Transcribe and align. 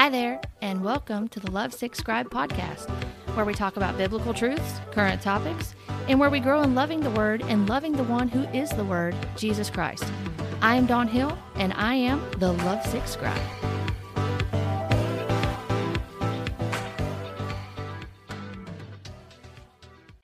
Hi 0.00 0.08
there, 0.08 0.40
and 0.62 0.82
welcome 0.82 1.28
to 1.28 1.40
the 1.40 1.50
Lovesick 1.50 1.94
Scribe 1.94 2.30
podcast, 2.30 2.88
where 3.34 3.44
we 3.44 3.52
talk 3.52 3.76
about 3.76 3.98
biblical 3.98 4.32
truths, 4.32 4.80
current 4.92 5.20
topics, 5.20 5.74
and 6.08 6.18
where 6.18 6.30
we 6.30 6.40
grow 6.40 6.62
in 6.62 6.74
loving 6.74 7.00
the 7.00 7.10
Word 7.10 7.42
and 7.48 7.68
loving 7.68 7.92
the 7.92 8.04
one 8.04 8.26
who 8.26 8.44
is 8.58 8.70
the 8.70 8.84
Word, 8.86 9.14
Jesus 9.36 9.68
Christ. 9.68 10.04
I 10.62 10.76
am 10.76 10.86
Dawn 10.86 11.06
Hill, 11.06 11.36
and 11.56 11.74
I 11.74 11.96
am 11.96 12.24
the 12.38 12.50
Lovesick 12.50 13.06
Scribe. 13.06 13.38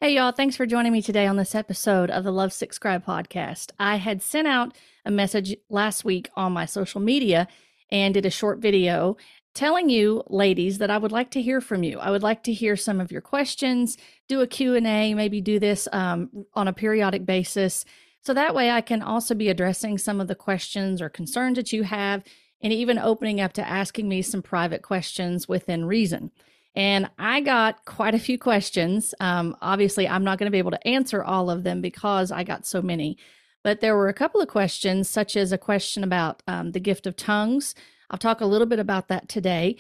Hey, 0.01 0.15
y'all, 0.15 0.33
thanks 0.33 0.57
for 0.57 0.65
joining 0.65 0.93
me 0.95 1.03
today 1.03 1.27
on 1.27 1.37
this 1.37 1.55
episode 1.55 2.11
of 2.11 2.25
the 2.25 2.33
Lovesick 2.33 2.73
Scribe 2.73 3.05
podcast. 3.05 3.73
I 3.79 3.97
had 3.97 4.23
sent 4.23 4.49
out 4.49 4.75
a 5.05 5.11
message 5.11 5.55
last 5.69 6.03
week 6.03 6.31
on 6.35 6.55
my 6.55 6.65
social 6.65 7.03
media 7.03 7.47
and 7.91 8.15
did 8.15 8.27
a 8.27 8.31
short 8.31 8.59
video 8.59 9.17
telling 9.57 9.89
you 9.89 10.23
ladies 10.29 10.79
that 10.79 10.91
I 10.91 10.99
would 10.99 11.13
like 11.13 11.31
to 11.33 11.43
hear 11.43 11.61
from 11.61 11.83
you. 11.83 11.99
I 11.99 12.11
would 12.11 12.23
like 12.23 12.43
to 12.45 12.53
hear 12.53 12.77
some 12.77 13.01
of 13.01 13.11
your 13.11 13.23
questions, 13.23 13.97
do 14.29 14.43
a 14.43 14.47
Q&A, 14.47 15.15
maybe 15.15 15.41
do 15.41 15.59
this 15.59 15.89
um, 15.93 16.31
on 16.55 16.69
a 16.69 16.73
periodic 16.73 17.25
basis. 17.25 17.85
So 18.21 18.35
that 18.35 18.55
way 18.55 18.71
I 18.71 18.83
can 18.83 19.03
also 19.03 19.35
be 19.35 19.49
addressing 19.49 19.99
some 19.99 20.21
of 20.21 20.29
the 20.29 20.35
questions 20.35 21.01
or 21.01 21.09
concerns 21.09 21.57
that 21.57 21.73
you 21.73 21.85
have 21.85 22.23
and 22.61 22.73
even 22.73 22.99
opening 22.99 23.41
up 23.41 23.55
to 23.55 23.67
asking 23.67 24.09
me 24.09 24.21
some 24.21 24.43
private 24.43 24.83
questions 24.83 25.49
within 25.49 25.87
reason. 25.87 26.31
And 26.75 27.09
I 27.19 27.41
got 27.41 27.85
quite 27.87 28.15
a 28.15 28.19
few 28.19 28.39
questions. 28.39 29.15
Um, 29.21 29.57
obviously, 29.63 30.07
I'm 30.07 30.25
not 30.25 30.39
going 30.39 30.47
to 30.47 30.55
be 30.55 30.59
able 30.59 30.73
to 30.73 30.87
answer 30.87 31.25
all 31.25 31.49
of 31.49 31.65
them 31.65 31.81
because 31.81 32.31
I 32.31 32.45
got 32.45 32.67
so 32.67 32.83
many. 32.83 33.17
But 33.65 33.81
there 33.81 33.97
were 33.97 34.09
a 34.09 34.15
couple 34.15 34.41
of 34.43 34.49
questions, 34.49 35.09
such 35.09 35.35
as 35.35 35.51
a 35.51 35.59
question 35.59 36.05
about 36.05 36.43
um, 36.47 36.73
the 36.73 36.81
gift 36.81 37.07
of 37.07 37.17
tongues, 37.17 37.75
I'll 38.11 38.19
talk 38.19 38.41
a 38.41 38.47
little 38.47 38.67
bit 38.67 38.79
about 38.79 39.09
that 39.09 39.29
today. 39.29 39.77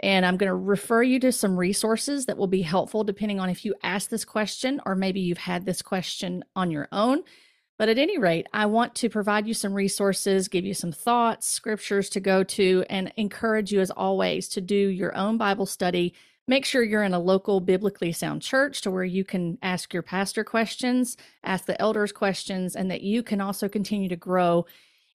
And 0.00 0.26
I'm 0.26 0.36
going 0.36 0.48
to 0.48 0.54
refer 0.54 1.02
you 1.02 1.20
to 1.20 1.32
some 1.32 1.56
resources 1.56 2.26
that 2.26 2.36
will 2.36 2.48
be 2.48 2.62
helpful 2.62 3.04
depending 3.04 3.38
on 3.38 3.48
if 3.48 3.64
you 3.64 3.74
ask 3.82 4.10
this 4.10 4.24
question 4.24 4.80
or 4.86 4.94
maybe 4.94 5.20
you've 5.20 5.38
had 5.38 5.64
this 5.64 5.82
question 5.82 6.44
on 6.56 6.70
your 6.70 6.88
own. 6.90 7.22
But 7.76 7.88
at 7.88 7.98
any 7.98 8.18
rate, 8.18 8.46
I 8.52 8.66
want 8.66 8.94
to 8.96 9.10
provide 9.10 9.48
you 9.48 9.54
some 9.54 9.74
resources, 9.74 10.48
give 10.48 10.64
you 10.64 10.74
some 10.74 10.92
thoughts, 10.92 11.48
scriptures 11.48 12.08
to 12.10 12.20
go 12.20 12.44
to, 12.44 12.84
and 12.88 13.12
encourage 13.16 13.72
you, 13.72 13.80
as 13.80 13.90
always, 13.90 14.48
to 14.50 14.60
do 14.60 14.76
your 14.76 15.16
own 15.16 15.38
Bible 15.38 15.66
study. 15.66 16.14
Make 16.46 16.64
sure 16.64 16.84
you're 16.84 17.02
in 17.02 17.14
a 17.14 17.18
local 17.18 17.60
biblically 17.60 18.12
sound 18.12 18.42
church 18.42 18.80
to 18.82 18.92
where 18.92 19.04
you 19.04 19.24
can 19.24 19.58
ask 19.60 19.92
your 19.92 20.04
pastor 20.04 20.44
questions, 20.44 21.16
ask 21.42 21.64
the 21.64 21.80
elders 21.80 22.12
questions, 22.12 22.76
and 22.76 22.90
that 22.92 23.02
you 23.02 23.24
can 23.24 23.40
also 23.40 23.68
continue 23.68 24.08
to 24.08 24.16
grow 24.16 24.66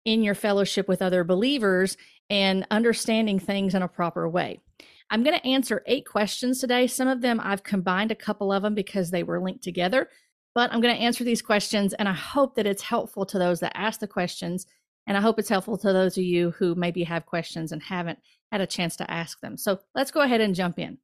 in 0.07 0.23
your 0.23 0.35
fellowship 0.35 0.87
with 0.87 1.01
other 1.01 1.25
believers 1.25 1.97
and 2.29 2.65
understanding 2.71 3.39
things 3.39 3.75
in 3.75 3.81
a 3.81 3.89
proper 3.89 4.27
way. 4.27 4.61
I'm 5.09 5.21
going 5.21 5.37
to 5.37 5.45
answer 5.45 5.83
eight 5.85 6.05
questions 6.05 6.59
today. 6.59 6.87
Some 6.87 7.09
of 7.09 7.19
them 7.19 7.41
I've 7.43 7.63
combined 7.63 8.09
a 8.11 8.15
couple 8.15 8.53
of 8.53 8.63
them 8.63 8.73
because 8.73 9.11
they 9.11 9.23
were 9.23 9.41
linked 9.41 9.65
together, 9.65 10.09
but 10.55 10.71
I'm 10.71 10.79
going 10.79 10.95
to 10.95 11.01
answer 11.01 11.25
these 11.25 11.41
questions 11.41 11.93
and 11.93 12.07
I 12.07 12.13
hope 12.13 12.55
that 12.55 12.65
it's 12.65 12.81
helpful 12.83 13.25
to 13.25 13.37
those 13.37 13.59
that 13.59 13.75
ask 13.75 13.99
the 13.99 14.07
questions. 14.07 14.65
And 15.07 15.17
I 15.17 15.21
hope 15.21 15.39
it's 15.39 15.49
helpful 15.49 15.77
to 15.77 15.91
those 15.91 16.17
of 16.17 16.23
you 16.23 16.51
who 16.51 16.73
maybe 16.75 17.03
have 17.03 17.25
questions 17.25 17.73
and 17.73 17.83
haven't 17.83 18.19
had 18.49 18.61
a 18.61 18.67
chance 18.67 18.95
to 18.97 19.11
ask 19.11 19.41
them. 19.41 19.57
So 19.57 19.79
let's 19.93 20.11
go 20.11 20.21
ahead 20.21 20.39
and 20.39 20.55
jump 20.55 20.79
in. 20.79 20.99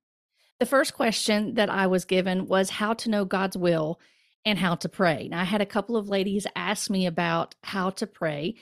The 0.62 0.66
first 0.66 0.94
question 0.94 1.56
that 1.56 1.70
I 1.70 1.88
was 1.88 2.06
given 2.06 2.48
was 2.48 2.70
how 2.70 2.94
to 2.94 3.09
know 3.09 3.26
God's 3.26 3.58
will 3.58 4.00
and 4.46 4.58
how 4.58 4.76
to 4.76 4.88
pray. 4.88 5.28
Now, 5.30 5.42
I 5.42 5.46
had 5.46 5.62
a 5.62 5.66
couple 5.66 5.98
of 5.98 6.08
ladies 6.08 6.48
ask 6.56 6.90
me 6.90 7.06
about 7.06 7.56
how 7.64 7.90
to 7.92 8.08
pray 8.08 8.56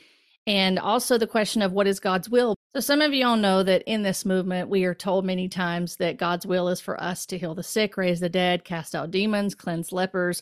and 0.47 0.79
also 0.79 1.17
the 1.17 1.27
question 1.27 1.61
of 1.61 1.71
what 1.71 1.87
is 1.87 1.99
God's 1.99 2.29
will. 2.29 2.55
So, 2.73 2.79
some 2.79 3.01
of 3.01 3.13
you 3.13 3.25
all 3.25 3.37
know 3.37 3.63
that 3.63 3.83
in 3.83 4.01
this 4.01 4.25
movement, 4.25 4.69
we 4.69 4.85
are 4.85 4.95
told 4.95 5.25
many 5.25 5.47
times 5.47 5.97
that 5.97 6.17
God's 6.17 6.45
will 6.45 6.67
is 6.69 6.81
for 6.81 7.01
us 7.01 7.25
to 7.27 7.37
heal 7.37 7.53
the 7.53 7.63
sick, 7.63 7.97
raise 7.97 8.19
the 8.19 8.29
dead, 8.29 8.63
cast 8.63 8.95
out 8.95 9.11
demons, 9.11 9.55
cleanse 9.55 9.91
lepers, 9.91 10.41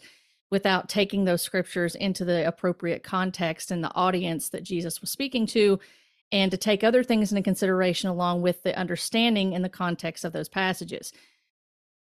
without 0.52 0.90
taking 0.90 1.26
those 1.26 1.42
scriptures 1.42 1.96
into 1.96 2.24
the 2.24 2.48
appropriate 2.48 3.04
context 3.04 3.72
and 3.72 3.84
the 3.84 3.94
audience 3.94 4.50
that 4.50 4.64
Jesus 4.64 5.02
was 5.02 5.10
speaking 5.10 5.46
to, 5.48 5.80
and 6.32 6.52
to 6.52 6.58
take 6.58 6.84
other 6.84 7.04
things 7.04 7.32
into 7.32 7.44
consideration 7.44 8.10
along 8.10 8.42
with 8.42 8.64
the 8.64 8.78
understanding 8.78 9.54
and 9.54 9.66
the 9.66 9.70
context 9.70 10.24
of 10.24 10.32
those 10.32 10.50
passages. 10.50 11.12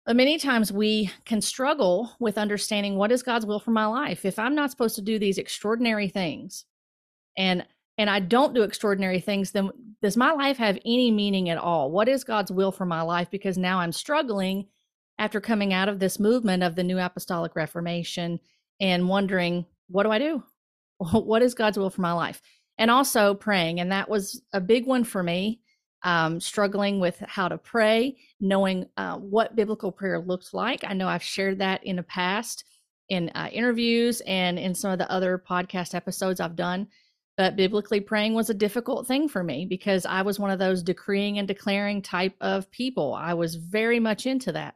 But 0.05 0.17
many 0.17 0.39
times 0.39 0.71
we 0.71 1.11
can 1.25 1.41
struggle 1.41 2.13
with 2.21 2.39
understanding 2.39 2.97
what 2.97 3.11
is 3.11 3.25
God's 3.25 3.47
will 3.47 3.59
for 3.59 3.73
my 3.73 3.87
life. 3.87 4.25
If 4.25 4.39
I'm 4.39 4.55
not 4.55 4.71
supposed 4.71 4.97
to 4.97 5.03
do 5.03 5.19
these 5.19 5.39
extraordinary 5.39 6.09
things, 6.09 6.65
and 7.37 7.65
and 7.99 8.11
I 8.11 8.21
don't 8.21 8.55
do 8.55 8.62
extraordinary 8.62 9.21
things, 9.21 9.53
then 9.53 9.71
does 10.03 10.17
my 10.17 10.33
life 10.33 10.59
have 10.59 10.79
any 10.84 11.11
meaning 11.11 11.49
at 11.49 11.59
all? 11.59 11.91
What 11.91 12.09
is 12.09 12.25
God's 12.25 12.53
will 12.53 12.73
for 12.73 12.84
my 12.84 13.03
life? 13.03 13.31
Because 13.31 13.57
now 13.57 13.81
I'm 13.81 13.93
struggling 13.93 14.67
after 15.19 15.41
coming 15.41 15.73
out 15.73 15.89
of 15.89 15.99
this 15.99 16.21
movement 16.21 16.62
of 16.62 16.77
the 16.77 16.84
New 16.84 16.99
Apostolic 16.99 17.57
Reformation 17.57 18.39
and 18.81 19.09
wondering, 19.09 19.65
what 19.89 20.03
do 20.03 20.11
I 20.11 20.19
do? 20.19 20.43
what 20.99 21.43
is 21.43 21.55
God's 21.55 21.79
will 21.79 21.91
for 21.91 22.03
my 22.03 22.12
life? 22.12 22.43
And 22.79 22.91
also 22.91 23.34
praying. 23.34 23.81
And 23.81 23.91
that 23.93 24.11
was 24.11 24.43
a 24.53 24.61
big 24.61 24.87
one 24.87 25.05
for 25.05 25.23
me, 25.23 25.63
um, 26.03 26.39
struggling 26.41 27.01
with 27.01 27.19
how 27.21 27.49
to 27.49 27.57
pray, 27.57 28.19
knowing 28.39 28.87
uh, 28.99 29.17
what 29.17 29.57
biblical 29.57 29.91
prayer 29.91 30.21
looks 30.21 30.53
like. 30.53 30.84
I 30.87 30.93
know 30.93 31.09
I've 31.09 31.23
shared 31.23 31.59
that 31.61 31.83
in 31.84 31.97
the 31.97 32.03
past 32.03 32.65
in 33.09 33.31
uh, 33.31 33.49
interviews 33.53 34.21
and 34.27 34.59
in 34.59 34.75
some 34.75 34.91
of 34.91 34.99
the 34.99 35.11
other 35.11 35.43
podcast 35.49 35.95
episodes 35.95 36.41
I've 36.41 36.57
done 36.57 36.89
but 37.37 37.57
biblically 37.57 38.01
praying 38.01 38.35
was 38.35 38.49
a 38.49 38.55
difficult 38.55 39.07
thing 39.07 39.29
for 39.29 39.43
me 39.43 39.67
because 39.67 40.07
I 40.07 40.23
was 40.23 40.39
one 40.39 40.51
of 40.51 40.59
those 40.59 40.83
decreeing 40.83 41.39
and 41.39 41.47
declaring 41.47 42.01
type 42.03 42.35
of 42.41 42.71
people. 42.71 43.15
I 43.15 43.35
was 43.35 43.57
very 43.57 44.01
much 44.01 44.27
into 44.27 44.53
that. 44.53 44.75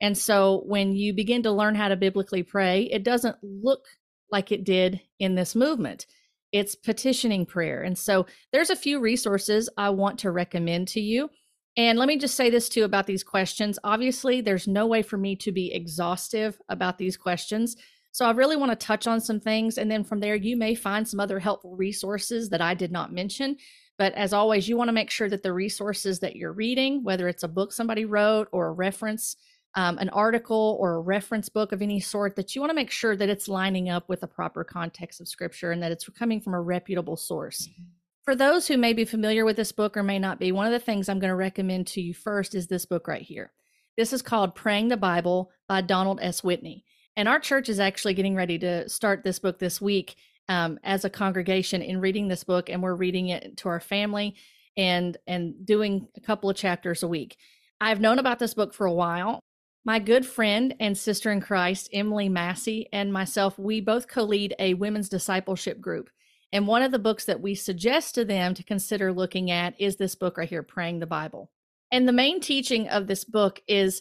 And 0.00 0.16
so 0.16 0.62
when 0.66 0.94
you 0.94 1.12
begin 1.12 1.42
to 1.42 1.52
learn 1.52 1.74
how 1.74 1.88
to 1.88 1.96
biblically 1.96 2.42
pray, 2.42 2.84
it 2.84 3.04
doesn't 3.04 3.36
look 3.42 3.84
like 4.30 4.50
it 4.50 4.64
did 4.64 5.00
in 5.18 5.34
this 5.34 5.54
movement. 5.54 6.06
It's 6.52 6.74
petitioning 6.74 7.44
prayer. 7.44 7.82
And 7.82 7.96
so 7.96 8.26
there's 8.52 8.70
a 8.70 8.76
few 8.76 8.98
resources 8.98 9.68
I 9.76 9.90
want 9.90 10.18
to 10.20 10.30
recommend 10.30 10.88
to 10.88 11.00
you. 11.00 11.28
And 11.76 11.98
let 11.98 12.08
me 12.08 12.18
just 12.18 12.34
say 12.34 12.50
this 12.50 12.68
too 12.68 12.84
about 12.84 13.06
these 13.06 13.22
questions. 13.22 13.78
Obviously, 13.84 14.40
there's 14.40 14.66
no 14.66 14.86
way 14.86 15.02
for 15.02 15.16
me 15.16 15.36
to 15.36 15.52
be 15.52 15.72
exhaustive 15.72 16.58
about 16.68 16.98
these 16.98 17.16
questions. 17.16 17.76
So 18.12 18.24
I 18.26 18.32
really 18.32 18.56
want 18.56 18.72
to 18.72 18.86
touch 18.86 19.06
on 19.06 19.20
some 19.20 19.40
things. 19.40 19.78
And 19.78 19.90
then 19.90 20.04
from 20.04 20.20
there, 20.20 20.34
you 20.34 20.56
may 20.56 20.74
find 20.74 21.06
some 21.06 21.20
other 21.20 21.38
helpful 21.38 21.76
resources 21.76 22.48
that 22.50 22.60
I 22.60 22.74
did 22.74 22.90
not 22.90 23.12
mention. 23.12 23.56
But 23.98 24.14
as 24.14 24.32
always, 24.32 24.68
you 24.68 24.76
want 24.76 24.88
to 24.88 24.92
make 24.92 25.10
sure 25.10 25.28
that 25.28 25.42
the 25.42 25.52
resources 25.52 26.20
that 26.20 26.34
you're 26.34 26.52
reading, 26.52 27.04
whether 27.04 27.28
it's 27.28 27.42
a 27.42 27.48
book 27.48 27.72
somebody 27.72 28.04
wrote 28.04 28.48
or 28.50 28.68
a 28.68 28.72
reference, 28.72 29.36
um, 29.74 29.98
an 29.98 30.08
article 30.08 30.76
or 30.80 30.94
a 30.94 31.00
reference 31.00 31.48
book 31.48 31.70
of 31.72 31.82
any 31.82 32.00
sort, 32.00 32.34
that 32.36 32.54
you 32.54 32.60
want 32.60 32.70
to 32.70 32.74
make 32.74 32.90
sure 32.90 33.14
that 33.14 33.28
it's 33.28 33.46
lining 33.46 33.88
up 33.88 34.08
with 34.08 34.20
the 34.20 34.26
proper 34.26 34.64
context 34.64 35.20
of 35.20 35.28
scripture 35.28 35.70
and 35.70 35.82
that 35.82 35.92
it's 35.92 36.08
coming 36.08 36.40
from 36.40 36.54
a 36.54 36.60
reputable 36.60 37.16
source. 37.16 37.68
Mm-hmm. 37.68 37.84
For 38.24 38.36
those 38.36 38.68
who 38.68 38.76
may 38.76 38.92
be 38.92 39.04
familiar 39.04 39.44
with 39.44 39.56
this 39.56 39.72
book 39.72 39.96
or 39.96 40.02
may 40.02 40.18
not 40.18 40.38
be, 40.38 40.52
one 40.52 40.66
of 40.66 40.72
the 40.72 40.78
things 40.78 41.08
I'm 41.08 41.20
going 41.20 41.30
to 41.30 41.36
recommend 41.36 41.86
to 41.88 42.00
you 42.00 42.14
first 42.14 42.54
is 42.54 42.66
this 42.66 42.86
book 42.86 43.08
right 43.08 43.22
here. 43.22 43.52
This 43.96 44.12
is 44.12 44.22
called 44.22 44.54
Praying 44.54 44.88
the 44.88 44.96
Bible 44.96 45.50
by 45.68 45.80
Donald 45.80 46.20
S. 46.22 46.44
Whitney. 46.44 46.84
And 47.20 47.28
our 47.28 47.38
church 47.38 47.68
is 47.68 47.80
actually 47.80 48.14
getting 48.14 48.34
ready 48.34 48.58
to 48.60 48.88
start 48.88 49.22
this 49.22 49.38
book 49.38 49.58
this 49.58 49.78
week 49.78 50.16
um, 50.48 50.80
as 50.82 51.04
a 51.04 51.10
congregation 51.10 51.82
in 51.82 52.00
reading 52.00 52.28
this 52.28 52.44
book, 52.44 52.70
and 52.70 52.82
we're 52.82 52.94
reading 52.94 53.28
it 53.28 53.58
to 53.58 53.68
our 53.68 53.78
family 53.78 54.36
and 54.74 55.18
and 55.26 55.66
doing 55.66 56.08
a 56.16 56.20
couple 56.20 56.48
of 56.48 56.56
chapters 56.56 57.02
a 57.02 57.08
week. 57.08 57.36
I've 57.78 58.00
known 58.00 58.18
about 58.18 58.38
this 58.38 58.54
book 58.54 58.72
for 58.72 58.86
a 58.86 58.92
while. 58.94 59.38
My 59.84 59.98
good 59.98 60.24
friend 60.24 60.74
and 60.80 60.96
sister 60.96 61.30
in 61.30 61.42
Christ, 61.42 61.90
Emily 61.92 62.30
Massey, 62.30 62.88
and 62.90 63.12
myself, 63.12 63.58
we 63.58 63.82
both 63.82 64.08
co 64.08 64.22
lead 64.22 64.54
a 64.58 64.72
women's 64.72 65.10
discipleship 65.10 65.78
group. 65.78 66.08
And 66.54 66.66
one 66.66 66.80
of 66.80 66.90
the 66.90 66.98
books 66.98 67.26
that 67.26 67.42
we 67.42 67.54
suggest 67.54 68.14
to 68.14 68.24
them 68.24 68.54
to 68.54 68.64
consider 68.64 69.12
looking 69.12 69.50
at 69.50 69.78
is 69.78 69.96
this 69.96 70.14
book 70.14 70.38
right 70.38 70.48
here, 70.48 70.62
Praying 70.62 71.00
the 71.00 71.06
Bible. 71.06 71.50
And 71.92 72.08
the 72.08 72.14
main 72.14 72.40
teaching 72.40 72.88
of 72.88 73.08
this 73.08 73.24
book 73.24 73.60
is 73.68 74.00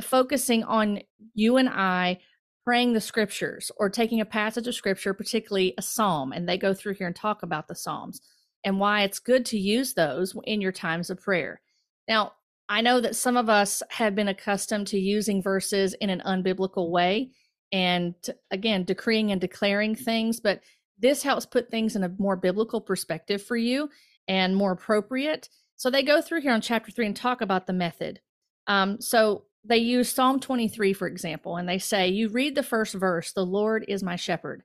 focusing 0.00 0.64
on 0.64 1.02
you 1.32 1.58
and 1.58 1.68
I 1.68 2.18
praying 2.66 2.92
the 2.92 3.00
scriptures 3.00 3.70
or 3.76 3.88
taking 3.88 4.20
a 4.20 4.24
passage 4.24 4.66
of 4.66 4.74
scripture, 4.74 5.14
particularly 5.14 5.72
a 5.78 5.82
psalm, 5.82 6.32
and 6.32 6.48
they 6.48 6.58
go 6.58 6.74
through 6.74 6.94
here 6.94 7.06
and 7.06 7.14
talk 7.14 7.44
about 7.44 7.68
the 7.68 7.76
psalms 7.76 8.20
and 8.64 8.80
why 8.80 9.02
it's 9.02 9.20
good 9.20 9.46
to 9.46 9.56
use 9.56 9.94
those 9.94 10.34
in 10.44 10.60
your 10.60 10.72
times 10.72 11.08
of 11.08 11.20
prayer. 11.20 11.60
Now, 12.08 12.32
I 12.68 12.80
know 12.80 13.00
that 13.00 13.14
some 13.14 13.36
of 13.36 13.48
us 13.48 13.84
have 13.90 14.16
been 14.16 14.26
accustomed 14.26 14.88
to 14.88 14.98
using 14.98 15.40
verses 15.40 15.94
in 15.94 16.10
an 16.10 16.20
unbiblical 16.26 16.90
way 16.90 17.30
and 17.70 18.14
again, 18.50 18.82
decreeing 18.82 19.30
and 19.30 19.40
declaring 19.40 19.94
things, 19.94 20.40
but 20.40 20.60
this 20.98 21.22
helps 21.22 21.46
put 21.46 21.70
things 21.70 21.94
in 21.94 22.02
a 22.02 22.14
more 22.18 22.36
biblical 22.36 22.80
perspective 22.80 23.40
for 23.40 23.56
you 23.56 23.88
and 24.26 24.56
more 24.56 24.72
appropriate. 24.72 25.48
So 25.76 25.88
they 25.88 26.02
go 26.02 26.20
through 26.20 26.40
here 26.40 26.52
on 26.52 26.60
chapter 26.60 26.90
three 26.90 27.06
and 27.06 27.14
talk 27.14 27.40
about 27.40 27.68
the 27.68 27.72
method. 27.72 28.20
Um, 28.66 29.00
so 29.00 29.44
they 29.68 29.78
use 29.78 30.12
Psalm 30.12 30.40
23, 30.40 30.92
for 30.92 31.06
example, 31.06 31.56
and 31.56 31.68
they 31.68 31.78
say, 31.78 32.08
You 32.08 32.28
read 32.28 32.54
the 32.54 32.62
first 32.62 32.94
verse, 32.94 33.32
the 33.32 33.44
Lord 33.44 33.84
is 33.88 34.02
my 34.02 34.16
shepherd, 34.16 34.62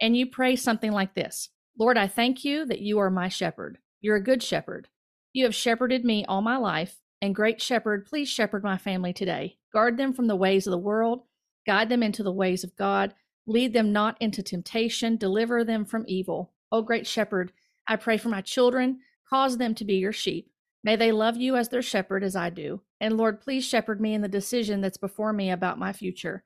and 0.00 0.16
you 0.16 0.26
pray 0.26 0.56
something 0.56 0.92
like 0.92 1.14
this 1.14 1.50
Lord, 1.78 1.98
I 1.98 2.06
thank 2.06 2.44
you 2.44 2.64
that 2.66 2.80
you 2.80 2.98
are 2.98 3.10
my 3.10 3.28
shepherd. 3.28 3.78
You're 4.00 4.16
a 4.16 4.22
good 4.22 4.42
shepherd. 4.42 4.88
You 5.32 5.44
have 5.44 5.54
shepherded 5.54 6.04
me 6.04 6.24
all 6.26 6.42
my 6.42 6.56
life, 6.56 7.00
And 7.20 7.34
great 7.34 7.60
shepherd, 7.60 8.06
please 8.06 8.28
shepherd 8.28 8.62
my 8.62 8.76
family 8.76 9.12
today. 9.12 9.56
Guard 9.72 9.96
them 9.96 10.12
from 10.12 10.26
the 10.26 10.36
ways 10.36 10.66
of 10.66 10.70
the 10.70 10.78
world, 10.78 11.22
guide 11.66 11.88
them 11.88 12.02
into 12.02 12.22
the 12.22 12.32
ways 12.32 12.62
of 12.62 12.76
God, 12.76 13.14
lead 13.46 13.72
them 13.72 13.92
not 13.92 14.16
into 14.20 14.42
temptation, 14.42 15.16
deliver 15.16 15.64
them 15.64 15.84
from 15.84 16.04
evil. 16.06 16.52
O 16.70 16.82
great 16.82 17.06
shepherd, 17.06 17.52
I 17.88 17.96
pray 17.96 18.18
for 18.18 18.28
my 18.28 18.40
children, 18.40 19.00
cause 19.28 19.56
them 19.56 19.74
to 19.76 19.84
be 19.84 19.94
your 19.94 20.12
sheep. 20.12 20.50
May 20.84 20.96
they 20.96 21.12
love 21.12 21.36
you 21.36 21.56
as 21.56 21.70
their 21.70 21.82
shepherd 21.82 22.22
as 22.22 22.36
I 22.36 22.50
do. 22.50 22.82
And 23.04 23.18
Lord, 23.18 23.42
please 23.42 23.66
shepherd 23.66 24.00
me 24.00 24.14
in 24.14 24.22
the 24.22 24.28
decision 24.28 24.80
that's 24.80 24.96
before 24.96 25.34
me 25.34 25.50
about 25.50 25.78
my 25.78 25.92
future. 25.92 26.42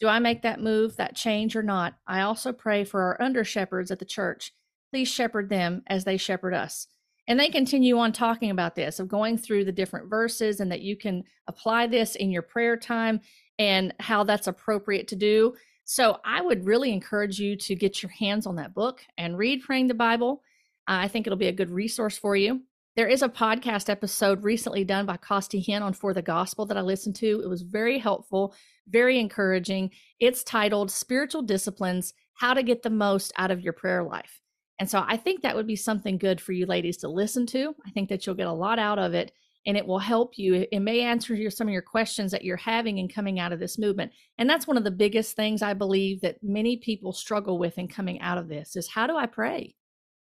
Do 0.00 0.08
I 0.08 0.18
make 0.18 0.42
that 0.42 0.60
move, 0.60 0.96
that 0.96 1.14
change, 1.14 1.54
or 1.54 1.62
not? 1.62 1.94
I 2.04 2.22
also 2.22 2.52
pray 2.52 2.82
for 2.82 3.00
our 3.00 3.22
under 3.22 3.44
shepherds 3.44 3.92
at 3.92 4.00
the 4.00 4.04
church. 4.04 4.52
Please 4.90 5.06
shepherd 5.06 5.48
them 5.48 5.84
as 5.86 6.02
they 6.02 6.16
shepherd 6.16 6.52
us. 6.52 6.88
And 7.28 7.38
they 7.38 7.48
continue 7.48 7.96
on 7.96 8.10
talking 8.10 8.50
about 8.50 8.74
this, 8.74 8.98
of 8.98 9.06
going 9.06 9.38
through 9.38 9.66
the 9.66 9.70
different 9.70 10.10
verses, 10.10 10.58
and 10.58 10.72
that 10.72 10.80
you 10.80 10.96
can 10.96 11.22
apply 11.46 11.86
this 11.86 12.16
in 12.16 12.32
your 12.32 12.42
prayer 12.42 12.76
time 12.76 13.20
and 13.60 13.94
how 14.00 14.24
that's 14.24 14.48
appropriate 14.48 15.06
to 15.06 15.16
do. 15.16 15.54
So 15.84 16.18
I 16.24 16.40
would 16.40 16.66
really 16.66 16.92
encourage 16.92 17.38
you 17.38 17.54
to 17.54 17.76
get 17.76 18.02
your 18.02 18.10
hands 18.10 18.48
on 18.48 18.56
that 18.56 18.74
book 18.74 19.00
and 19.16 19.38
read 19.38 19.62
Praying 19.62 19.86
the 19.86 19.94
Bible. 19.94 20.42
I 20.88 21.06
think 21.06 21.28
it'll 21.28 21.36
be 21.36 21.46
a 21.46 21.52
good 21.52 21.70
resource 21.70 22.18
for 22.18 22.34
you. 22.34 22.62
There 22.96 23.06
is 23.06 23.22
a 23.22 23.28
podcast 23.28 23.88
episode 23.88 24.42
recently 24.42 24.82
done 24.82 25.06
by 25.06 25.16
Costi 25.16 25.64
Hinn 25.64 25.80
on 25.80 25.92
For 25.92 26.12
the 26.12 26.22
Gospel 26.22 26.66
that 26.66 26.76
I 26.76 26.80
listened 26.80 27.14
to. 27.16 27.40
It 27.40 27.48
was 27.48 27.62
very 27.62 28.00
helpful, 28.00 28.52
very 28.88 29.20
encouraging. 29.20 29.92
It's 30.18 30.42
titled 30.42 30.90
Spiritual 30.90 31.42
Disciplines 31.42 32.14
How 32.34 32.52
to 32.52 32.64
Get 32.64 32.82
the 32.82 32.90
Most 32.90 33.32
Out 33.36 33.52
of 33.52 33.60
Your 33.60 33.72
Prayer 33.72 34.02
Life. 34.02 34.40
And 34.80 34.90
so 34.90 35.04
I 35.06 35.16
think 35.16 35.42
that 35.42 35.54
would 35.54 35.68
be 35.68 35.76
something 35.76 36.18
good 36.18 36.40
for 36.40 36.50
you 36.50 36.66
ladies 36.66 36.96
to 36.98 37.08
listen 37.08 37.46
to. 37.46 37.76
I 37.86 37.90
think 37.90 38.08
that 38.08 38.26
you'll 38.26 38.34
get 38.34 38.48
a 38.48 38.52
lot 38.52 38.80
out 38.80 38.98
of 38.98 39.14
it 39.14 39.30
and 39.66 39.76
it 39.76 39.86
will 39.86 40.00
help 40.00 40.36
you. 40.36 40.66
It 40.72 40.80
may 40.80 41.02
answer 41.02 41.36
your, 41.36 41.52
some 41.52 41.68
of 41.68 41.72
your 41.72 41.82
questions 41.82 42.32
that 42.32 42.44
you're 42.44 42.56
having 42.56 42.98
in 42.98 43.08
coming 43.08 43.38
out 43.38 43.52
of 43.52 43.60
this 43.60 43.78
movement. 43.78 44.10
And 44.36 44.50
that's 44.50 44.66
one 44.66 44.76
of 44.76 44.84
the 44.84 44.90
biggest 44.90 45.36
things 45.36 45.62
I 45.62 45.74
believe 45.74 46.22
that 46.22 46.42
many 46.42 46.76
people 46.78 47.12
struggle 47.12 47.56
with 47.56 47.78
in 47.78 47.86
coming 47.86 48.20
out 48.20 48.38
of 48.38 48.48
this 48.48 48.74
is 48.74 48.88
how 48.88 49.06
do 49.06 49.16
I 49.16 49.26
pray? 49.26 49.76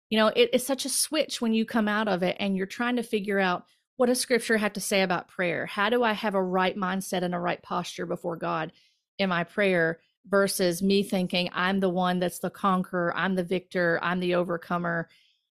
You 0.09 0.19
know, 0.19 0.27
it 0.27 0.51
is 0.53 0.65
such 0.65 0.85
a 0.85 0.89
switch 0.89 1.41
when 1.41 1.53
you 1.53 1.65
come 1.65 1.87
out 1.87 2.07
of 2.07 2.23
it 2.23 2.37
and 2.39 2.55
you're 2.55 2.65
trying 2.65 2.97
to 2.97 3.03
figure 3.03 3.39
out 3.39 3.65
what 3.97 4.07
does 4.07 4.19
scripture 4.19 4.57
have 4.57 4.73
to 4.73 4.81
say 4.81 5.01
about 5.01 5.27
prayer? 5.29 5.65
How 5.65 5.89
do 5.89 6.03
I 6.03 6.13
have 6.13 6.35
a 6.35 6.43
right 6.43 6.75
mindset 6.75 7.23
and 7.23 7.33
a 7.33 7.39
right 7.39 7.61
posture 7.61 8.05
before 8.05 8.35
God 8.35 8.71
in 9.17 9.29
my 9.29 9.43
prayer 9.43 9.99
versus 10.27 10.81
me 10.81 11.03
thinking 11.03 11.49
I'm 11.53 11.79
the 11.79 11.89
one 11.89 12.19
that's 12.19 12.39
the 12.39 12.49
conqueror, 12.49 13.15
I'm 13.15 13.35
the 13.35 13.43
victor, 13.43 13.99
I'm 14.01 14.19
the 14.19 14.35
overcomer, 14.35 15.09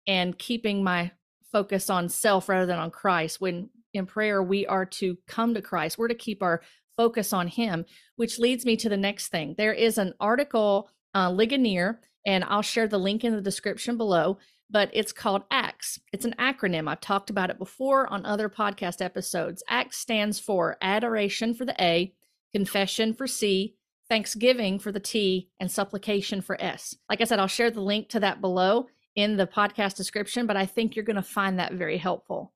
and 0.08 0.38
keeping 0.38 0.84
my 0.84 1.12
focus 1.52 1.90
on 1.90 2.10
self 2.10 2.48
rather 2.48 2.66
than 2.66 2.80
on 2.80 2.92
Christ. 2.92 3.42
When 3.42 3.70
in 3.94 4.06
prayer, 4.06 4.42
we 4.42 4.68
are 4.68 4.86
to 4.86 5.18
come 5.28 5.54
to 5.56 5.62
Christ, 5.62 5.98
we're 5.98 6.08
to 6.08 6.16
keep 6.16 6.44
our 6.44 6.62
focus 6.96 7.34
on 7.34 7.48
Him, 7.48 7.86
which 8.16 8.40
leads 8.40 8.66
me 8.66 8.78
to 8.78 8.90
the 8.90 8.98
next 8.98 9.30
thing. 9.30 9.56
There 9.58 9.74
is 9.74 9.98
an 9.98 10.14
article, 10.20 10.90
uh, 11.16 11.32
Ligonier, 11.32 12.02
and 12.26 12.44
I'll 12.44 12.62
share 12.62 12.88
the 12.88 12.98
link 12.98 13.24
in 13.24 13.36
the 13.36 13.42
description 13.42 13.98
below. 13.98 14.38
But 14.72 14.92
it's 14.94 15.12
called 15.12 15.46
ACTS. 15.50 16.00
It's 16.14 16.26
an 16.26 16.36
acronym. 16.38 16.88
I've 16.88 17.02
talked 17.02 17.32
about 17.32 17.50
it 17.50 17.58
before 17.58 18.08
on 18.12 18.24
other 18.24 18.50
podcast 18.50 19.04
episodes. 19.04 19.64
ACTS 19.68 19.98
stands 19.98 20.40
for 20.40 20.78
Adoration 20.80 21.56
for 21.56 21.66
the 21.66 21.76
A, 21.82 22.14
Confession 22.54 23.14
for 23.14 23.26
C, 23.26 23.76
Thanksgiving 24.10 24.78
for 24.78 24.92
the 24.92 25.00
T, 25.00 25.50
and 25.60 25.72
Supplication 25.72 26.42
for 26.42 26.60
S. 26.62 26.96
Like 27.10 27.22
I 27.22 27.24
said, 27.24 27.40
I'll 27.40 27.48
share 27.48 27.72
the 27.72 27.82
link 27.82 28.10
to 28.10 28.20
that 28.20 28.42
below 28.42 28.88
in 29.16 29.38
the 29.38 29.48
podcast 29.48 29.96
description, 29.96 30.46
but 30.46 30.58
I 30.58 30.66
think 30.66 30.96
you're 30.96 31.06
going 31.06 31.16
to 31.16 31.22
find 31.24 31.60
that 31.60 31.74
very 31.74 31.98
helpful. 31.98 32.54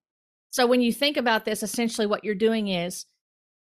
So 0.51 0.67
when 0.67 0.81
you 0.81 0.93
think 0.93 1.17
about 1.17 1.45
this, 1.45 1.63
essentially 1.63 2.07
what 2.07 2.23
you're 2.23 2.35
doing 2.35 2.67
is 2.67 3.05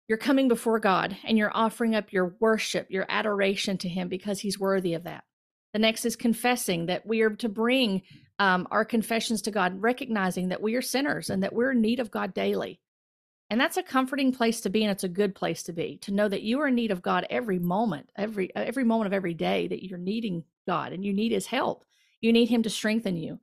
you're 0.07 0.18
coming 0.18 0.48
before 0.48 0.80
God 0.80 1.18
and 1.24 1.38
you're 1.38 1.56
offering 1.56 1.95
up 1.95 2.13
your 2.13 2.36
worship, 2.39 2.88
your 2.89 3.06
adoration 3.10 3.78
to 3.80 3.89
Him 3.89 4.07
because 4.07 4.39
He's 4.39 4.60
worthy 4.60 4.94
of 4.94 5.04
that. 5.04 5.24
The 5.77 5.81
next 5.81 6.06
is 6.06 6.15
confessing 6.15 6.88
that 6.88 7.06
we 7.06 7.21
are 7.21 7.29
to 7.29 7.47
bring 7.47 8.01
um, 8.39 8.68
our 8.71 8.83
confessions 8.83 9.44
to 9.44 9.51
God, 9.51 9.79
recognizing 9.79 10.50
that 10.50 10.59
we 10.59 10.74
are 10.74 10.81
sinners 10.81 11.29
and 11.29 11.44
that 11.44 11.53
we're 11.53 11.74
in 11.74 11.81
need 11.81 12.00
of 12.00 12.09
God 12.09 12.33
daily. 12.33 12.79
And 13.51 13.62
that's 13.62 13.77
a 13.77 13.83
comforting 13.83 14.31
place 14.31 14.59
to 14.62 14.71
be, 14.71 14.83
and 14.83 14.91
it's 14.91 15.03
a 15.03 15.07
good 15.07 15.35
place 15.35 15.62
to 15.62 15.74
be 15.74 15.97
to 15.97 16.12
know 16.12 16.27
that 16.29 16.41
you 16.41 16.59
are 16.62 16.69
in 16.69 16.74
need 16.74 16.89
of 16.89 17.03
God 17.03 17.27
every 17.29 17.59
moment, 17.59 18.09
every 18.15 18.50
every 18.56 18.85
moment 18.85 19.06
of 19.06 19.13
every 19.13 19.35
day 19.35 19.68
that 19.68 19.85
you're 19.85 20.00
needing 20.00 20.45
God 20.65 20.94
and 20.94 21.06
you 21.06 21.13
need 21.13 21.31
His 21.31 21.45
help. 21.45 21.85
You 22.21 22.33
need 22.33 22.50
Him 22.50 22.63
to 22.63 22.71
strengthen 22.71 23.15
you. 23.15 23.39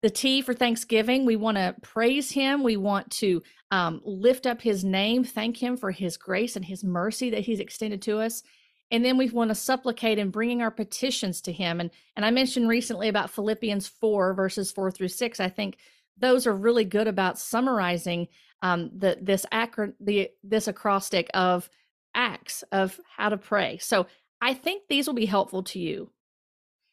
The 0.00 0.08
T 0.08 0.40
for 0.40 0.54
Thanksgiving, 0.54 1.26
we 1.26 1.36
want 1.36 1.58
to 1.58 1.76
praise 1.82 2.30
Him. 2.30 2.62
We 2.62 2.78
want 2.78 3.10
to 3.18 3.42
um, 3.70 4.00
lift 4.02 4.46
up 4.46 4.62
His 4.62 4.82
name, 4.82 5.24
thank 5.24 5.62
Him 5.62 5.76
for 5.76 5.90
His 5.90 6.16
grace 6.16 6.56
and 6.56 6.64
His 6.64 6.82
mercy 6.82 7.28
that 7.28 7.44
He's 7.44 7.60
extended 7.60 8.00
to 8.00 8.18
us 8.18 8.42
and 8.90 9.04
then 9.04 9.18
we 9.18 9.28
want 9.28 9.50
to 9.50 9.54
supplicate 9.54 10.18
and 10.18 10.32
bringing 10.32 10.62
our 10.62 10.70
petitions 10.70 11.40
to 11.42 11.52
him. 11.52 11.80
And 11.80 11.90
and 12.16 12.24
i 12.24 12.30
mentioned 12.30 12.68
recently 12.68 13.08
about 13.08 13.30
philippians 13.30 13.86
4 13.88 14.34
verses 14.34 14.70
4 14.72 14.90
through 14.90 15.08
6 15.08 15.40
i 15.40 15.48
think 15.48 15.78
those 16.20 16.46
are 16.46 16.54
really 16.54 16.84
good 16.84 17.06
about 17.06 17.38
summarizing 17.38 18.28
um, 18.62 18.90
the 18.96 19.18
this 19.20 19.46
acro- 19.52 19.92
the 20.00 20.30
this 20.42 20.68
acrostic 20.68 21.30
of 21.34 21.70
acts 22.14 22.64
of 22.72 22.98
how 23.16 23.28
to 23.28 23.36
pray. 23.36 23.78
So 23.78 24.06
i 24.40 24.54
think 24.54 24.84
these 24.88 25.06
will 25.06 25.14
be 25.14 25.26
helpful 25.26 25.62
to 25.64 25.78
you. 25.78 26.10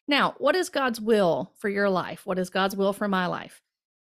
Now 0.08 0.34
what 0.38 0.54
is 0.54 0.68
god's 0.68 1.00
will 1.00 1.52
for 1.56 1.68
your 1.68 1.90
life? 1.90 2.24
What 2.24 2.38
is 2.38 2.50
god's 2.50 2.76
will 2.76 2.92
for 2.92 3.08
my 3.08 3.26
life? 3.26 3.62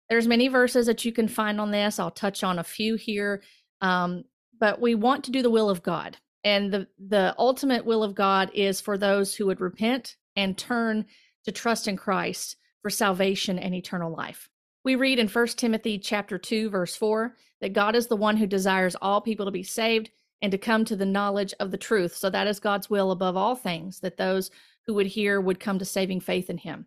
There's 0.08 0.26
many 0.26 0.48
verses 0.48 0.86
that 0.86 1.04
you 1.04 1.12
can 1.12 1.28
find 1.28 1.60
on 1.60 1.70
this. 1.70 1.98
I'll 1.98 2.10
touch 2.10 2.42
on 2.44 2.58
a 2.58 2.64
few 2.64 2.96
here. 2.96 3.42
Um, 3.80 4.24
but 4.58 4.80
we 4.80 4.94
want 4.94 5.24
to 5.24 5.30
do 5.30 5.42
the 5.42 5.50
will 5.50 5.68
of 5.68 5.82
god 5.82 6.18
and 6.44 6.72
the 6.72 6.86
the 6.98 7.34
ultimate 7.38 7.84
will 7.84 8.02
of 8.02 8.14
God 8.14 8.50
is 8.54 8.80
for 8.80 8.98
those 8.98 9.34
who 9.34 9.46
would 9.46 9.60
repent 9.60 10.16
and 10.36 10.56
turn 10.56 11.06
to 11.44 11.52
trust 11.52 11.88
in 11.88 11.96
Christ 11.96 12.56
for 12.80 12.90
salvation 12.90 13.58
and 13.58 13.74
eternal 13.74 14.12
life. 14.12 14.48
We 14.84 14.96
read 14.96 15.18
in 15.18 15.28
1 15.28 15.46
Timothy 15.48 15.98
chapter 15.98 16.38
2 16.38 16.70
verse 16.70 16.96
4 16.96 17.36
that 17.60 17.72
God 17.72 17.94
is 17.94 18.08
the 18.08 18.16
one 18.16 18.36
who 18.36 18.46
desires 18.46 18.96
all 19.00 19.20
people 19.20 19.46
to 19.46 19.52
be 19.52 19.62
saved 19.62 20.10
and 20.40 20.50
to 20.50 20.58
come 20.58 20.84
to 20.84 20.96
the 20.96 21.06
knowledge 21.06 21.54
of 21.60 21.70
the 21.70 21.78
truth. 21.78 22.16
So 22.16 22.28
that 22.30 22.48
is 22.48 22.58
God's 22.58 22.90
will 22.90 23.12
above 23.12 23.36
all 23.36 23.54
things 23.54 24.00
that 24.00 24.16
those 24.16 24.50
who 24.86 24.94
would 24.94 25.06
hear 25.06 25.40
would 25.40 25.60
come 25.60 25.78
to 25.78 25.84
saving 25.84 26.20
faith 26.20 26.50
in 26.50 26.58
him. 26.58 26.86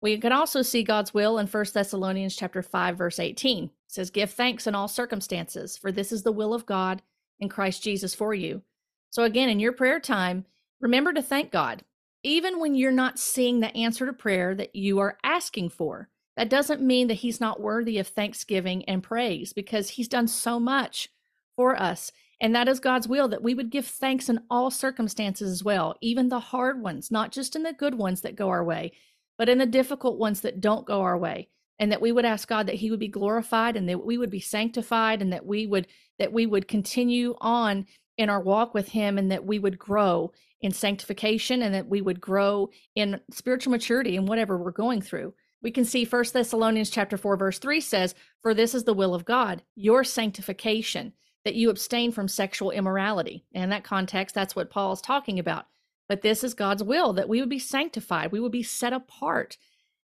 We 0.00 0.16
can 0.16 0.32
also 0.32 0.62
see 0.62 0.82
God's 0.82 1.12
will 1.12 1.38
in 1.38 1.46
1 1.46 1.64
Thessalonians 1.74 2.36
chapter 2.36 2.62
5 2.62 2.96
verse 2.96 3.18
18. 3.18 3.64
It 3.64 3.70
says 3.88 4.10
give 4.10 4.30
thanks 4.30 4.66
in 4.66 4.74
all 4.74 4.88
circumstances 4.88 5.76
for 5.76 5.92
this 5.92 6.12
is 6.12 6.22
the 6.22 6.32
will 6.32 6.54
of 6.54 6.64
God 6.64 7.02
in 7.38 7.50
Christ 7.50 7.82
Jesus 7.82 8.14
for 8.14 8.32
you 8.32 8.62
so, 9.10 9.22
again, 9.24 9.48
in 9.48 9.60
your 9.60 9.72
prayer 9.72 10.00
time, 10.00 10.44
remember 10.80 11.12
to 11.12 11.22
thank 11.22 11.50
God, 11.50 11.84
even 12.22 12.60
when 12.60 12.74
you're 12.74 12.90
not 12.90 13.18
seeing 13.18 13.60
the 13.60 13.74
answer 13.76 14.06
to 14.06 14.12
prayer 14.12 14.54
that 14.54 14.74
you 14.74 14.98
are 14.98 15.18
asking 15.22 15.70
for. 15.70 16.08
That 16.36 16.50
doesn't 16.50 16.80
mean 16.80 17.08
that 17.08 17.14
He's 17.14 17.40
not 17.40 17.60
worthy 17.60 17.98
of 17.98 18.06
thanksgiving 18.06 18.84
and 18.84 19.02
praise 19.02 19.52
because 19.52 19.90
He's 19.90 20.06
done 20.06 20.28
so 20.28 20.60
much 20.60 21.08
for 21.56 21.74
us. 21.80 22.12
And 22.40 22.54
that 22.54 22.68
is 22.68 22.78
God's 22.78 23.08
will 23.08 23.26
that 23.28 23.42
we 23.42 23.54
would 23.54 23.70
give 23.70 23.86
thanks 23.86 24.28
in 24.28 24.40
all 24.48 24.70
circumstances 24.70 25.50
as 25.50 25.64
well, 25.64 25.96
even 26.00 26.28
the 26.28 26.38
hard 26.38 26.80
ones, 26.80 27.10
not 27.10 27.32
just 27.32 27.56
in 27.56 27.64
the 27.64 27.72
good 27.72 27.96
ones 27.96 28.20
that 28.20 28.36
go 28.36 28.50
our 28.50 28.62
way, 28.62 28.92
but 29.36 29.48
in 29.48 29.58
the 29.58 29.66
difficult 29.66 30.18
ones 30.18 30.42
that 30.42 30.60
don't 30.60 30.86
go 30.86 31.00
our 31.00 31.18
way. 31.18 31.48
And 31.80 31.90
that 31.90 32.00
we 32.00 32.12
would 32.12 32.24
ask 32.24 32.48
God 32.48 32.66
that 32.66 32.76
He 32.76 32.90
would 32.90 33.00
be 33.00 33.08
glorified 33.08 33.76
and 33.76 33.88
that 33.88 34.04
we 34.04 34.16
would 34.16 34.30
be 34.30 34.40
sanctified 34.40 35.22
and 35.22 35.32
that 35.32 35.46
we 35.46 35.66
would 35.66 35.88
that 36.20 36.32
we 36.32 36.46
would 36.46 36.68
continue 36.68 37.36
on 37.40 37.86
in 38.18 38.28
our 38.28 38.40
walk 38.40 38.74
with 38.74 38.88
him 38.88 39.16
and 39.16 39.30
that 39.30 39.46
we 39.46 39.58
would 39.58 39.78
grow 39.78 40.32
in 40.60 40.72
sanctification 40.72 41.62
and 41.62 41.74
that 41.74 41.88
we 41.88 42.02
would 42.02 42.20
grow 42.20 42.68
in 42.96 43.20
spiritual 43.30 43.70
maturity 43.70 44.16
in 44.16 44.26
whatever 44.26 44.58
we're 44.58 44.72
going 44.72 45.00
through. 45.00 45.32
We 45.62 45.70
can 45.70 45.84
see 45.84 46.04
First 46.04 46.34
thessalonians 46.34 46.90
chapter 46.90 47.16
4 47.16 47.36
verse 47.36 47.58
3 47.58 47.80
says 47.80 48.14
for 48.42 48.52
this 48.52 48.74
is 48.74 48.84
the 48.84 48.94
will 48.94 49.14
of 49.14 49.24
god 49.24 49.62
your 49.76 50.04
sanctification 50.04 51.12
that 51.44 51.54
you 51.54 51.70
abstain 51.70 52.12
from 52.12 52.28
sexual 52.28 52.72
immorality. 52.72 53.44
And 53.54 53.64
in 53.64 53.70
that 53.70 53.84
context 53.84 54.34
that's 54.34 54.56
what 54.56 54.70
paul 54.70 54.92
is 54.92 55.00
talking 55.00 55.38
about. 55.38 55.66
But 56.08 56.22
this 56.22 56.42
is 56.42 56.54
god's 56.54 56.82
will 56.82 57.12
that 57.14 57.28
we 57.28 57.40
would 57.40 57.48
be 57.48 57.60
sanctified 57.60 58.32
we 58.32 58.40
would 58.40 58.52
be 58.52 58.64
set 58.64 58.92
apart. 58.92 59.56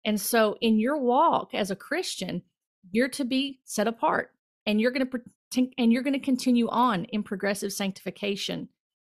And 0.05 0.21
so 0.21 0.59
in 0.61 0.79
your 0.79 0.99
walk 0.99 1.55
as 1.55 1.71
a 1.71 1.77
christian 1.77 2.43
you're 2.91 3.09
to 3.09 3.25
be 3.25 3.61
set 3.65 3.87
apart 3.87 4.33
and 4.67 4.81
you're 4.81 4.91
going 4.91 5.09
to 5.09 5.21
and 5.57 5.93
you're 5.93 6.03
going 6.03 6.13
to 6.13 6.19
continue 6.19 6.69
on 6.69 7.05
in 7.07 7.23
progressive 7.23 7.73
sanctification 7.73 8.69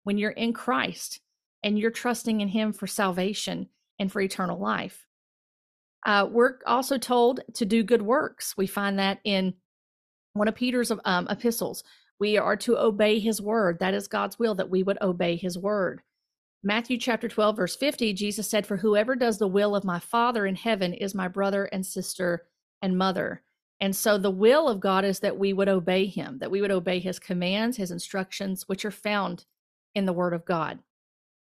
when 0.04 0.18
you're 0.18 0.30
in 0.30 0.52
Christ 0.52 1.20
and 1.62 1.78
you're 1.78 1.90
trusting 1.90 2.40
in 2.40 2.48
Him 2.48 2.72
for 2.72 2.86
salvation 2.86 3.68
and 3.98 4.10
for 4.10 4.20
eternal 4.20 4.58
life. 4.58 5.06
Uh, 6.06 6.28
we're 6.30 6.58
also 6.66 6.98
told 6.98 7.40
to 7.54 7.64
do 7.64 7.82
good 7.82 8.02
works. 8.02 8.54
We 8.56 8.66
find 8.66 8.98
that 8.98 9.20
in 9.24 9.54
one 10.34 10.48
of 10.48 10.54
Peter's 10.54 10.92
um, 11.04 11.26
epistles. 11.30 11.82
We 12.20 12.36
are 12.36 12.56
to 12.58 12.78
obey 12.78 13.18
His 13.18 13.40
word. 13.40 13.78
That 13.78 13.94
is 13.94 14.08
God's 14.08 14.38
will 14.38 14.54
that 14.56 14.70
we 14.70 14.82
would 14.82 14.98
obey 15.00 15.36
His 15.36 15.56
word. 15.56 16.02
Matthew 16.62 16.98
chapter 16.98 17.28
12, 17.28 17.56
verse 17.56 17.76
50, 17.76 18.12
Jesus 18.14 18.48
said, 18.48 18.66
For 18.66 18.78
whoever 18.78 19.14
does 19.14 19.38
the 19.38 19.46
will 19.46 19.76
of 19.76 19.84
my 19.84 19.98
Father 19.98 20.46
in 20.46 20.56
heaven 20.56 20.94
is 20.94 21.14
my 21.14 21.28
brother 21.28 21.66
and 21.66 21.84
sister 21.84 22.46
and 22.82 22.98
mother. 22.98 23.42
And 23.84 23.94
so 23.94 24.16
the 24.16 24.30
will 24.30 24.66
of 24.66 24.80
God 24.80 25.04
is 25.04 25.20
that 25.20 25.38
we 25.38 25.52
would 25.52 25.68
obey 25.68 26.06
him, 26.06 26.38
that 26.38 26.50
we 26.50 26.62
would 26.62 26.70
obey 26.70 27.00
his 27.00 27.18
commands, 27.18 27.76
his 27.76 27.90
instructions, 27.90 28.66
which 28.66 28.82
are 28.86 28.90
found 28.90 29.44
in 29.94 30.06
the 30.06 30.12
word 30.14 30.32
of 30.32 30.46
God. 30.46 30.78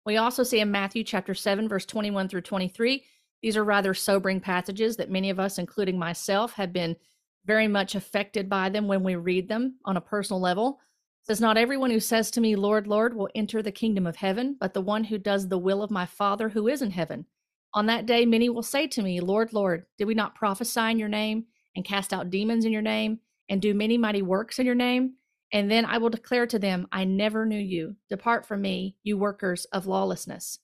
We 0.07 0.17
also 0.17 0.43
see 0.43 0.59
in 0.59 0.71
Matthew 0.71 1.05
chapter 1.05 1.35
7, 1.35 1.69
verse 1.69 1.85
21 1.85 2.31
through 2.31 2.41
23, 2.41 3.05
these 3.43 3.59
are 3.59 3.63
rather 3.63 3.93
sobering 3.93 4.41
passages 4.41 4.97
that 4.97 5.11
many 5.11 5.29
of 5.29 5.39
us, 5.39 5.59
including 5.59 5.99
myself, 5.99 6.55
have 6.55 6.73
been 6.73 6.97
very 7.45 7.69
much 7.69 7.95
affected 7.95 8.49
by 8.49 8.71
them 8.71 8.89
when 8.89 9.03
we 9.03 9.17
read 9.17 9.47
them 9.47 9.75
on 9.85 9.99
a 9.99 10.01
personal 10.01 10.41
level. 10.41 10.81
It 11.23 11.27
says, 11.27 11.43
Not 11.43 11.59
everyone 11.59 11.91
who 11.91 12.01
says 12.01 12.31
to 12.31 12.41
me, 12.41 12.57
Lord, 12.57 12.87
Lord, 12.87 13.15
will 13.15 13.29
enter 13.35 13.63
the 13.63 13.71
kingdom 13.71 14.07
of 14.07 14.17
heaven, 14.17 14.57
but 14.59 14.73
the 14.73 14.81
one 14.81 15.05
who 15.05 15.19
does 15.19 15.49
the 15.49 15.59
will 15.59 15.83
of 15.83 15.91
my 15.91 16.07
Father 16.07 16.49
who 16.49 16.69
is 16.69 16.81
in 16.81 16.93
heaven. 16.93 17.27
On 17.75 17.85
that 17.85 18.07
day, 18.07 18.25
many 18.25 18.49
will 18.49 18.63
say 18.63 18.87
to 18.87 19.03
me, 19.03 19.21
Lord, 19.21 19.53
Lord, 19.53 19.85
did 19.99 20.07
we 20.07 20.15
not 20.15 20.35
prophesy 20.35 20.91
in 20.91 20.99
your 20.99 21.11
name 21.11 21.45
and 21.77 21.85
cast 21.85 22.13
out 22.13 22.31
demons 22.31 22.65
in 22.65 22.73
your 22.73 22.83
name 22.83 23.21
and 23.49 23.61
do 23.61 23.75
many 23.75 23.99
mighty 23.99 24.23
works 24.23 24.59
in 24.59 24.67
your 24.67 24.75
name? 24.75 25.15
And 25.53 25.71
then 25.71 25.85
I 25.85 25.99
will 25.99 26.11
declare 26.11 26.47
to 26.47 26.59
them, 26.59 26.87
I 26.93 27.05
never 27.05 27.45
knew 27.45 27.59
you. 27.59 27.97
Depart 28.09 28.47
from 28.47 28.63
me, 28.63 28.97
you 29.03 29.19
workers 29.19 29.65
of 29.67 29.87
lawlessness. 29.87 30.61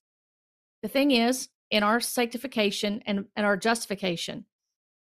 The 0.83 0.89
thing 0.89 1.11
is, 1.11 1.49
in 1.71 1.83
our 1.83 2.01
sanctification 2.01 3.03
and, 3.07 3.27
and 3.35 3.45
our 3.45 3.57
justification, 3.57 4.45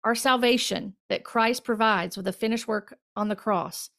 our 0.03 0.15
salvation 0.15 0.95
that 1.09 1.23
Christ 1.23 1.63
provides 1.63 2.15
with 2.15 2.25
the 2.25 2.33
finished 2.33 2.67
work 2.67 2.97
on 3.15 3.29
the 3.29 3.35
cross, 3.35 3.89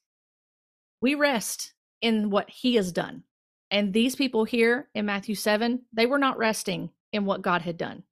we 1.01 1.15
rest 1.15 1.75
in 2.01 2.31
what 2.31 2.49
he 2.51 2.77
has 2.77 2.93
done. 2.93 3.25
And 3.71 3.93
these 3.93 4.15
people 4.15 4.45
here 4.45 4.89
in 4.95 5.07
Matthew 5.07 5.35
7, 5.35 5.83
they 5.93 6.07
were 6.07 6.19
not 6.19 6.39
resting 6.39 6.91
in 7.13 7.25
what 7.25 7.43
God 7.43 7.63
had 7.63 7.77
done. 7.77 8.05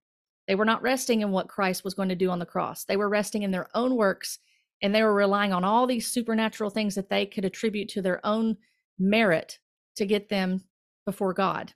They 0.51 0.57
were 0.57 0.65
not 0.65 0.83
resting 0.83 1.21
in 1.21 1.31
what 1.31 1.47
Christ 1.47 1.85
was 1.85 1.95
going 1.95 2.09
to 2.09 2.17
do 2.17 2.29
on 2.29 2.41
the 2.41 2.45
cross. 2.45 2.83
They 2.83 2.97
were 2.97 3.09
resting 3.09 3.45
in 3.45 3.53
their 3.53 3.69
own 3.73 3.95
works 3.95 4.41
and 4.83 4.93
they 4.93 5.05
were 5.05 5.15
relying 5.15 5.53
on 5.53 5.63
all 5.63 5.87
these 5.87 6.09
supernatural 6.09 6.71
things 6.71 6.97
that 6.97 7.09
they 7.09 7.25
could 7.25 7.45
attribute 7.45 7.89
to 7.91 8.03
their 8.03 8.21
own 8.27 8.57
merit 8.99 9.61
to 9.95 10.05
get 10.05 10.29
them 10.29 10.65
before 11.07 11.35
God. 11.35 11.73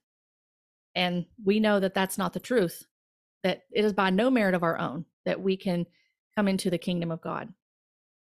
And 0.96 1.24
we 1.44 1.60
know 1.60 1.78
that 1.78 1.94
that's 1.94 2.18
not 2.18 2.32
the 2.32 2.40
truth, 2.40 2.84
that 3.44 3.60
it 3.70 3.84
is 3.84 3.92
by 3.92 4.10
no 4.10 4.28
merit 4.28 4.56
of 4.56 4.64
our 4.64 4.76
own 4.76 5.04
that 5.24 5.40
we 5.40 5.56
can 5.56 5.86
come 6.34 6.48
into 6.48 6.68
the 6.68 6.76
kingdom 6.76 7.12
of 7.12 7.20
God. 7.20 7.54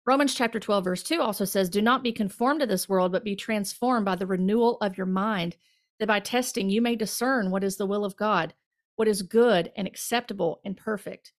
Romans 0.06 0.36
chapter 0.36 0.60
12, 0.60 0.84
verse 0.84 1.04
2 1.04 1.22
also 1.22 1.46
says, 1.46 1.70
Do 1.70 1.82
not 1.82 2.04
be 2.04 2.12
conformed 2.12 2.60
to 2.60 2.68
this 2.68 2.90
world, 2.90 3.14
but 3.14 3.24
be 3.24 3.38
transformed 3.38 4.04
by 4.04 4.18
the 4.18 4.28
renewal 4.28 4.78
of 4.82 4.98
your 4.98 5.08
mind, 5.08 5.56
that 6.02 6.08
by 6.08 6.20
testing 6.20 6.70
you 6.70 6.82
may 6.82 6.98
discern 6.98 7.52
what 7.52 7.64
is 7.64 7.78
the 7.78 7.86
will 7.86 8.04
of 8.04 8.18
God, 8.18 8.54
what 8.96 9.08
is 9.08 9.22
good 9.22 9.72
and 9.76 9.88
acceptable 9.88 10.62
and 10.64 10.78
perfect. 10.78 11.34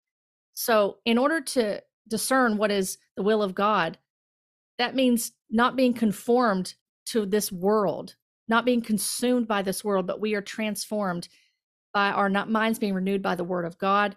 So, 0.53 0.97
in 1.05 1.17
order 1.17 1.41
to 1.41 1.81
discern 2.07 2.57
what 2.57 2.71
is 2.71 2.97
the 3.15 3.23
will 3.23 3.41
of 3.41 3.55
God, 3.55 3.97
that 4.77 4.95
means 4.95 5.31
not 5.49 5.75
being 5.75 5.93
conformed 5.93 6.75
to 7.07 7.25
this 7.25 7.51
world, 7.51 8.15
not 8.47 8.65
being 8.65 8.81
consumed 8.81 9.47
by 9.47 9.61
this 9.61 9.83
world, 9.83 10.07
but 10.07 10.21
we 10.21 10.33
are 10.33 10.41
transformed 10.41 11.27
by 11.93 12.09
our 12.11 12.29
minds 12.29 12.79
being 12.79 12.93
renewed 12.93 13.21
by 13.21 13.35
the 13.35 13.43
word 13.43 13.65
of 13.65 13.77
God 13.77 14.15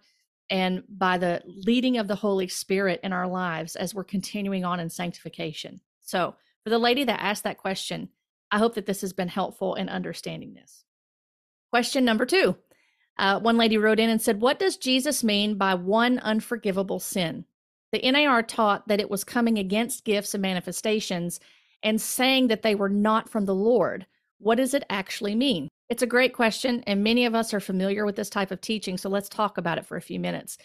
and 0.49 0.83
by 0.89 1.19
the 1.19 1.43
leading 1.47 1.99
of 1.99 2.09
the 2.09 2.15
Holy 2.15 2.49
Spirit 2.49 3.01
in 3.03 3.13
our 3.13 3.27
lives 3.27 3.77
as 3.77 3.95
we're 3.95 4.05
continuing 4.05 4.65
on 4.65 4.81
in 4.81 4.89
sanctification. 4.89 5.81
So, 6.01 6.35
for 6.65 6.71
the 6.71 6.79
lady 6.79 7.05
that 7.05 7.21
asked 7.21 7.45
that 7.45 7.59
question, 7.59 8.09
I 8.51 8.59
hope 8.59 8.75
that 8.75 8.87
this 8.87 9.01
has 9.01 9.13
been 9.13 9.29
helpful 9.29 9.75
in 9.75 9.89
understanding 9.89 10.55
this. 10.55 10.85
Question 11.71 12.05
number 12.05 12.27
two. 12.27 12.57
Uh, 13.19 13.41
one 13.41 13.57
lady 13.57 13.79
wrote 13.79 14.01
in 14.01 14.11
and 14.11 14.21
said, 14.21 14.41
What 14.41 14.59
does 14.59 14.77
Jesus 14.77 15.25
mean 15.25 15.57
by 15.57 15.75
one 15.75 16.19
unforgivable 16.21 17.01
sin? 17.01 17.45
The 17.93 18.11
NAR 18.11 18.43
taught 18.43 18.89
that 18.89 19.01
it 19.01 19.11
was 19.11 19.25
coming 19.25 19.59
against 19.59 20.05
gifts 20.05 20.35
and 20.35 20.43
manifestations 20.43 21.41
and 21.83 22.01
saying 22.01 22.49
that 22.49 22.63
they 22.63 22.75
were 22.75 22.89
not 22.89 23.29
from 23.29 23.45
the 23.45 23.55
Lord. 23.55 24.07
What 24.39 24.57
does 24.57 24.75
it 24.75 24.85
actually 24.91 25.35
mean? 25.35 25.69
It's 25.89 26.03
a 26.03 26.07
great 26.07 26.35
question, 26.35 26.83
and 26.87 27.05
many 27.05 27.25
of 27.27 27.35
us 27.35 27.55
are 27.55 27.61
familiar 27.61 28.05
with 28.05 28.17
this 28.17 28.29
type 28.29 28.51
of 28.51 28.61
teaching, 28.61 28.99
so 28.99 29.09
let's 29.09 29.29
talk 29.29 29.57
about 29.57 29.79
it 29.79 29.87
for 29.87 29.97
a 29.97 30.03
few 30.03 30.19
minutes. 30.19 30.59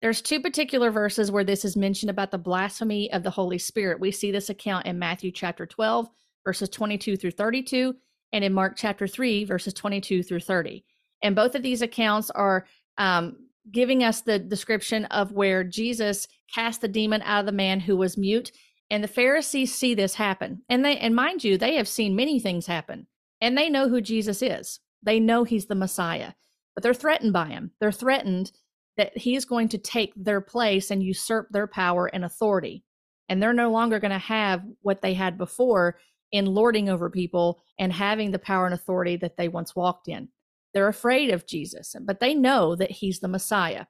There's 0.00 0.22
two 0.22 0.40
particular 0.40 0.90
verses 0.90 1.30
where 1.30 1.44
this 1.44 1.64
is 1.64 1.76
mentioned 1.76 2.10
about 2.10 2.30
the 2.30 2.38
blasphemy 2.38 3.12
of 3.12 3.22
the 3.22 3.30
Holy 3.30 3.58
Spirit. 3.58 4.00
We 4.00 4.10
see 4.10 4.32
this 4.32 4.48
account 4.48 4.86
in 4.86 4.98
Matthew 4.98 5.30
chapter 5.30 5.66
12, 5.66 6.08
verses 6.44 6.68
22 6.70 7.16
through 7.16 7.30
32, 7.32 7.94
and 8.32 8.42
in 8.42 8.52
Mark 8.52 8.74
chapter 8.76 9.06
3, 9.06 9.44
verses 9.44 9.74
22 9.74 10.22
through 10.22 10.40
30. 10.40 10.84
And 11.22 11.36
both 11.36 11.54
of 11.54 11.62
these 11.62 11.82
accounts 11.82 12.30
are 12.30 12.66
um, 12.98 13.36
giving 13.70 14.02
us 14.02 14.20
the 14.20 14.38
description 14.38 15.04
of 15.06 15.32
where 15.32 15.64
Jesus 15.64 16.26
cast 16.52 16.80
the 16.80 16.88
demon 16.88 17.22
out 17.22 17.40
of 17.40 17.46
the 17.46 17.52
man 17.52 17.80
who 17.80 17.96
was 17.96 18.18
mute. 18.18 18.52
And 18.90 19.02
the 19.02 19.08
Pharisees 19.08 19.74
see 19.74 19.94
this 19.94 20.14
happen. 20.14 20.62
And 20.68 20.84
they 20.84 20.98
and 20.98 21.14
mind 21.14 21.44
you, 21.44 21.56
they 21.56 21.76
have 21.76 21.88
seen 21.88 22.16
many 22.16 22.40
things 22.40 22.66
happen. 22.66 23.06
And 23.40 23.56
they 23.56 23.68
know 23.68 23.88
who 23.88 24.00
Jesus 24.00 24.42
is. 24.42 24.80
They 25.02 25.18
know 25.18 25.44
he's 25.44 25.66
the 25.66 25.74
Messiah. 25.74 26.32
But 26.74 26.82
they're 26.82 26.94
threatened 26.94 27.32
by 27.32 27.46
him. 27.46 27.72
They're 27.80 27.92
threatened 27.92 28.52
that 28.96 29.16
he 29.16 29.34
is 29.34 29.44
going 29.44 29.68
to 29.68 29.78
take 29.78 30.12
their 30.14 30.40
place 30.40 30.90
and 30.90 31.02
usurp 31.02 31.48
their 31.50 31.66
power 31.66 32.06
and 32.06 32.24
authority. 32.24 32.84
And 33.28 33.42
they're 33.42 33.52
no 33.52 33.70
longer 33.70 33.98
going 33.98 34.12
to 34.12 34.18
have 34.18 34.62
what 34.82 35.00
they 35.00 35.14
had 35.14 35.38
before 35.38 35.98
in 36.30 36.46
lording 36.46 36.88
over 36.88 37.10
people 37.10 37.62
and 37.78 37.92
having 37.92 38.30
the 38.30 38.38
power 38.38 38.66
and 38.66 38.74
authority 38.74 39.16
that 39.16 39.36
they 39.36 39.48
once 39.48 39.74
walked 39.76 40.08
in. 40.08 40.28
They're 40.74 40.88
afraid 40.88 41.30
of 41.30 41.46
Jesus, 41.46 41.94
but 42.00 42.20
they 42.20 42.34
know 42.34 42.74
that 42.76 42.90
he's 42.90 43.20
the 43.20 43.28
Messiah. 43.28 43.86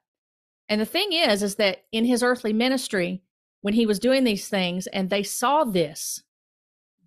And 0.69 0.81
the 0.81 0.85
thing 0.85 1.13
is, 1.13 1.43
is 1.43 1.55
that 1.55 1.83
in 1.91 2.05
his 2.05 2.23
earthly 2.23 2.53
ministry, 2.53 3.21
when 3.61 3.73
he 3.73 3.85
was 3.85 3.99
doing 3.99 4.23
these 4.23 4.47
things 4.47 4.87
and 4.87 5.09
they 5.09 5.23
saw 5.23 5.63
this, 5.63 6.23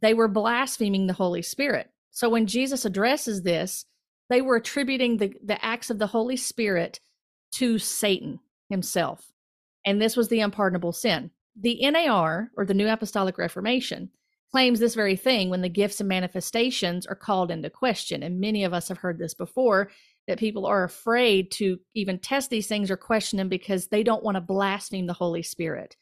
they 0.01 0.15
were 0.15 0.29
blaspheming 0.29 1.07
the 1.07 1.13
Holy 1.15 1.43
Spirit. 1.43 1.91
So 2.11 2.29
when 2.29 2.47
Jesus 2.47 2.85
addresses 2.85 3.43
this, 3.43 3.85
they 4.29 4.41
were 4.41 4.57
attributing 4.57 5.19
the, 5.19 5.35
the 5.45 5.63
acts 5.65 5.91
of 5.91 5.99
the 5.99 6.09
Holy 6.09 6.37
Spirit 6.37 7.01
to 7.53 7.79
Satan 7.79 8.41
himself. 8.69 9.33
And 9.85 10.01
this 10.01 10.17
was 10.17 10.29
the 10.29 10.41
unpardonable 10.41 10.93
sin. 10.93 11.31
The 11.59 11.79
NAR, 11.91 12.51
or 12.57 12.67
the 12.67 12.75
New 12.75 12.89
Apostolic 12.89 13.39
Reformation, 13.39 14.11
claims 14.57 14.81
this 14.81 14.95
very 14.95 15.17
thing 15.17 15.51
when 15.51 15.61
the 15.61 15.69
gifts 15.69 16.01
and 16.01 16.09
manifestations 16.09 17.05
are 17.05 17.15
called 17.15 17.51
into 17.51 17.69
question. 17.69 18.23
And 18.23 18.41
many 18.41 18.65
of 18.65 18.73
us 18.73 18.89
have 18.89 18.97
heard 18.97 19.19
this 19.19 19.35
before 19.35 19.91
that 20.27 20.39
people 20.39 20.65
are 20.65 20.83
afraid 20.83 21.51
to 21.51 21.79
even 21.93 22.19
test 22.19 22.49
these 22.49 22.67
things 22.67 22.91
or 22.91 22.97
question 22.97 23.37
them 23.37 23.51
because 23.51 23.89
they 23.89 24.03
don't 24.03 24.25
want 24.25 24.37
to 24.37 24.41
blaspheme 24.41 25.07
the 25.07 25.13
Holy 25.13 25.43
Spirit. 25.43 25.95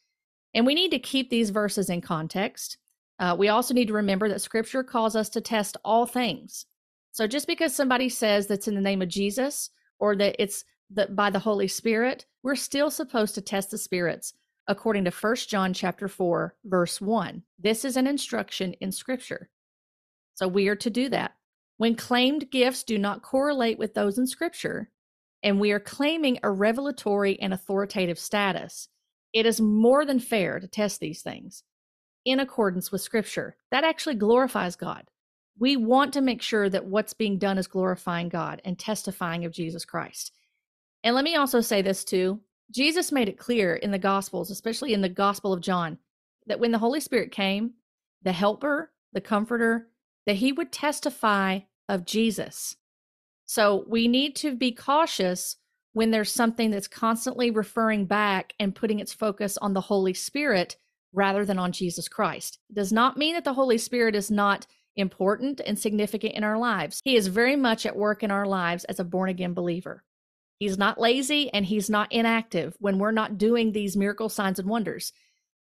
And 0.55 0.65
we 0.65 0.77
need 0.77 0.93
to 0.93 1.01
keep 1.01 1.31
these 1.31 1.51
verses 1.51 1.91
in 1.91 2.01
context. 2.01 2.79
Uh, 3.19 3.35
we 3.37 3.49
also 3.49 3.75
need 3.75 3.89
to 3.89 3.95
remember 3.95 4.29
that 4.29 4.41
scripture 4.41 4.85
calls 4.85 5.17
us 5.17 5.29
to 5.31 5.41
test 5.41 5.77
all 5.85 6.07
things. 6.07 6.65
So 7.11 7.27
just 7.27 7.49
because 7.49 7.75
somebody 7.75 8.09
says 8.09 8.47
that's 8.47 8.69
in 8.69 8.77
the 8.77 8.81
name 8.81 9.03
of 9.03 9.09
Jesus 9.09 9.71
or 9.99 10.15
that 10.15 10.37
it's 10.39 10.65
that 10.91 11.17
by 11.17 11.29
the 11.29 11.41
Holy 11.41 11.67
Spirit, 11.67 12.25
we're 12.45 12.55
still 12.55 12.93
supposed 12.93 13.35
to 13.35 13.41
test 13.41 13.73
the 13.73 13.79
spirits 13.79 14.33
according 14.67 15.05
to 15.05 15.11
1 15.11 15.37
John 15.49 15.73
chapter 15.73 16.09
4 16.09 16.55
verse 16.65 17.01
1. 17.01 17.43
This 17.59 17.85
is 17.85 17.97
an 17.97 18.07
instruction 18.07 18.75
in 18.75 18.93
scripture. 18.93 19.51
So 20.35 20.49
we 20.49 20.69
are 20.69 20.77
to 20.77 20.91
do 20.91 21.09
that. 21.11 21.33
When 21.77 21.97
claimed 21.97 22.51
gifts 22.51 22.83
do 22.83 22.99
not 22.99 23.23
correlate 23.23 23.79
with 23.79 23.95
those 23.95 24.19
in 24.19 24.27
scripture, 24.27 24.91
and 25.43 25.61
we 25.61 25.73
are 25.73 25.81
claiming 25.81 26.39
a 26.43 26.51
revelatory 26.51 27.39
and 27.41 27.53
authoritative 27.53 28.19
status, 28.19 28.89
it 29.33 29.45
is 29.45 29.61
more 29.61 30.07
than 30.07 30.19
fair 30.19 30.59
to 30.59 30.67
test 30.67 31.01
these 31.01 31.21
things 31.21 31.65
in 32.25 32.41
accordance 32.41 32.91
with 32.91 33.03
scripture. 33.03 33.57
That 33.71 33.85
actually 33.85 34.15
glorifies 34.15 34.77
God. 34.77 35.05
We 35.59 35.77
want 35.77 36.15
to 36.15 36.21
make 36.21 36.43
sure 36.43 36.69
that 36.69 36.87
what's 36.87 37.13
being 37.13 37.39
done 37.39 37.59
is 37.59 37.67
glorifying 37.67 38.29
God 38.29 38.63
and 38.65 38.79
testifying 38.79 39.45
of 39.45 39.53
Jesus 39.53 39.85
Christ. 39.85 40.33
And 41.03 41.15
let 41.15 41.25
me 41.25 41.37
also 41.37 41.61
say 41.61 41.83
this 41.83 42.05
too 42.05 42.41
Jesus 42.71 43.13
made 43.13 43.29
it 43.29 43.39
clear 43.39 43.75
in 43.75 43.91
the 43.91 43.99
Gospels, 43.99 44.51
especially 44.51 44.93
in 44.93 45.01
the 45.01 45.09
Gospel 45.09 45.53
of 45.53 45.61
John, 45.61 45.99
that 46.47 46.61
when 46.61 46.73
the 46.73 46.79
Holy 46.79 47.01
Spirit 47.01 47.31
came, 47.31 47.75
the 48.23 48.33
helper, 48.33 48.93
the 49.13 49.21
comforter, 49.21 49.89
that 50.27 50.37
he 50.37 50.53
would 50.53 50.73
testify 50.73 51.61
of 51.89 52.05
Jesus. 52.05 52.77
So 53.47 53.85
we 53.89 54.09
need 54.09 54.35
to 54.37 54.57
be 54.57 54.73
cautious 54.73 55.57
when 55.93 56.11
there's 56.11 56.33
something 56.33 56.71
that's 56.71 56.89
constantly 56.89 57.51
referring 57.51 58.07
back 58.07 58.55
and 58.59 58.75
putting 58.75 58.99
its 58.99 59.13
focus 59.13 59.57
on 59.59 59.75
the 59.75 59.83
Holy 59.83 60.15
Spirit 60.15 60.77
rather 61.13 61.45
than 61.45 61.59
on 61.59 61.73
Jesus 61.73 62.09
Christ. 62.09 62.59
It 62.69 62.75
does 62.75 62.93
not 62.93 63.17
mean 63.17 63.35
that 63.35 63.45
the 63.45 63.55
Holy 63.55 63.79
Spirit 63.79 64.17
is 64.17 64.31
not 64.31 64.67
important 64.97 65.61
and 65.65 65.79
significant 65.79 66.35
in 66.35 66.45
our 66.45 66.59
lives. 66.59 67.01
He 67.05 67.17
is 67.17 67.29
very 67.29 67.57
much 67.57 67.87
at 67.87 67.97
work 67.97 68.23
in 68.23 68.31
our 68.31 68.47
lives 68.47 68.85
as 68.85 68.99
a 68.99 69.05
born 69.05 69.29
again 69.29 69.55
believer. 69.55 70.03
He's 70.59 70.79
not 70.79 71.01
lazy 71.01 71.53
and 71.53 71.67
he's 71.67 71.91
not 71.91 72.13
inactive 72.13 72.77
when 72.79 72.99
we're 72.99 73.11
not 73.11 73.39
doing 73.39 73.73
these 73.73 73.97
miracle 73.97 74.29
signs 74.29 74.59
and 74.59 74.69
wonders. 74.69 75.13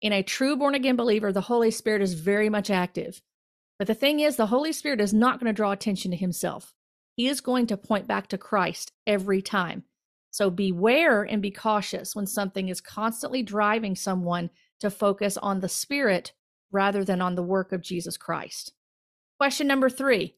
In 0.02 0.12
a 0.12 0.24
true 0.24 0.56
born 0.56 0.74
again 0.74 0.96
believer, 0.96 1.32
the 1.32 1.42
Holy 1.42 1.72
Spirit 1.72 2.02
is 2.02 2.16
very 2.16 2.50
much 2.50 2.70
active. 2.70 3.22
But 3.78 3.88
the 3.88 3.94
thing 3.94 4.20
is, 4.20 4.36
the 4.36 4.48
Holy 4.48 4.74
Spirit 4.74 5.02
is 5.02 5.14
not 5.14 5.40
going 5.40 5.48
to 5.48 5.56
draw 5.56 5.72
attention 5.72 6.12
to 6.12 6.18
himself. 6.18 6.74
He 7.16 7.28
is 7.28 7.42
going 7.42 7.68
to 7.68 7.78
point 7.78 8.08
back 8.08 8.28
to 8.28 8.38
Christ 8.38 8.92
every 9.06 9.42
time. 9.42 9.84
So 10.32 10.50
beware 10.50 11.24
and 11.24 11.42
be 11.42 11.52
cautious 11.52 12.16
when 12.16 12.26
something 12.26 12.70
is 12.70 12.82
constantly 12.82 13.44
driving 13.44 13.96
someone 13.96 14.50
to 14.80 14.90
focus 14.90 15.38
on 15.38 15.60
the 15.60 15.70
spirit 15.70 16.34
rather 16.72 17.04
than 17.04 17.22
on 17.22 17.36
the 17.36 17.44
work 17.44 17.72
of 17.72 17.82
Jesus 17.82 18.18
Christ. 18.18 18.74
Question 19.38 19.68
number 19.68 19.90
three 19.90 20.36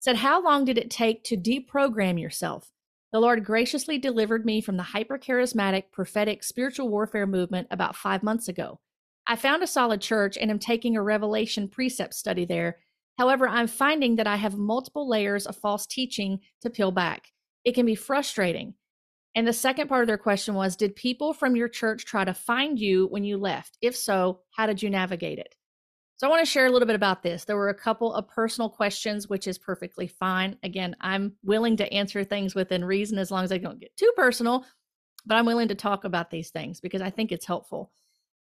said, 0.00 0.16
How 0.16 0.42
long 0.42 0.64
did 0.64 0.76
it 0.76 0.90
take 0.90 1.24
to 1.24 1.36
deprogram 1.36 2.20
yourself? 2.20 2.72
The 3.12 3.20
Lord 3.20 3.44
graciously 3.44 3.98
delivered 3.98 4.44
me 4.44 4.60
from 4.60 4.76
the 4.76 4.82
hypercharismatic, 4.82 5.84
prophetic, 5.92 6.44
spiritual 6.44 6.88
warfare 6.90 7.26
movement 7.26 7.68
about 7.70 7.96
five 7.96 8.22
months 8.22 8.48
ago. 8.48 8.80
I 9.26 9.36
found 9.36 9.62
a 9.62 9.66
solid 9.66 10.00
church 10.00 10.36
and 10.36 10.50
am 10.50 10.58
taking 10.58 10.96
a 10.96 11.02
revelation 11.02 11.68
precept 11.68 12.14
study 12.14 12.44
there. 12.44 12.78
However, 13.18 13.48
I'm 13.48 13.66
finding 13.66 14.16
that 14.16 14.26
I 14.26 14.36
have 14.36 14.56
multiple 14.56 15.08
layers 15.08 15.46
of 15.46 15.56
false 15.56 15.86
teaching 15.86 16.40
to 16.62 16.70
peel 16.70 16.90
back. 16.90 17.28
It 17.64 17.74
can 17.74 17.86
be 17.86 17.94
frustrating. 17.94 18.74
And 19.34 19.46
the 19.46 19.52
second 19.52 19.88
part 19.88 20.02
of 20.02 20.06
their 20.06 20.18
question 20.18 20.54
was 20.54 20.76
Did 20.76 20.94
people 20.94 21.32
from 21.32 21.56
your 21.56 21.68
church 21.68 22.04
try 22.04 22.24
to 22.24 22.34
find 22.34 22.78
you 22.78 23.06
when 23.06 23.24
you 23.24 23.38
left? 23.38 23.78
If 23.80 23.96
so, 23.96 24.40
how 24.56 24.66
did 24.66 24.82
you 24.82 24.90
navigate 24.90 25.38
it? 25.38 25.54
So 26.18 26.26
I 26.26 26.30
want 26.30 26.44
to 26.44 26.50
share 26.50 26.66
a 26.66 26.70
little 26.70 26.86
bit 26.86 26.96
about 26.96 27.22
this. 27.22 27.44
There 27.44 27.56
were 27.56 27.68
a 27.68 27.74
couple 27.74 28.12
of 28.12 28.26
personal 28.26 28.68
questions, 28.68 29.28
which 29.28 29.46
is 29.46 29.56
perfectly 29.56 30.08
fine. 30.08 30.56
Again, 30.64 30.96
I'm 31.00 31.34
willing 31.44 31.76
to 31.76 31.92
answer 31.92 32.24
things 32.24 32.56
within 32.56 32.84
reason 32.84 33.18
as 33.18 33.30
long 33.30 33.44
as 33.44 33.52
I 33.52 33.58
don't 33.58 33.78
get 33.78 33.96
too 33.96 34.10
personal, 34.16 34.64
but 35.26 35.36
I'm 35.36 35.46
willing 35.46 35.68
to 35.68 35.76
talk 35.76 36.02
about 36.02 36.28
these 36.28 36.50
things 36.50 36.80
because 36.80 37.00
I 37.00 37.10
think 37.10 37.30
it's 37.30 37.46
helpful. 37.46 37.92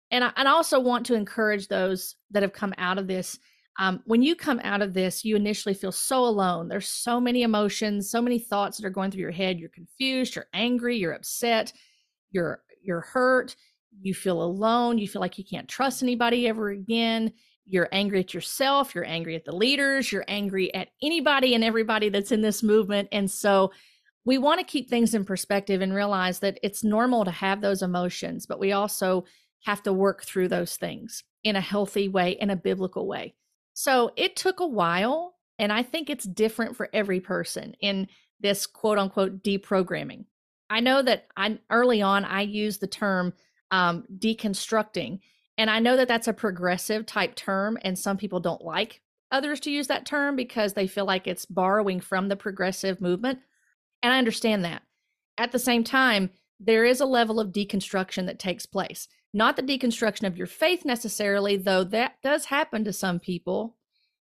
And 0.10 0.24
I, 0.24 0.32
and 0.36 0.48
I 0.48 0.52
also 0.52 0.80
want 0.80 1.06
to 1.06 1.14
encourage 1.14 1.68
those 1.68 2.16
that 2.32 2.42
have 2.42 2.54
come 2.54 2.74
out 2.80 2.98
of 2.98 3.06
this. 3.06 3.38
Um, 3.78 4.02
when 4.06 4.24
you 4.24 4.36
come 4.36 4.60
out 4.64 4.82
of 4.82 4.96
this, 4.96 5.24
you 5.24 5.36
initially 5.36 5.76
feel 5.76 5.92
so 5.92 6.26
alone. 6.26 6.70
There's 6.70 6.88
so 6.88 7.22
many 7.22 7.44
emotions, 7.44 8.10
so 8.10 8.20
many 8.20 8.40
thoughts 8.40 8.78
that 8.78 8.86
are 8.88 8.90
going 8.90 9.12
through 9.12 9.22
your 9.22 9.30
head. 9.30 9.60
You're 9.60 9.70
confused, 9.70 10.36
you're 10.36 10.48
angry, 10.56 10.98
you're 10.98 11.14
upset, 11.14 11.72
you're 12.32 12.64
you're 12.82 13.02
hurt, 13.02 13.56
you 14.02 14.16
feel 14.16 14.42
alone, 14.42 14.98
you 14.98 15.08
feel 15.08 15.22
like 15.22 15.38
you 15.38 15.46
can't 15.46 15.68
trust 15.68 16.02
anybody 16.02 16.48
ever 16.48 16.70
again 16.70 17.32
you're 17.66 17.90
angry 17.92 18.20
at 18.20 18.34
yourself, 18.34 18.96
you're 18.96 19.06
angry 19.06 19.36
at 19.36 19.46
the 19.46 19.56
leaders, 19.56 20.12
you're 20.12 20.26
angry 20.28 20.74
at 20.74 20.90
anybody 21.02 21.54
and 21.54 21.64
everybody 21.64 22.10
that's 22.10 22.32
in 22.32 22.42
this 22.42 22.64
movement. 22.64 23.08
And 23.12 23.30
so 23.30 23.72
we 24.26 24.38
want 24.38 24.60
to 24.60 24.66
keep 24.66 24.90
things 24.90 25.14
in 25.14 25.26
perspective 25.26 25.82
and 25.82 25.94
realize 25.94 26.40
that 26.40 26.60
it's 26.64 26.84
normal 26.84 27.26
to 27.26 27.32
have 27.32 27.62
those 27.62 27.82
emotions, 27.82 28.46
but 28.46 28.60
we 28.60 28.72
also 28.72 29.26
have 29.66 29.84
to 29.84 29.94
work 29.94 30.24
through 30.24 30.48
those 30.48 30.76
things 30.76 31.24
in 31.44 31.56
a 31.56 31.62
healthy 31.62 32.08
way, 32.08 32.32
in 32.32 32.50
a 32.50 32.56
biblical 32.56 33.08
way. 33.08 33.36
So 33.74 34.12
it 34.16 34.36
took 34.36 34.60
a 34.60 34.68
while, 34.68 35.36
and 35.58 35.72
I 35.72 35.84
think 35.84 36.10
it's 36.10 36.26
different 36.26 36.76
for 36.76 36.90
every 36.94 37.20
person 37.20 37.76
in 37.82 38.08
this 38.40 38.66
quote 38.66 38.98
unquote 38.98 39.44
deprogramming. 39.44 40.26
I 40.70 40.80
know 40.80 41.02
that 41.02 41.28
I 41.36 41.60
early 41.70 42.02
on 42.02 42.26
I 42.26 42.42
used 42.42 42.82
the 42.82 42.88
term 42.88 43.34
um, 43.72 44.06
deconstructing 44.18 45.20
and 45.60 45.70
I 45.70 45.80
know 45.80 45.98
that 45.98 46.08
that's 46.08 46.30
a 46.30 46.34
progressive 46.34 47.06
type 47.06 47.36
term, 47.36 47.78
and 47.82 48.00
some 48.00 48.16
people 48.16 48.40
don't 48.40 48.64
like 48.64 49.02
others 49.30 49.60
to 49.60 49.70
use 49.70 49.88
that 49.88 50.06
term 50.06 50.38
because 50.38 50.72
they 50.72 50.88
feel 50.88 51.04
like 51.04 51.28
it's 51.28 51.46
borrowing 51.46 52.00
from 52.00 52.30
the 52.30 52.38
progressive 52.38 53.02
movement. 53.02 53.40
And 54.02 54.14
I 54.14 54.20
understand 54.20 54.64
that. 54.64 54.84
At 55.38 55.52
the 55.52 55.60
same 55.60 55.84
time, 55.84 56.30
there 56.62 56.86
is 56.86 57.02
a 57.02 57.06
level 57.06 57.42
of 57.42 57.52
deconstruction 57.52 58.26
that 58.28 58.40
takes 58.40 58.66
place. 58.66 59.10
Not 59.34 59.58
the 59.58 59.62
deconstruction 59.62 60.26
of 60.26 60.38
your 60.38 60.48
faith 60.48 60.86
necessarily, 60.86 61.58
though 61.58 61.84
that 61.84 62.14
does 62.24 62.46
happen 62.46 62.86
to 62.86 62.94
some 62.94 63.20
people, 63.20 63.76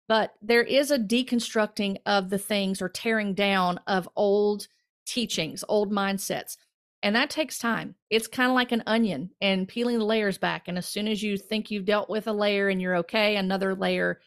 but 0.08 0.36
there 0.42 0.64
is 0.64 0.90
a 0.90 0.98
deconstructing 0.98 1.98
of 2.06 2.30
the 2.30 2.38
things 2.38 2.82
or 2.82 2.88
tearing 2.88 3.34
down 3.34 3.82
of 3.88 4.08
old 4.16 4.70
teachings, 5.06 5.66
old 5.68 5.92
mindsets. 5.92 6.56
And 7.06 7.16
that 7.16 7.30
takes 7.30 7.60
time. 7.60 7.94
It's 8.10 8.26
kind 8.26 8.50
of 8.50 8.56
like 8.56 8.72
an 8.72 8.82
onion 8.88 9.30
and 9.40 9.68
peeling 9.68 10.00
the 10.00 10.06
layers 10.06 10.40
back. 10.40 10.68
And 10.68 10.76
as 10.76 10.88
soon 10.88 11.08
as 11.08 11.22
you 11.22 11.38
think 11.38 11.70
you've 11.70 11.86
dealt 11.86 12.10
with 12.10 12.26
a 12.26 12.34
layer 12.34 12.68
and 12.68 12.82
you're 12.82 12.98
okay, 12.98 13.36
another 13.36 13.76
layer 13.76 14.20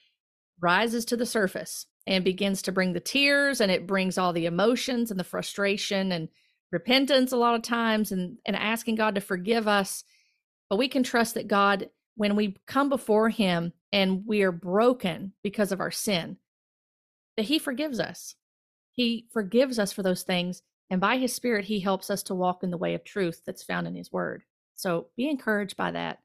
rises 0.60 1.04
to 1.06 1.16
the 1.16 1.26
surface 1.26 1.86
and 2.06 2.24
begins 2.24 2.62
to 2.62 2.72
bring 2.72 2.92
the 2.92 3.00
tears 3.00 3.60
and 3.60 3.72
it 3.72 3.88
brings 3.88 4.16
all 4.16 4.32
the 4.32 4.46
emotions 4.46 5.10
and 5.10 5.18
the 5.18 5.24
frustration 5.24 6.12
and 6.12 6.28
repentance 6.70 7.32
a 7.32 7.36
lot 7.36 7.56
of 7.56 7.62
times 7.62 8.12
and, 8.12 8.38
and 8.46 8.54
asking 8.54 8.94
God 8.94 9.16
to 9.16 9.20
forgive 9.20 9.66
us. 9.66 10.04
But 10.70 10.78
we 10.78 10.86
can 10.86 11.02
trust 11.02 11.34
that 11.34 11.48
God, 11.48 11.90
when 12.14 12.36
we 12.36 12.58
come 12.68 12.88
before 12.88 13.28
Him 13.28 13.72
and 13.90 14.22
we 14.24 14.42
are 14.42 14.52
broken 14.52 15.32
because 15.42 15.72
of 15.72 15.80
our 15.80 15.90
sin, 15.90 16.36
that 17.36 17.46
He 17.46 17.58
forgives 17.58 17.98
us. 17.98 18.36
He 18.92 19.26
forgives 19.32 19.80
us 19.80 19.92
for 19.92 20.04
those 20.04 20.22
things 20.22 20.62
and 20.90 21.00
by 21.00 21.18
his 21.18 21.34
spirit, 21.34 21.66
he 21.66 21.80
helps 21.80 22.10
us 22.10 22.22
to 22.24 22.34
walk 22.34 22.62
in 22.62 22.70
the 22.70 22.78
way 22.78 22.94
of 22.94 23.04
truth 23.04 23.42
that's 23.44 23.62
found 23.62 23.86
in 23.86 23.94
his 23.94 24.12
word. 24.12 24.42
So 24.74 25.08
be 25.16 25.28
encouraged 25.28 25.76
by 25.76 25.90
that. 25.92 26.20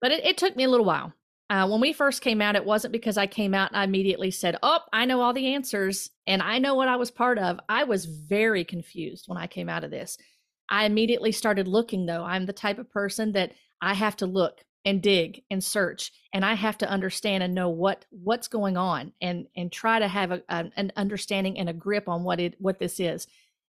But 0.00 0.12
it, 0.12 0.24
it 0.24 0.38
took 0.38 0.56
me 0.56 0.64
a 0.64 0.70
little 0.70 0.86
while. 0.86 1.12
Uh, 1.48 1.68
when 1.68 1.80
we 1.80 1.92
first 1.92 2.22
came 2.22 2.40
out, 2.40 2.56
it 2.56 2.64
wasn't 2.64 2.92
because 2.92 3.16
I 3.16 3.26
came 3.26 3.54
out 3.54 3.70
and 3.70 3.78
I 3.78 3.84
immediately 3.84 4.30
said, 4.30 4.56
Oh, 4.62 4.80
I 4.92 5.04
know 5.04 5.20
all 5.20 5.32
the 5.32 5.54
answers 5.54 6.10
and 6.26 6.42
I 6.42 6.58
know 6.58 6.74
what 6.74 6.88
I 6.88 6.96
was 6.96 7.10
part 7.10 7.38
of. 7.38 7.60
I 7.68 7.84
was 7.84 8.04
very 8.04 8.64
confused 8.64 9.28
when 9.28 9.38
I 9.38 9.46
came 9.46 9.68
out 9.68 9.84
of 9.84 9.90
this. 9.90 10.18
I 10.68 10.86
immediately 10.86 11.30
started 11.30 11.68
looking, 11.68 12.06
though. 12.06 12.24
I'm 12.24 12.46
the 12.46 12.52
type 12.52 12.78
of 12.78 12.90
person 12.90 13.32
that 13.32 13.52
I 13.80 13.94
have 13.94 14.16
to 14.16 14.26
look 14.26 14.64
and 14.86 15.02
dig 15.02 15.42
and 15.50 15.62
search 15.62 16.12
and 16.32 16.44
i 16.44 16.54
have 16.54 16.78
to 16.78 16.88
understand 16.88 17.42
and 17.42 17.54
know 17.54 17.68
what 17.68 18.04
what's 18.10 18.46
going 18.46 18.76
on 18.76 19.12
and 19.20 19.48
and 19.56 19.72
try 19.72 19.98
to 19.98 20.06
have 20.06 20.30
a, 20.30 20.42
an 20.48 20.92
understanding 20.96 21.58
and 21.58 21.68
a 21.68 21.72
grip 21.72 22.08
on 22.08 22.22
what 22.22 22.38
it 22.38 22.54
what 22.60 22.78
this 22.78 23.00
is 23.00 23.26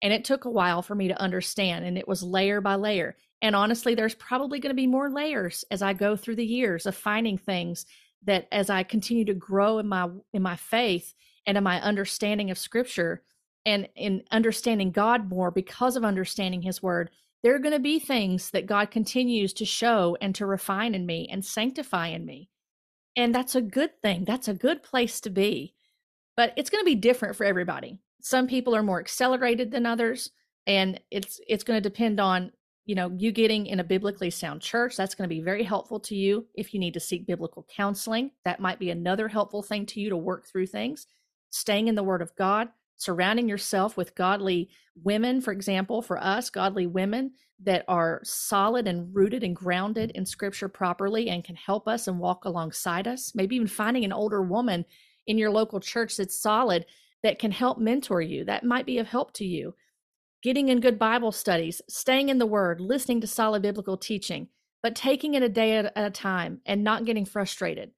and 0.03 0.13
it 0.13 0.25
took 0.25 0.45
a 0.45 0.51
while 0.51 0.83
for 0.83 0.95
me 0.95 1.09
to 1.09 1.21
understand, 1.21 1.85
and 1.85 1.97
it 1.97 2.09
was 2.09 2.23
layer 2.23 2.61
by 2.61 2.75
layer. 2.75 3.17
And 3.43 3.55
honestly, 3.55 3.95
there's 3.95 4.15
probably 4.15 4.59
going 4.61 4.71
to 4.71 4.75
be 4.75 4.87
more 4.87 5.11
layers 5.11 5.65
as 5.71 5.83
I 5.83 5.93
go 5.93 6.17
through 6.17 6.37
the 6.37 6.47
years 6.47 6.87
of 6.87 6.95
finding 6.95 7.39
things 7.39 7.87
that 8.25 8.49
as 8.51 8.71
I 8.71 8.83
continue 8.83 9.25
to 9.27 9.35
grow 9.35 9.79
in 9.79 9.89
my 9.89 10.09
in 10.33 10.43
my 10.43 10.57
faith 10.57 11.15
and 11.47 11.57
in 11.57 11.65
my 11.65 11.81
understanding 11.81 12.51
of 12.51 12.59
scripture 12.59 13.23
and 13.65 13.89
in 13.95 14.23
understanding 14.31 14.91
God 14.91 15.29
more 15.29 15.51
because 15.51 15.97
of 15.97 16.05
understanding 16.05 16.63
his 16.63 16.83
word, 16.83 17.11
there 17.43 17.55
are 17.55 17.61
going 17.61 17.75
to 17.75 17.81
be 17.81 17.99
things 17.99 18.51
that 18.51 18.67
God 18.67 18.91
continues 18.91 19.53
to 19.55 19.65
show 19.65 20.17
and 20.21 20.35
to 20.35 20.47
refine 20.47 20.95
in 20.95 21.07
me 21.07 21.29
and 21.31 21.45
sanctify 21.45 22.09
in 22.09 22.25
me. 22.25 22.49
And 23.17 23.35
that's 23.35 23.55
a 23.55 23.63
good 23.63 24.01
thing. 24.03 24.25
That's 24.25 24.49
a 24.49 24.55
good 24.55 24.83
place 24.83 25.21
to 25.23 25.31
be. 25.31 25.75
But 26.37 26.53
it's 26.57 26.71
going 26.71 26.83
to 26.83 26.91
be 26.91 26.95
different 26.95 27.37
for 27.37 27.45
everybody 27.45 27.99
some 28.21 28.47
people 28.47 28.75
are 28.75 28.83
more 28.83 29.01
accelerated 29.01 29.71
than 29.71 29.87
others 29.87 30.31
and 30.67 31.01
it's 31.11 31.41
it's 31.49 31.65
going 31.65 31.81
to 31.81 31.89
depend 31.89 32.21
on 32.21 32.51
you 32.85 32.95
know 32.95 33.13
you 33.17 33.33
getting 33.33 33.67
in 33.67 33.81
a 33.81 33.85
biblically 33.85 34.31
sound 34.31 34.61
church 34.61 34.97
that's 34.97 35.15
going 35.15 35.29
to 35.29 35.35
be 35.35 35.43
very 35.43 35.63
helpful 35.63 36.01
to 36.01 36.15
you. 36.15 36.47
If 36.55 36.75
you 36.75 36.81
need 36.81 36.95
to 36.95 37.01
seek 37.01 37.27
biblical 37.27 37.67
counseling 37.75 38.31
that 38.45 38.61
might 38.61 38.79
be 38.79 38.91
another 38.91 39.29
helpful 39.29 39.63
thing 39.63 39.87
to 39.87 40.01
you 40.01 40.11
to 40.11 40.17
work 40.17 40.47
through 40.47 40.67
things. 40.67 41.07
Staying 41.51 41.89
in 41.89 41.95
the 41.95 42.03
word 42.03 42.23
of 42.23 42.35
god 42.37 42.69
surrounding 42.99 43.49
yourself 43.49 43.97
with 43.97 44.15
godly 44.15 44.71
women 45.03 45.41
for 45.41 45.53
example 45.53 46.01
for 46.01 46.19
us 46.19 46.49
godly 46.49 46.87
women 46.87 47.31
that 47.63 47.85
are 47.89 48.21
solid 48.23 48.87
and 48.87 49.15
rooted 49.15 49.43
and 49.43 49.57
grounded 49.57 50.11
in 50.13 50.27
scripture 50.27 50.69
properly 50.69 51.29
and 51.29 51.45
can 51.45 51.57
help 51.57 51.89
us 51.89 52.07
and 52.07 52.19
walk 52.19 52.45
alongside 52.45 53.09
us. 53.09 53.33
Maybe 53.35 53.57
even 53.57 53.69
finding 53.69 54.05
an 54.05 54.13
older 54.13 54.43
woman 54.43 54.85
in 55.27 55.39
your 55.39 55.51
local 55.51 55.81
church 55.81 56.17
that's 56.17 56.39
solid 56.39 56.85
that 57.23 57.39
can 57.39 57.51
help 57.51 57.79
mentor 57.79 58.21
you. 58.21 58.45
That 58.45 58.65
might 58.65 58.87
be 58.87 58.99
of 58.99 59.09
help 59.09 59.33
to 59.35 59.45
you. 59.45 59.75
Getting 60.43 60.69
in 60.69 60.81
good 60.81 60.99
Bible 60.99 61.33
studies, 61.33 61.83
staying 61.89 62.29
in 62.29 62.39
the 62.39 62.47
Word, 62.47 62.81
listening 62.81 63.21
to 63.23 63.27
solid 63.27 63.63
biblical 63.63 63.97
teaching, 63.97 64.49
but 64.83 64.95
taking 64.95 65.35
it 65.35 65.43
a 65.43 65.49
day 65.49 65.77
at 65.77 65.93
a 65.97 66.11
time 66.11 66.61
and 66.67 66.85
not 66.85 67.05
getting 67.05 67.25
frustrated. 67.25 67.91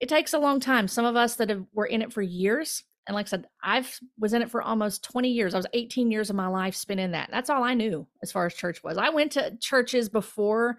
It 0.00 0.08
takes 0.08 0.32
a 0.32 0.38
long 0.38 0.60
time. 0.60 0.88
Some 0.88 1.04
of 1.04 1.16
us 1.16 1.36
that 1.36 1.50
have, 1.50 1.64
were 1.72 1.86
in 1.86 2.02
it 2.02 2.12
for 2.12 2.22
years, 2.22 2.82
and 3.06 3.14
like 3.14 3.26
I 3.26 3.30
said, 3.30 3.46
I've 3.62 4.00
was 4.18 4.32
in 4.32 4.42
it 4.42 4.50
for 4.50 4.62
almost 4.62 5.04
20 5.04 5.28
years. 5.28 5.54
I 5.54 5.58
was 5.58 5.66
18 5.72 6.10
years 6.10 6.30
of 6.30 6.36
my 6.36 6.46
life 6.46 6.74
spent 6.74 7.00
in 7.00 7.12
that. 7.12 7.28
That's 7.30 7.50
all 7.50 7.62
I 7.62 7.74
knew 7.74 8.06
as 8.22 8.32
far 8.32 8.46
as 8.46 8.54
church 8.54 8.82
was. 8.82 8.96
I 8.96 9.10
went 9.10 9.32
to 9.32 9.56
churches 9.60 10.08
before 10.08 10.78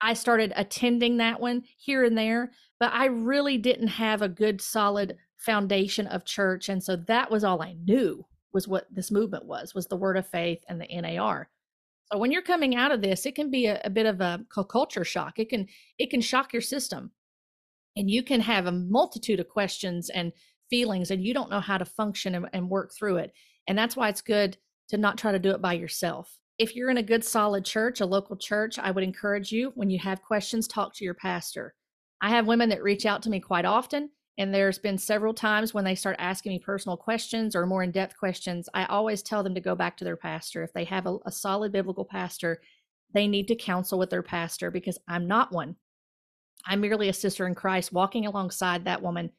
I 0.00 0.12
started 0.12 0.52
attending 0.54 1.16
that 1.16 1.40
one 1.40 1.64
here 1.78 2.04
and 2.04 2.16
there, 2.16 2.52
but 2.78 2.92
I 2.92 3.06
really 3.06 3.56
didn't 3.56 3.88
have 3.88 4.20
a 4.20 4.28
good 4.28 4.60
solid 4.60 5.16
foundation 5.36 6.06
of 6.06 6.24
church 6.24 6.68
and 6.68 6.82
so 6.82 6.96
that 6.96 7.30
was 7.30 7.44
all 7.44 7.62
i 7.62 7.76
knew 7.84 8.24
was 8.52 8.66
what 8.66 8.86
this 8.90 9.10
movement 9.10 9.44
was 9.44 9.74
was 9.74 9.86
the 9.86 9.96
word 9.96 10.16
of 10.16 10.26
faith 10.26 10.62
and 10.68 10.80
the 10.80 11.00
nar 11.00 11.48
so 12.12 12.18
when 12.18 12.30
you're 12.30 12.42
coming 12.42 12.76
out 12.76 12.92
of 12.92 13.02
this 13.02 13.26
it 13.26 13.34
can 13.34 13.50
be 13.50 13.66
a, 13.66 13.80
a 13.84 13.90
bit 13.90 14.06
of 14.06 14.20
a 14.20 14.44
culture 14.68 15.04
shock. 15.04 15.38
It 15.38 15.48
can 15.48 15.66
it 15.98 16.10
can 16.10 16.20
shock 16.20 16.52
your 16.52 16.62
system. 16.62 17.12
And 17.96 18.10
you 18.10 18.22
can 18.22 18.40
have 18.42 18.66
a 18.66 18.72
multitude 18.72 19.40
of 19.40 19.48
questions 19.48 20.10
and 20.10 20.32
feelings 20.68 21.10
and 21.10 21.24
you 21.24 21.32
don't 21.32 21.50
know 21.50 21.60
how 21.60 21.78
to 21.78 21.84
function 21.84 22.34
and, 22.34 22.48
and 22.52 22.68
work 22.68 22.92
through 22.94 23.16
it. 23.16 23.32
And 23.66 23.76
that's 23.76 23.96
why 23.96 24.08
it's 24.08 24.20
good 24.20 24.58
to 24.88 24.96
not 24.96 25.18
try 25.18 25.32
to 25.32 25.38
do 25.38 25.50
it 25.50 25.62
by 25.62 25.72
yourself. 25.72 26.38
If 26.58 26.76
you're 26.76 26.90
in 26.90 26.98
a 26.98 27.02
good 27.02 27.24
solid 27.24 27.64
church 27.64 28.00
a 28.00 28.06
local 28.06 28.36
church 28.36 28.78
i 28.78 28.90
would 28.90 29.04
encourage 29.04 29.50
you 29.50 29.72
when 29.74 29.90
you 29.90 29.98
have 29.98 30.22
questions 30.22 30.68
talk 30.68 30.94
to 30.94 31.04
your 31.04 31.14
pastor. 31.14 31.74
I 32.22 32.30
have 32.30 32.46
women 32.46 32.68
that 32.68 32.82
reach 32.82 33.04
out 33.04 33.22
to 33.22 33.30
me 33.30 33.40
quite 33.40 33.64
often 33.64 34.10
and 34.38 34.52
there's 34.52 34.78
been 34.78 34.98
several 34.98 35.32
times 35.32 35.72
when 35.72 35.84
they 35.84 35.94
start 35.94 36.16
asking 36.18 36.52
me 36.52 36.58
personal 36.58 36.96
questions 36.96 37.56
or 37.56 37.66
more 37.66 37.82
in 37.82 37.90
depth 37.90 38.16
questions. 38.18 38.68
I 38.74 38.84
always 38.84 39.22
tell 39.22 39.42
them 39.42 39.54
to 39.54 39.60
go 39.60 39.74
back 39.74 39.96
to 39.96 40.04
their 40.04 40.16
pastor. 40.16 40.62
If 40.62 40.72
they 40.74 40.84
have 40.84 41.06
a, 41.06 41.16
a 41.24 41.32
solid 41.32 41.72
biblical 41.72 42.04
pastor, 42.04 42.60
they 43.14 43.26
need 43.26 43.48
to 43.48 43.56
counsel 43.56 43.98
with 43.98 44.10
their 44.10 44.22
pastor 44.22 44.70
because 44.70 44.98
I'm 45.08 45.26
not 45.26 45.52
one. 45.52 45.76
I'm 46.66 46.80
merely 46.80 47.08
a 47.08 47.14
sister 47.14 47.46
in 47.46 47.54
Christ 47.54 47.92
walking 47.92 48.26
alongside 48.26 48.84
that 48.84 49.02
woman, 49.02 49.30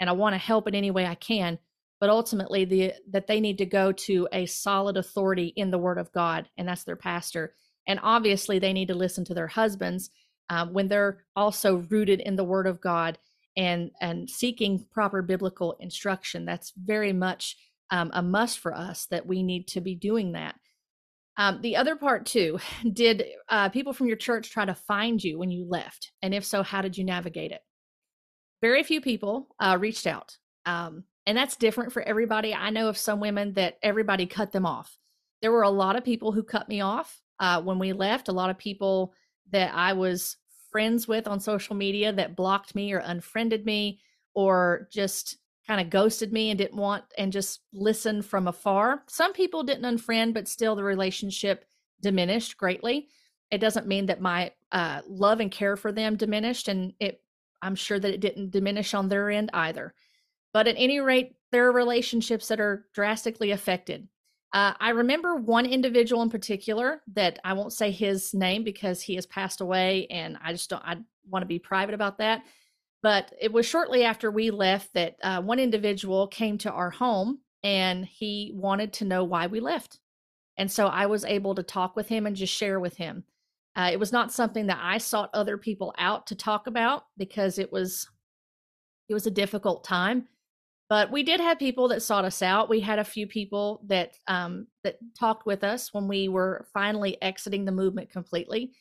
and 0.00 0.10
I 0.10 0.12
want 0.12 0.34
to 0.34 0.38
help 0.38 0.66
in 0.66 0.74
any 0.74 0.90
way 0.90 1.06
I 1.06 1.14
can. 1.14 1.58
But 2.00 2.10
ultimately, 2.10 2.64
the 2.64 2.94
that 3.10 3.28
they 3.28 3.40
need 3.40 3.58
to 3.58 3.66
go 3.66 3.92
to 3.92 4.28
a 4.32 4.46
solid 4.46 4.96
authority 4.96 5.52
in 5.54 5.70
the 5.70 5.78
Word 5.78 5.98
of 5.98 6.12
God, 6.12 6.48
and 6.58 6.66
that's 6.66 6.84
their 6.84 6.96
pastor. 6.96 7.54
And 7.86 8.00
obviously, 8.02 8.58
they 8.58 8.72
need 8.72 8.88
to 8.88 8.94
listen 8.94 9.24
to 9.26 9.34
their 9.34 9.46
husbands 9.46 10.10
um, 10.50 10.72
when 10.72 10.88
they're 10.88 11.24
also 11.36 11.76
rooted 11.88 12.20
in 12.20 12.34
the 12.34 12.44
Word 12.44 12.66
of 12.66 12.80
God 12.80 13.18
and 13.56 13.90
and 14.00 14.28
seeking 14.28 14.86
proper 14.90 15.22
biblical 15.22 15.76
instruction. 15.80 16.44
That's 16.44 16.72
very 16.76 17.12
much 17.12 17.56
um, 17.90 18.10
a 18.14 18.22
must 18.22 18.58
for 18.58 18.74
us 18.74 19.06
that 19.06 19.26
we 19.26 19.42
need 19.42 19.68
to 19.68 19.80
be 19.80 19.94
doing 19.94 20.32
that. 20.32 20.54
Um, 21.36 21.60
the 21.62 21.76
other 21.76 21.96
part 21.96 22.26
too, 22.26 22.58
did 22.92 23.24
uh, 23.48 23.68
people 23.68 23.92
from 23.92 24.06
your 24.06 24.16
church 24.16 24.50
try 24.50 24.64
to 24.64 24.74
find 24.74 25.22
you 25.22 25.38
when 25.38 25.50
you 25.50 25.66
left? 25.68 26.12
And 26.22 26.34
if 26.34 26.44
so, 26.44 26.62
how 26.62 26.82
did 26.82 26.96
you 26.96 27.04
navigate 27.04 27.52
it? 27.52 27.60
Very 28.60 28.82
few 28.82 29.00
people 29.00 29.48
uh, 29.58 29.76
reached 29.80 30.06
out. 30.06 30.36
Um, 30.66 31.04
and 31.26 31.36
that's 31.36 31.56
different 31.56 31.92
for 31.92 32.02
everybody. 32.02 32.54
I 32.54 32.70
know 32.70 32.88
of 32.88 32.98
some 32.98 33.20
women 33.20 33.54
that 33.54 33.78
everybody 33.82 34.26
cut 34.26 34.52
them 34.52 34.66
off. 34.66 34.96
There 35.40 35.52
were 35.52 35.62
a 35.62 35.70
lot 35.70 35.96
of 35.96 36.04
people 36.04 36.32
who 36.32 36.42
cut 36.42 36.68
me 36.68 36.80
off 36.80 37.20
uh, 37.40 37.60
when 37.60 37.78
we 37.78 37.92
left, 37.92 38.28
a 38.28 38.32
lot 38.32 38.50
of 38.50 38.58
people 38.58 39.12
that 39.50 39.74
I 39.74 39.92
was 39.92 40.36
friends 40.72 41.06
with 41.06 41.28
on 41.28 41.38
social 41.38 41.76
media 41.76 42.12
that 42.12 42.34
blocked 42.34 42.74
me 42.74 42.92
or 42.92 42.98
unfriended 42.98 43.64
me 43.64 44.00
or 44.34 44.88
just 44.90 45.36
kind 45.66 45.80
of 45.80 45.90
ghosted 45.90 46.32
me 46.32 46.50
and 46.50 46.58
didn't 46.58 46.78
want 46.78 47.04
and 47.16 47.32
just 47.32 47.60
listened 47.72 48.24
from 48.24 48.48
afar. 48.48 49.04
Some 49.08 49.32
people 49.32 49.62
didn't 49.62 49.84
unfriend, 49.84 50.34
but 50.34 50.48
still 50.48 50.74
the 50.74 50.82
relationship 50.82 51.64
diminished 52.00 52.56
greatly. 52.56 53.08
It 53.50 53.58
doesn't 53.58 53.86
mean 53.86 54.06
that 54.06 54.20
my 54.20 54.52
uh, 54.72 55.02
love 55.06 55.40
and 55.40 55.50
care 55.50 55.76
for 55.76 55.92
them 55.92 56.16
diminished, 56.16 56.68
and 56.68 56.94
it 56.98 57.20
I'm 57.60 57.76
sure 57.76 58.00
that 58.00 58.12
it 58.12 58.20
didn't 58.20 58.50
diminish 58.50 58.92
on 58.92 59.08
their 59.08 59.30
end 59.30 59.50
either. 59.54 59.94
But 60.52 60.66
at 60.66 60.74
any 60.76 60.98
rate, 61.00 61.36
there 61.52 61.66
are 61.66 61.72
relationships 61.72 62.48
that 62.48 62.60
are 62.60 62.86
drastically 62.92 63.52
affected. 63.52 64.08
Uh, 64.52 64.74
I 64.78 64.90
remember 64.90 65.36
one 65.36 65.64
individual 65.64 66.22
in 66.22 66.30
particular 66.30 67.00
that 67.14 67.38
I 67.42 67.54
won't 67.54 67.72
say 67.72 67.90
his 67.90 68.34
name 68.34 68.64
because 68.64 69.00
he 69.00 69.14
has 69.14 69.24
passed 69.24 69.60
away, 69.60 70.06
and 70.10 70.36
I 70.44 70.52
just 70.52 70.68
don't. 70.68 70.82
I 70.84 70.98
want 71.28 71.42
to 71.42 71.46
be 71.46 71.58
private 71.58 71.94
about 71.94 72.18
that. 72.18 72.42
But 73.02 73.32
it 73.40 73.52
was 73.52 73.66
shortly 73.66 74.04
after 74.04 74.30
we 74.30 74.50
left 74.50 74.94
that 74.94 75.16
uh, 75.22 75.42
one 75.42 75.58
individual 75.58 76.28
came 76.28 76.58
to 76.58 76.70
our 76.70 76.90
home 76.90 77.40
and 77.64 78.04
he 78.06 78.52
wanted 78.54 78.92
to 78.94 79.04
know 79.04 79.24
why 79.24 79.48
we 79.48 79.60
left. 79.60 79.98
And 80.56 80.70
so 80.70 80.86
I 80.86 81.06
was 81.06 81.24
able 81.24 81.54
to 81.56 81.62
talk 81.62 81.96
with 81.96 82.08
him 82.08 82.26
and 82.26 82.36
just 82.36 82.54
share 82.54 82.78
with 82.78 82.96
him. 82.96 83.24
Uh, 83.74 83.90
it 83.92 83.98
was 83.98 84.12
not 84.12 84.32
something 84.32 84.66
that 84.66 84.80
I 84.80 84.98
sought 84.98 85.30
other 85.32 85.56
people 85.56 85.94
out 85.98 86.26
to 86.28 86.34
talk 86.34 86.66
about 86.66 87.06
because 87.16 87.58
it 87.58 87.72
was 87.72 88.08
it 89.08 89.14
was 89.14 89.26
a 89.26 89.30
difficult 89.30 89.82
time. 89.82 90.28
But 90.92 91.10
we 91.10 91.22
did 91.22 91.40
have 91.40 91.58
people 91.58 91.88
that 91.88 92.02
sought 92.02 92.26
us 92.26 92.42
out. 92.42 92.68
We 92.68 92.78
had 92.78 92.98
a 92.98 93.04
few 93.04 93.26
people 93.26 93.80
that 93.86 94.18
um, 94.28 94.66
that 94.84 94.98
talked 95.18 95.46
with 95.46 95.64
us 95.64 95.94
when 95.94 96.06
we 96.06 96.28
were 96.28 96.66
finally 96.74 97.16
exiting 97.22 97.64
the 97.64 97.72
movement 97.72 98.10
completely 98.10 98.72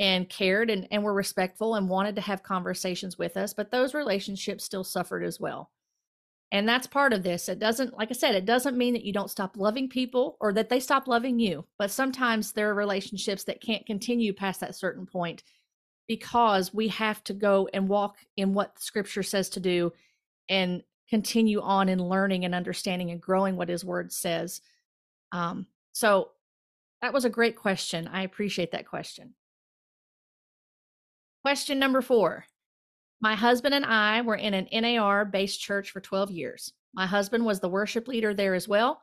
and 0.00 0.28
cared 0.28 0.68
and, 0.68 0.88
and 0.90 1.04
were 1.04 1.14
respectful 1.14 1.76
and 1.76 1.88
wanted 1.88 2.16
to 2.16 2.22
have 2.22 2.42
conversations 2.42 3.18
with 3.18 3.36
us, 3.36 3.54
but 3.54 3.70
those 3.70 3.94
relationships 3.94 4.64
still 4.64 4.82
suffered 4.82 5.22
as 5.22 5.38
well. 5.38 5.70
And 6.50 6.68
that's 6.68 6.88
part 6.88 7.12
of 7.12 7.22
this. 7.22 7.48
It 7.48 7.60
doesn't, 7.60 7.96
like 7.96 8.10
I 8.10 8.14
said, 8.14 8.34
it 8.34 8.46
doesn't 8.46 8.76
mean 8.76 8.94
that 8.94 9.04
you 9.04 9.12
don't 9.12 9.30
stop 9.30 9.56
loving 9.56 9.88
people 9.88 10.38
or 10.40 10.52
that 10.54 10.70
they 10.70 10.80
stop 10.80 11.06
loving 11.06 11.38
you. 11.38 11.64
But 11.78 11.92
sometimes 11.92 12.50
there 12.50 12.68
are 12.70 12.74
relationships 12.74 13.44
that 13.44 13.62
can't 13.62 13.86
continue 13.86 14.32
past 14.32 14.58
that 14.58 14.74
certain 14.74 15.06
point 15.06 15.44
because 16.08 16.74
we 16.74 16.88
have 16.88 17.22
to 17.22 17.32
go 17.32 17.68
and 17.72 17.88
walk 17.88 18.16
in 18.36 18.54
what 18.54 18.80
scripture 18.80 19.22
says 19.22 19.48
to 19.50 19.60
do 19.60 19.92
and 20.48 20.82
continue 21.10 21.60
on 21.60 21.88
in 21.88 22.02
learning 22.02 22.44
and 22.44 22.54
understanding 22.54 23.10
and 23.10 23.20
growing 23.20 23.56
what 23.56 23.68
his 23.68 23.84
word 23.84 24.12
says. 24.12 24.60
Um, 25.32 25.66
so 25.92 26.30
that 27.02 27.12
was 27.12 27.24
a 27.24 27.30
great 27.30 27.56
question. 27.56 28.08
I 28.08 28.22
appreciate 28.22 28.72
that 28.72 28.86
question. 28.86 29.34
Question 31.42 31.78
number 31.78 32.00
four. 32.00 32.44
My 33.20 33.34
husband 33.34 33.74
and 33.74 33.84
I 33.84 34.22
were 34.22 34.36
in 34.36 34.54
an 34.54 34.68
NAR 34.72 35.24
based 35.24 35.60
church 35.60 35.90
for 35.90 36.00
12 36.00 36.30
years. 36.30 36.72
My 36.94 37.06
husband 37.06 37.44
was 37.44 37.60
the 37.60 37.68
worship 37.68 38.08
leader 38.08 38.32
there 38.32 38.54
as 38.54 38.68
well. 38.68 39.02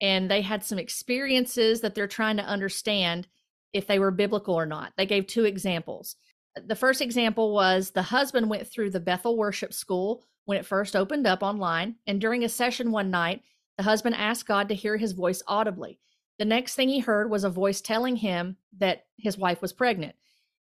And 0.00 0.30
they 0.30 0.40
had 0.40 0.64
some 0.64 0.78
experiences 0.78 1.80
that 1.82 1.94
they're 1.94 2.06
trying 2.06 2.38
to 2.38 2.42
understand 2.42 3.26
if 3.72 3.86
they 3.86 3.98
were 3.98 4.10
biblical 4.10 4.54
or 4.54 4.66
not. 4.66 4.92
They 4.96 5.06
gave 5.06 5.26
two 5.26 5.44
examples. 5.44 6.16
The 6.56 6.76
first 6.76 7.00
example 7.00 7.52
was 7.52 7.90
the 7.90 8.02
husband 8.02 8.50
went 8.50 8.66
through 8.66 8.90
the 8.90 9.00
Bethel 9.00 9.36
Worship 9.36 9.72
School 9.72 10.24
when 10.44 10.58
it 10.58 10.66
first 10.66 10.96
opened 10.96 11.26
up 11.26 11.42
online. 11.42 11.96
And 12.06 12.20
during 12.20 12.44
a 12.44 12.48
session 12.48 12.90
one 12.90 13.10
night, 13.10 13.42
the 13.76 13.84
husband 13.84 14.16
asked 14.16 14.46
God 14.46 14.68
to 14.68 14.74
hear 14.74 14.96
his 14.96 15.12
voice 15.12 15.42
audibly. 15.46 16.00
The 16.38 16.44
next 16.44 16.74
thing 16.74 16.88
he 16.88 17.00
heard 17.00 17.30
was 17.30 17.44
a 17.44 17.50
voice 17.50 17.80
telling 17.80 18.16
him 18.16 18.56
that 18.78 19.04
his 19.16 19.38
wife 19.38 19.62
was 19.62 19.72
pregnant 19.72 20.16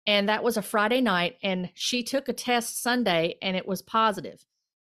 and 0.07 0.29
that 0.29 0.43
was 0.43 0.57
a 0.57 0.61
Friday 0.61 1.01
night 1.01 1.37
and 1.43 1.69
she 1.73 2.01
took 2.01 2.27
a 2.27 2.33
test 2.33 2.81
Sunday 2.81 3.37
and 3.41 3.55
it 3.55 3.67
was 3.67 3.81
positive. 3.81 4.45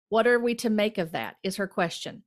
What 0.09 0.27
are 0.27 0.41
we 0.41 0.55
to 0.57 0.71
make 0.71 0.99
of 0.99 1.13
that? 1.13 1.37
Is 1.43 1.57
her 1.57 1.69
question. 1.69 2.25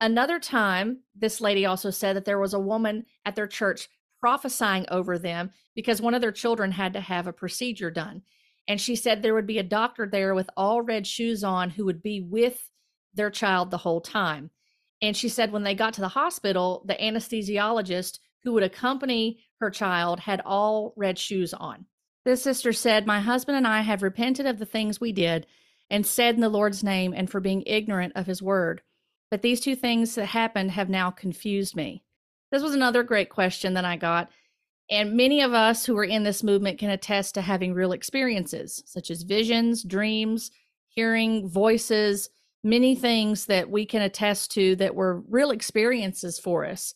Another 0.00 0.38
time, 0.38 1.00
this 1.14 1.40
lady 1.40 1.66
also 1.66 1.90
said 1.90 2.16
that 2.16 2.24
there 2.24 2.38
was 2.38 2.54
a 2.54 2.60
woman 2.60 3.04
at 3.26 3.34
their 3.34 3.48
church 3.48 3.88
prophesying 4.20 4.86
over 4.90 5.18
them 5.18 5.50
because 5.74 6.00
one 6.00 6.14
of 6.14 6.20
their 6.20 6.32
children 6.32 6.72
had 6.72 6.92
to 6.94 7.00
have 7.00 7.26
a 7.26 7.32
procedure 7.32 7.90
done. 7.90 8.22
And 8.66 8.80
she 8.80 8.96
said 8.96 9.22
there 9.22 9.34
would 9.34 9.46
be 9.46 9.58
a 9.58 9.62
doctor 9.62 10.06
there 10.06 10.34
with 10.34 10.50
all 10.56 10.82
red 10.82 11.06
shoes 11.06 11.42
on 11.42 11.70
who 11.70 11.84
would 11.86 12.02
be 12.02 12.20
with 12.20 12.70
their 13.14 13.30
child 13.30 13.70
the 13.70 13.78
whole 13.78 14.00
time. 14.00 14.50
And 15.00 15.16
she 15.16 15.28
said 15.28 15.52
when 15.52 15.62
they 15.62 15.74
got 15.74 15.94
to 15.94 16.00
the 16.00 16.08
hospital, 16.08 16.84
the 16.86 16.94
anesthesiologist 16.94 18.18
who 18.42 18.52
would 18.52 18.62
accompany 18.62 19.40
her 19.60 19.70
child 19.70 20.20
had 20.20 20.40
all 20.44 20.92
red 20.96 21.18
shoes 21.18 21.54
on. 21.54 21.86
This 22.24 22.42
sister 22.42 22.72
said, 22.72 23.06
My 23.06 23.20
husband 23.20 23.56
and 23.56 23.66
I 23.66 23.80
have 23.80 24.02
repented 24.02 24.46
of 24.46 24.58
the 24.58 24.66
things 24.66 25.00
we 25.00 25.12
did 25.12 25.46
and 25.90 26.06
said 26.06 26.34
in 26.34 26.40
the 26.40 26.48
Lord's 26.48 26.84
name 26.84 27.14
and 27.16 27.30
for 27.30 27.40
being 27.40 27.62
ignorant 27.66 28.12
of 28.16 28.26
his 28.26 28.42
word. 28.42 28.82
But 29.30 29.42
these 29.42 29.60
two 29.60 29.76
things 29.76 30.14
that 30.14 30.26
happened 30.26 30.72
have 30.72 30.88
now 30.88 31.10
confused 31.10 31.74
me. 31.74 32.02
This 32.50 32.62
was 32.62 32.74
another 32.74 33.02
great 33.02 33.28
question 33.28 33.74
that 33.74 33.84
I 33.84 33.96
got. 33.96 34.30
And 34.90 35.14
many 35.14 35.42
of 35.42 35.52
us 35.52 35.84
who 35.84 35.96
are 35.98 36.04
in 36.04 36.22
this 36.22 36.42
movement 36.42 36.78
can 36.78 36.90
attest 36.90 37.34
to 37.34 37.42
having 37.42 37.74
real 37.74 37.92
experiences, 37.92 38.82
such 38.86 39.10
as 39.10 39.22
visions, 39.22 39.82
dreams, 39.82 40.50
hearing 40.88 41.48
voices, 41.48 42.30
many 42.64 42.94
things 42.94 43.46
that 43.46 43.70
we 43.70 43.84
can 43.84 44.02
attest 44.02 44.50
to 44.52 44.76
that 44.76 44.94
were 44.94 45.20
real 45.28 45.50
experiences 45.50 46.38
for 46.38 46.64
us. 46.64 46.94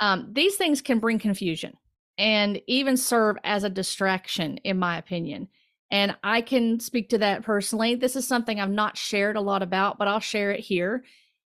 Um, 0.00 0.30
these 0.32 0.56
things 0.56 0.82
can 0.82 0.98
bring 0.98 1.20
confusion 1.20 1.74
and 2.18 2.60
even 2.66 2.96
serve 2.96 3.36
as 3.44 3.62
a 3.64 3.70
distraction, 3.70 4.58
in 4.58 4.78
my 4.78 4.98
opinion. 4.98 5.48
And 5.90 6.16
I 6.24 6.40
can 6.40 6.80
speak 6.80 7.10
to 7.10 7.18
that 7.18 7.42
personally. 7.42 7.94
This 7.94 8.16
is 8.16 8.26
something 8.26 8.58
I've 8.58 8.70
not 8.70 8.96
shared 8.96 9.36
a 9.36 9.40
lot 9.40 9.62
about, 9.62 9.98
but 9.98 10.08
I'll 10.08 10.20
share 10.20 10.50
it 10.50 10.60
here 10.60 11.04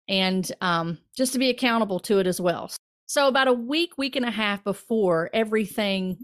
and 0.09 0.51
um, 0.61 0.99
just 1.17 1.33
to 1.33 1.39
be 1.39 1.51
accountable 1.51 2.01
to 2.01 2.21
it 2.21 2.27
as 2.27 2.41
well. 2.41 2.71
So, 3.09 3.27
about 3.27 3.49
a 3.49 3.55
week, 3.55 3.97
week 3.97 4.17
and 4.17 4.27
a 4.27 4.31
half 4.31 4.63
before 4.63 5.31
everything 5.33 6.19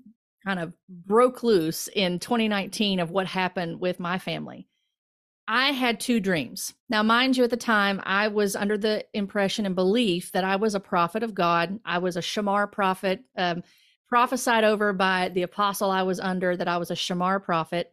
kind 0.45 0.61
of 0.61 0.75
broke 0.91 1.43
loose 1.43 1.89
in 1.89 2.19
2019 2.19 3.01
of 3.01 3.11
what 3.11 3.27
happened 3.27 3.81
with 3.81 3.99
my 3.99 4.19
family, 4.19 4.69
I 5.49 5.73
had 5.73 5.99
two 5.99 6.21
dreams. 6.21 6.75
Now, 6.91 7.03
mind 7.03 7.39
you, 7.39 7.45
at 7.45 7.49
the 7.49 7.57
time, 7.57 8.03
I 8.05 8.29
was 8.29 8.55
under 8.55 8.77
the 8.77 9.07
impression 9.15 9.65
and 9.65 9.75
belief 9.75 10.31
that 10.33 10.45
I 10.45 10.57
was 10.57 10.75
a 10.75 10.81
prophet 10.81 11.23
of 11.23 11.35
God. 11.35 11.81
I 11.87 11.97
was 11.99 12.19
a 12.19 12.21
Shamar 12.21 12.71
prophet. 12.71 13.25
Um, 13.35 13.63
prophesied 14.07 14.65
over 14.65 14.93
by 14.93 15.31
the 15.31 15.43
apostle 15.43 15.91
I 15.91 16.03
was 16.03 16.21
under 16.21 16.55
that 16.55 16.69
I 16.69 16.77
was 16.77 16.91
a 16.91 16.95
Shamar 16.95 17.43
prophet, 17.43 17.93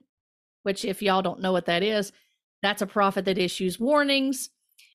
which, 0.63 0.83
if 0.83 1.01
y'all 1.01 1.21
don't 1.21 1.39
know 1.39 1.53
what 1.53 1.67
that 1.67 1.81
is, 1.81 2.11
that's 2.61 2.81
a 2.81 2.87
prophet 2.87 3.23
that 3.23 3.37
issues 3.37 3.79
warnings, 3.79 4.49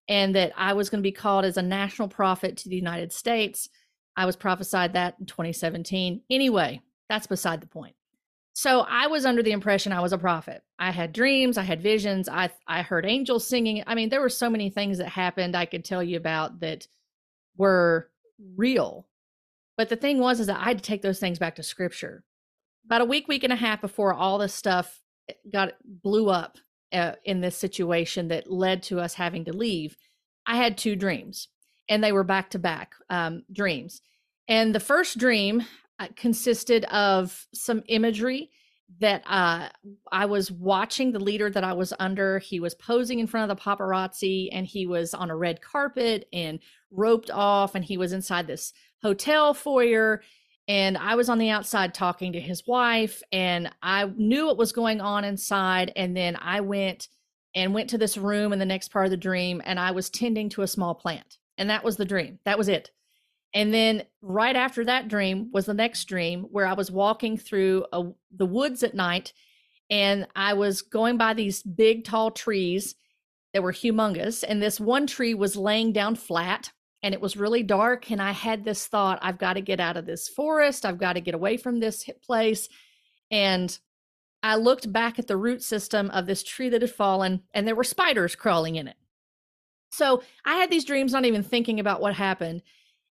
and 0.07 0.35
that 0.35 0.53
I 0.55 0.75
was 0.75 0.91
going 0.91 1.01
to 1.01 1.09
be 1.09 1.13
called 1.13 1.47
as 1.47 1.57
a 1.57 1.63
national 1.63 2.09
prophet 2.09 2.59
to 2.59 2.69
the 2.69 2.77
United 2.77 3.11
States. 3.11 3.71
I 4.17 4.27
was 4.27 4.37
prophesied 4.37 4.95
that 4.95 5.17
in 5.21 5.27
2017. 5.27 6.23
Anyway, 6.31 6.81
that's 7.09 7.27
beside 7.27 7.61
the 7.61 7.67
point. 7.67 7.95
So 8.55 8.87
I 8.89 9.07
was 9.09 9.27
under 9.27 9.43
the 9.43 9.53
impression 9.53 9.93
I 9.93 10.01
was 10.01 10.15
a 10.15 10.19
prophet. 10.19 10.63
I 10.79 10.91
had 10.91 11.13
dreams, 11.13 11.59
I 11.59 11.63
had 11.63 11.83
visions, 11.83 12.29
I 12.29 12.51
I 12.67 12.83
heard 12.83 13.05
angels 13.05 13.47
singing. 13.47 13.83
I 13.87 13.95
mean, 13.95 14.09
there 14.09 14.23
were 14.23 14.31
so 14.31 14.49
many 14.49 14.71
things 14.71 14.99
that 14.99 15.09
happened 15.09 15.55
I 15.55 15.67
could 15.67 15.85
tell 15.85 16.03
you 16.03 16.17
about 16.17 16.61
that 16.61 16.89
were 17.59 18.11
real 18.57 19.07
but 19.77 19.89
the 19.89 19.97
thing 19.97 20.19
was, 20.19 20.41
is 20.41 20.47
that 20.47 20.61
I 20.61 20.65
had 20.65 20.79
to 20.79 20.85
take 20.85 21.03
those 21.03 21.21
things 21.21 21.39
back 21.39 21.57
to 21.57 21.63
scripture. 21.63 22.25
About 22.87 23.03
a 23.03 23.07
week, 23.07 23.29
week 23.29 23.45
and 23.45 23.53
a 23.53 23.57
half 23.57 23.81
before 23.81 24.15
all 24.15 24.39
this 24.39 24.55
stuff 24.55 25.03
eh, 25.29 25.35
got 25.53 25.75
blew 26.03 26.31
up 26.31 26.59
uh, 26.93 27.13
in 27.25 27.41
this 27.41 27.57
situation 27.57 28.29
that 28.29 28.51
led 28.51 28.83
to 28.85 29.01
us 29.01 29.15
having 29.15 29.45
to 29.45 29.53
leave, 29.53 29.97
I 30.47 30.57
had 30.57 30.79
two 30.79 30.97
dreams, 30.97 31.49
and 31.89 32.03
they 32.03 32.13
were 32.13 32.25
back 32.25 32.51
to 32.51 32.59
back 32.59 32.95
dreams. 33.53 34.03
And 34.49 34.75
the 34.75 34.81
first 34.81 35.19
dream, 35.19 35.65
uh, 35.99 36.09
consisted 36.15 36.85
of 36.87 37.47
some 37.55 37.83
imagery 37.89 38.51
that 39.01 39.23
uh, 39.27 39.69
I 40.13 40.27
was 40.27 40.51
watching 40.51 41.11
the 41.11 41.19
leader 41.19 41.49
that 41.49 41.65
I 41.65 41.73
was 41.73 41.95
under. 41.99 42.39
He 42.39 42.61
was 42.61 42.75
posing 42.75 43.19
in 43.19 43.27
front 43.27 43.51
of 43.51 43.57
the 43.57 43.63
paparazzi 43.63 44.51
and 44.53 44.67
he 44.67 44.87
was 44.87 45.15
on 45.15 45.31
a 45.31 45.37
red 45.37 45.63
carpet 45.63 46.29
and 46.33 46.61
roped 46.91 47.31
off, 47.31 47.75
and 47.75 47.85
he 47.85 47.97
was 47.97 48.13
inside 48.13 48.47
this 48.47 48.73
hotel 49.03 49.55
foyer. 49.55 50.23
And 50.69 50.99
I 50.99 51.15
was 51.15 51.29
on 51.29 51.39
the 51.39 51.51
outside 51.51 51.95
talking 51.95 52.33
to 52.33 52.41
his 52.41 52.67
wife, 52.67 53.23
and 53.33 53.71
I 53.83 54.05
knew 54.17 54.47
what 54.47 54.59
was 54.59 54.73
going 54.73 55.01
on 55.01 55.25
inside. 55.25 55.93
And 55.97 56.17
then 56.17 56.37
I 56.37 56.61
went 56.61 57.09
and 57.55 57.73
went 57.73 57.91
to 57.91 57.99
this 57.99 58.19
room 58.19 58.53
in 58.53 58.59
the 58.59 58.67
next 58.67 58.89
part 58.89 59.07
of 59.07 59.11
the 59.11 59.17
dream, 59.17 59.63
and 59.65 59.81
I 59.81 59.93
was 59.93 60.11
tending 60.11 60.51
to 60.51 60.63
a 60.63 60.67
small 60.67 60.95
plant. 60.95 61.39
And 61.59 61.71
that 61.71 61.85
was 61.85 61.97
the 61.97 62.05
dream. 62.05 62.39
That 62.45 62.59
was 62.59 62.69
it. 62.69 62.91
And 63.55 63.73
then 63.73 64.05
right 64.21 64.57
after 64.57 64.85
that 64.85 65.09
dream 65.09 65.51
was 65.53 65.67
the 65.67 65.75
next 65.75 66.05
dream 66.05 66.43
where 66.51 66.67
I 66.67 66.75
was 66.75 66.91
walking 66.91 67.39
through 67.39 67.87
a, 67.93 68.05
the 68.31 68.47
woods 68.47 68.83
at 68.83 68.95
night 68.95 69.33
and 69.89 70.27
I 70.35 70.55
was 70.55 70.83
going 70.83 71.17
by 71.17 71.35
these 71.35 71.63
big, 71.63 72.05
tall 72.05 72.31
trees 72.31 72.97
that 73.55 73.63
were 73.63 73.73
humongous. 73.73 74.45
And 74.47 74.61
this 74.61 74.79
one 74.81 75.07
tree 75.07 75.33
was 75.33 75.57
laying 75.57 75.93
down 75.93 76.17
flat 76.17 76.73
and 77.03 77.15
it 77.15 77.21
was 77.21 77.37
really 77.37 77.63
dark. 77.63 78.11
And 78.11 78.21
I 78.21 78.33
had 78.33 78.65
this 78.65 78.87
thought 78.87 79.21
I've 79.23 79.39
got 79.39 79.55
to 79.55 79.61
get 79.61 79.81
out 79.81 79.97
of 79.97 80.07
this 80.07 80.29
forest, 80.29 80.85
I've 80.85 80.99
got 80.99 81.15
to 81.15 81.21
get 81.21 81.35
away 81.35 81.57
from 81.57 81.81
this 81.81 82.09
place. 82.23 82.69
And 83.31 83.79
I 84.43 84.57
looked 84.57 84.93
back 84.93 85.19
at 85.19 85.27
the 85.27 85.37
root 85.37 85.63
system 85.63 86.11
of 86.11 86.27
this 86.27 86.43
tree 86.43 86.69
that 86.69 86.83
had 86.83 86.93
fallen, 86.93 87.43
and 87.53 87.67
there 87.67 87.75
were 87.75 87.85
spiders 87.85 88.37
crawling 88.37 88.77
in 88.77 88.87
it. 88.87 88.97
So 89.97 90.23
I 90.45 90.57
had 90.57 90.71
these 90.71 90.85
dreams, 90.85 91.13
not 91.13 91.25
even 91.25 91.43
thinking 91.43 91.81
about 91.81 92.01
what 92.01 92.15
happened 92.15 92.63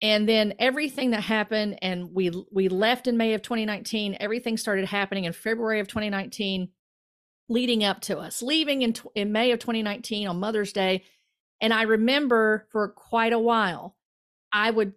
and 0.01 0.29
then 0.29 0.53
everything 0.59 1.11
that 1.11 1.21
happened 1.21 1.79
and 1.81 2.13
we 2.13 2.31
we 2.51 2.69
left 2.69 3.07
in 3.07 3.17
may 3.17 3.33
of 3.33 3.41
2019 3.41 4.17
everything 4.19 4.55
started 4.55 4.85
happening 4.85 5.23
in 5.23 5.33
february 5.33 5.79
of 5.79 5.87
2019 5.87 6.69
leading 7.49 7.83
up 7.83 8.01
to 8.01 8.17
us 8.17 8.41
leaving 8.43 8.83
in, 8.83 8.93
in 9.15 9.31
may 9.31 9.51
of 9.51 9.59
2019 9.59 10.27
on 10.27 10.39
mother's 10.39 10.71
day 10.71 11.03
and 11.61 11.73
i 11.73 11.81
remember 11.81 12.67
for 12.71 12.89
quite 12.89 13.33
a 13.33 13.39
while 13.39 13.95
i 14.53 14.69
would 14.69 14.93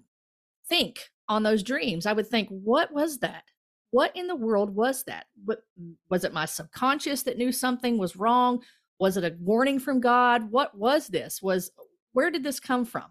think 0.68 1.08
on 1.28 1.42
those 1.42 1.62
dreams 1.62 2.04
i 2.04 2.12
would 2.12 2.28
think 2.28 2.48
what 2.48 2.92
was 2.92 3.18
that? 3.18 3.44
What 3.92 4.14
in 4.14 4.28
the 4.28 4.36
world 4.36 4.74
was 4.74 5.02
that? 5.04 5.26
What 5.44 5.62
was 6.08 6.24
it 6.24 6.32
my 6.32 6.44
subconscious 6.44 7.24
that 7.24 7.38
knew 7.38 7.50
something 7.50 7.98
was 7.98 8.16
wrong 8.16 8.62
was 9.00 9.16
it 9.16 9.24
a 9.24 9.34
warning 9.40 9.78
from 9.78 10.00
god 10.00 10.50
what 10.50 10.76
was 10.76 11.08
this 11.08 11.40
was 11.42 11.70
where 12.12 12.30
did 12.30 12.44
this 12.44 12.60
come 12.60 12.84
from 12.84 13.06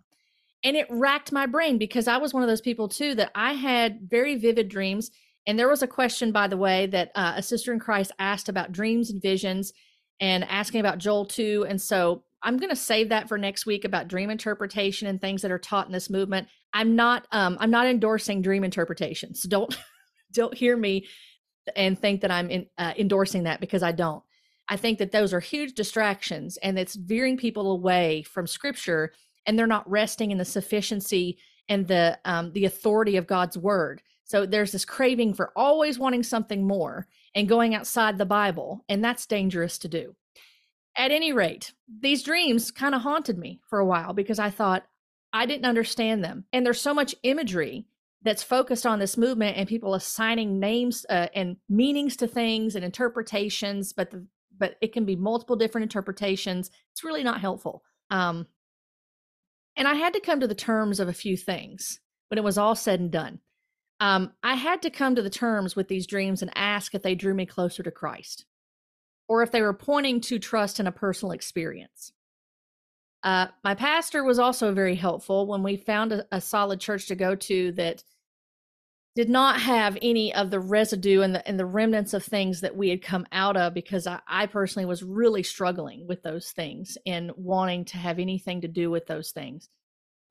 and 0.63 0.75
it 0.75 0.87
racked 0.89 1.31
my 1.31 1.45
brain 1.45 1.77
because 1.77 2.07
I 2.07 2.17
was 2.17 2.33
one 2.33 2.43
of 2.43 2.49
those 2.49 2.61
people 2.61 2.89
too 2.89 3.15
that 3.15 3.31
I 3.33 3.53
had 3.53 3.99
very 4.09 4.35
vivid 4.35 4.67
dreams. 4.67 5.11
And 5.47 5.57
there 5.57 5.69
was 5.69 5.81
a 5.81 5.87
question, 5.87 6.31
by 6.31 6.47
the 6.47 6.57
way, 6.57 6.85
that 6.87 7.11
uh, 7.15 7.33
a 7.37 7.43
sister 7.43 7.71
in 7.71 7.79
Christ 7.79 8.11
asked 8.19 8.49
about 8.49 8.71
dreams 8.71 9.09
and 9.09 9.21
visions 9.21 9.71
and 10.19 10.43
asking 10.45 10.81
about 10.81 10.97
Joel 10.97 11.25
2. 11.25 11.65
And 11.69 11.81
so 11.81 12.23
I'm 12.43 12.57
going 12.57 12.69
to 12.69 12.75
save 12.75 13.09
that 13.09 13.29
for 13.29 13.37
next 13.37 13.65
week 13.65 13.85
about 13.85 14.09
dream 14.09 14.29
interpretation 14.29 15.07
and 15.07 15.19
things 15.19 15.41
that 15.41 15.51
are 15.51 15.59
taught 15.59 15.87
in 15.87 15.93
this 15.93 16.09
movement. 16.09 16.49
I'm 16.73 16.95
not 16.95 17.25
um, 17.31 17.57
I'm 17.59 17.71
not 17.71 17.87
endorsing 17.87 18.41
dream 18.41 18.63
interpretation. 18.63 19.33
So 19.35 19.47
don't 19.49 19.77
don't 20.33 20.53
hear 20.53 20.75
me 20.75 21.07
and 21.75 21.97
think 21.97 22.21
that 22.21 22.31
I'm 22.31 22.49
in, 22.49 22.67
uh, 22.77 22.93
endorsing 22.97 23.43
that 23.43 23.59
because 23.59 23.81
I 23.81 23.91
don't. 23.93 24.23
I 24.69 24.77
think 24.77 24.99
that 24.99 25.11
those 25.11 25.33
are 25.33 25.39
huge 25.39 25.73
distractions 25.73 26.57
and 26.57 26.77
it's 26.77 26.95
veering 26.95 27.37
people 27.37 27.71
away 27.71 28.23
from 28.23 28.45
scripture 28.47 29.11
and 29.45 29.57
they're 29.57 29.67
not 29.67 29.89
resting 29.89 30.31
in 30.31 30.37
the 30.37 30.45
sufficiency 30.45 31.37
and 31.67 31.87
the 31.87 32.19
um, 32.25 32.51
the 32.53 32.65
authority 32.65 33.17
of 33.17 33.27
God's 33.27 33.57
word. 33.57 34.01
So 34.23 34.45
there's 34.45 34.71
this 34.71 34.85
craving 34.85 35.33
for 35.33 35.51
always 35.55 35.97
wanting 35.97 36.23
something 36.23 36.67
more 36.67 37.07
and 37.33 37.49
going 37.49 37.73
outside 37.73 38.17
the 38.17 38.25
Bible, 38.25 38.85
and 38.87 39.03
that's 39.03 39.25
dangerous 39.25 39.79
to 39.79 39.87
do. 39.87 40.15
At 40.95 41.11
any 41.11 41.33
rate, 41.33 41.73
these 41.87 42.23
dreams 42.23 42.69
kind 42.69 42.93
of 42.93 43.01
haunted 43.01 43.37
me 43.37 43.61
for 43.67 43.79
a 43.79 43.85
while 43.85 44.13
because 44.13 44.37
I 44.37 44.49
thought 44.49 44.85
I 45.33 45.45
didn't 45.45 45.65
understand 45.65 46.23
them. 46.23 46.45
And 46.53 46.65
there's 46.65 46.81
so 46.81 46.93
much 46.93 47.15
imagery 47.23 47.85
that's 48.21 48.43
focused 48.43 48.85
on 48.85 48.99
this 48.99 49.17
movement 49.17 49.57
and 49.57 49.67
people 49.67 49.95
assigning 49.95 50.59
names 50.59 51.05
uh, 51.09 51.27
and 51.33 51.57
meanings 51.69 52.17
to 52.17 52.27
things 52.27 52.75
and 52.75 52.83
interpretations, 52.83 53.93
but 53.93 54.11
the 54.11 54.25
but 54.59 54.75
it 54.81 54.93
can 54.93 55.05
be 55.05 55.15
multiple 55.15 55.55
different 55.55 55.83
interpretations. 55.83 56.69
It's 56.91 57.03
really 57.03 57.23
not 57.23 57.41
helpful. 57.41 57.83
Um, 58.09 58.47
and 59.75 59.87
I 59.87 59.95
had 59.95 60.13
to 60.13 60.19
come 60.19 60.39
to 60.41 60.47
the 60.47 60.55
terms 60.55 60.99
of 60.99 61.07
a 61.07 61.13
few 61.13 61.37
things 61.37 61.99
when 62.27 62.37
it 62.37 62.43
was 62.43 62.57
all 62.57 62.75
said 62.75 62.99
and 62.99 63.11
done. 63.11 63.39
Um, 63.99 64.33
I 64.43 64.55
had 64.55 64.81
to 64.83 64.89
come 64.89 65.15
to 65.15 65.21
the 65.21 65.29
terms 65.29 65.75
with 65.75 65.87
these 65.87 66.07
dreams 66.07 66.41
and 66.41 66.51
ask 66.55 66.93
if 66.93 67.01
they 67.01 67.15
drew 67.15 67.33
me 67.33 67.45
closer 67.45 67.83
to 67.83 67.91
Christ 67.91 68.45
or 69.27 69.43
if 69.43 69.51
they 69.51 69.61
were 69.61 69.73
pointing 69.73 70.21
to 70.21 70.39
trust 70.39 70.79
in 70.79 70.87
a 70.87 70.91
personal 70.91 71.31
experience. 71.31 72.11
Uh, 73.23 73.47
my 73.63 73.75
pastor 73.75 74.23
was 74.23 74.39
also 74.39 74.73
very 74.73 74.95
helpful 74.95 75.45
when 75.45 75.61
we 75.61 75.75
found 75.75 76.13
a, 76.13 76.25
a, 76.31 76.39
solid 76.39 76.79
church 76.79 77.07
to 77.07 77.15
go 77.15 77.35
to 77.35 77.73
that 77.73 78.01
did 79.19 79.29
not 79.29 79.59
have 79.59 79.97
any 80.01 80.33
of 80.33 80.49
the 80.49 80.61
residue 80.61 81.19
and 81.19 81.35
the, 81.35 81.45
and 81.45 81.59
the 81.59 81.65
remnants 81.65 82.13
of 82.13 82.23
things 82.23 82.61
that 82.61 82.77
we 82.77 82.87
had 82.87 83.01
come 83.01 83.25
out 83.33 83.57
of 83.57 83.73
because 83.73 84.07
I, 84.07 84.21
I 84.25 84.45
personally 84.45 84.85
was 84.85 85.03
really 85.03 85.43
struggling 85.43 86.07
with 86.07 86.23
those 86.23 86.51
things 86.51 86.97
and 87.05 87.33
wanting 87.35 87.83
to 87.83 87.97
have 87.97 88.17
anything 88.17 88.61
to 88.61 88.69
do 88.69 88.89
with 88.89 89.07
those 89.07 89.31
things. 89.31 89.67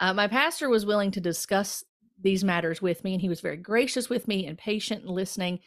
Uh, 0.00 0.14
my 0.14 0.26
pastor 0.26 0.70
was 0.70 0.86
willing 0.86 1.10
to 1.10 1.20
discuss 1.20 1.84
these 2.18 2.42
matters 2.42 2.80
with 2.80 3.04
me, 3.04 3.12
and 3.12 3.20
he 3.20 3.28
was 3.28 3.42
very 3.42 3.58
gracious 3.58 4.08
with 4.08 4.26
me 4.26 4.46
and 4.46 4.56
patient 4.56 5.02
and 5.02 5.10
listening, 5.10 5.58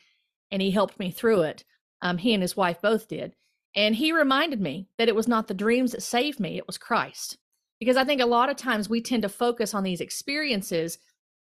and 0.49 0.59
he 0.59 0.71
helped 0.71 0.97
me 0.97 1.11
through 1.11 1.41
it. 1.41 1.63
Um, 2.01 2.17
he 2.17 2.33
and 2.33 2.41
his 2.41 2.57
wife 2.57 2.81
both 2.81 3.07
did. 3.07 3.35
And 3.75 3.93
he 3.93 4.11
reminded 4.11 4.59
me 4.59 4.87
that 4.97 5.09
it 5.09 5.15
was 5.15 5.27
not 5.27 5.47
the 5.47 5.53
dreams 5.53 5.91
that 5.91 6.01
saved 6.01 6.39
me, 6.39 6.57
it 6.57 6.65
was 6.65 6.79
Christ. 6.79 7.37
Because 7.79 7.97
I 7.97 8.03
think 8.03 8.19
a 8.19 8.25
lot 8.25 8.49
of 8.49 8.57
times 8.57 8.89
we 8.89 8.99
tend 8.99 9.21
to 9.21 9.29
focus 9.29 9.75
on 9.75 9.83
these 9.83 10.01
experiences 10.01 10.97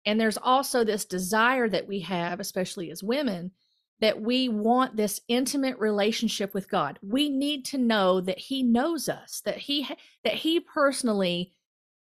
and 0.06 0.20
there's 0.20 0.38
also 0.38 0.84
this 0.84 1.04
desire 1.04 1.68
that 1.68 1.86
we 1.86 2.00
have, 2.00 2.40
especially 2.40 2.90
as 2.90 3.02
women, 3.02 3.52
that 4.00 4.22
we 4.22 4.48
want 4.48 4.96
this 4.96 5.20
intimate 5.28 5.78
relationship 5.78 6.54
with 6.54 6.70
God. 6.70 6.98
We 7.02 7.28
need 7.28 7.64
to 7.66 7.78
know 7.78 8.20
that 8.22 8.38
he 8.38 8.62
knows 8.62 9.08
us, 9.08 9.42
that 9.44 9.58
he 9.58 9.88
that 10.24 10.34
he 10.34 10.58
personally 10.60 11.52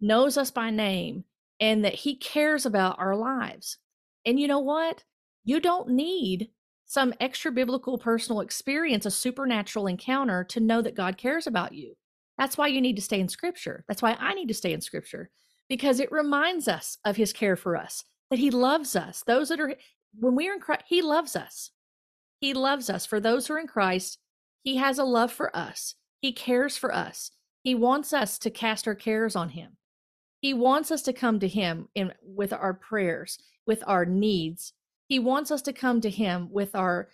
knows 0.00 0.36
us 0.36 0.50
by 0.50 0.70
name 0.70 1.24
and 1.60 1.84
that 1.84 1.94
he 1.94 2.16
cares 2.16 2.66
about 2.66 2.98
our 2.98 3.14
lives. 3.14 3.78
And 4.26 4.40
you 4.40 4.48
know 4.48 4.58
what? 4.58 5.04
You 5.44 5.60
don't 5.60 5.90
need 5.90 6.50
some 6.86 7.14
extra 7.20 7.52
biblical 7.52 7.96
personal 7.96 8.40
experience, 8.40 9.06
a 9.06 9.10
supernatural 9.10 9.86
encounter 9.86 10.44
to 10.44 10.60
know 10.60 10.82
that 10.82 10.96
God 10.96 11.16
cares 11.16 11.46
about 11.46 11.74
you. 11.74 11.94
That's 12.36 12.58
why 12.58 12.66
you 12.66 12.80
need 12.80 12.96
to 12.96 13.02
stay 13.02 13.20
in 13.20 13.28
scripture. 13.28 13.84
That's 13.86 14.02
why 14.02 14.16
I 14.18 14.34
need 14.34 14.48
to 14.48 14.54
stay 14.54 14.72
in 14.72 14.80
scripture 14.80 15.30
because 15.74 15.98
it 15.98 16.12
reminds 16.12 16.68
us 16.68 16.98
of 17.04 17.16
his 17.16 17.32
care 17.32 17.56
for 17.56 17.76
us, 17.76 18.04
that 18.30 18.38
he 18.38 18.48
loves 18.48 18.94
us. 18.94 19.24
Those 19.26 19.48
that 19.48 19.58
are, 19.58 19.74
when 20.16 20.36
we 20.36 20.48
are 20.48 20.52
in 20.52 20.60
Christ, 20.60 20.84
he 20.86 21.02
loves 21.02 21.34
us. 21.34 21.72
He 22.38 22.54
loves 22.54 22.88
us. 22.88 23.04
For 23.04 23.18
those 23.18 23.48
who 23.48 23.54
are 23.54 23.58
in 23.58 23.66
Christ, 23.66 24.20
he 24.62 24.76
has 24.76 25.00
a 25.00 25.04
love 25.04 25.32
for 25.32 25.50
us. 25.56 25.96
He 26.20 26.30
cares 26.30 26.76
for 26.76 26.94
us. 26.94 27.32
He 27.64 27.74
wants 27.74 28.12
us 28.12 28.38
to 28.38 28.50
cast 28.50 28.86
our 28.86 28.94
cares 28.94 29.34
on 29.34 29.48
him. 29.48 29.76
He 30.38 30.54
wants 30.54 30.92
us 30.92 31.02
to 31.02 31.12
come 31.12 31.40
to 31.40 31.48
him 31.48 31.88
in 31.96 32.12
with 32.22 32.52
our 32.52 32.74
prayers, 32.74 33.36
with 33.66 33.82
our 33.84 34.04
needs. 34.04 34.74
He 35.08 35.18
wants 35.18 35.50
us 35.50 35.62
to 35.62 35.72
come 35.72 36.00
to 36.02 36.08
him 36.08 36.50
with 36.52 36.76
our 36.76 37.08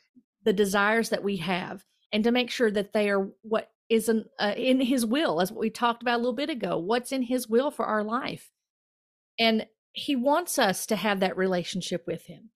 the 0.45 0.53
desires 0.53 1.09
that 1.09 1.25
we 1.25 1.39
have 1.39 1.83
and 2.13 2.23
to 2.25 2.31
make 2.31 2.51
sure 2.51 2.71
that 2.71 2.93
they 2.93 3.09
are 3.09 3.31
what 3.41 3.71
is 3.91 4.09
in, 4.09 4.25
uh, 4.39 4.55
in 4.57 4.81
his 4.81 5.05
will 5.05 5.41
as 5.41 5.51
what 5.51 5.61
we 5.61 5.69
talked 5.69 6.01
about 6.01 6.15
a 6.15 6.23
little 6.23 6.33
bit 6.33 6.49
ago 6.49 6.79
what's 6.79 7.13
in 7.13 7.23
his 7.23 7.49
will 7.49 7.71
for 7.71 7.85
our 7.85 8.05
life. 8.05 8.51
And 9.39 9.67
he 9.93 10.15
wants 10.15 10.59
us 10.59 10.87
to 10.87 10.97
have 10.97 11.21
that 11.21 11.37
relationship 11.37 12.07
with 12.07 12.27
him. 12.27 12.51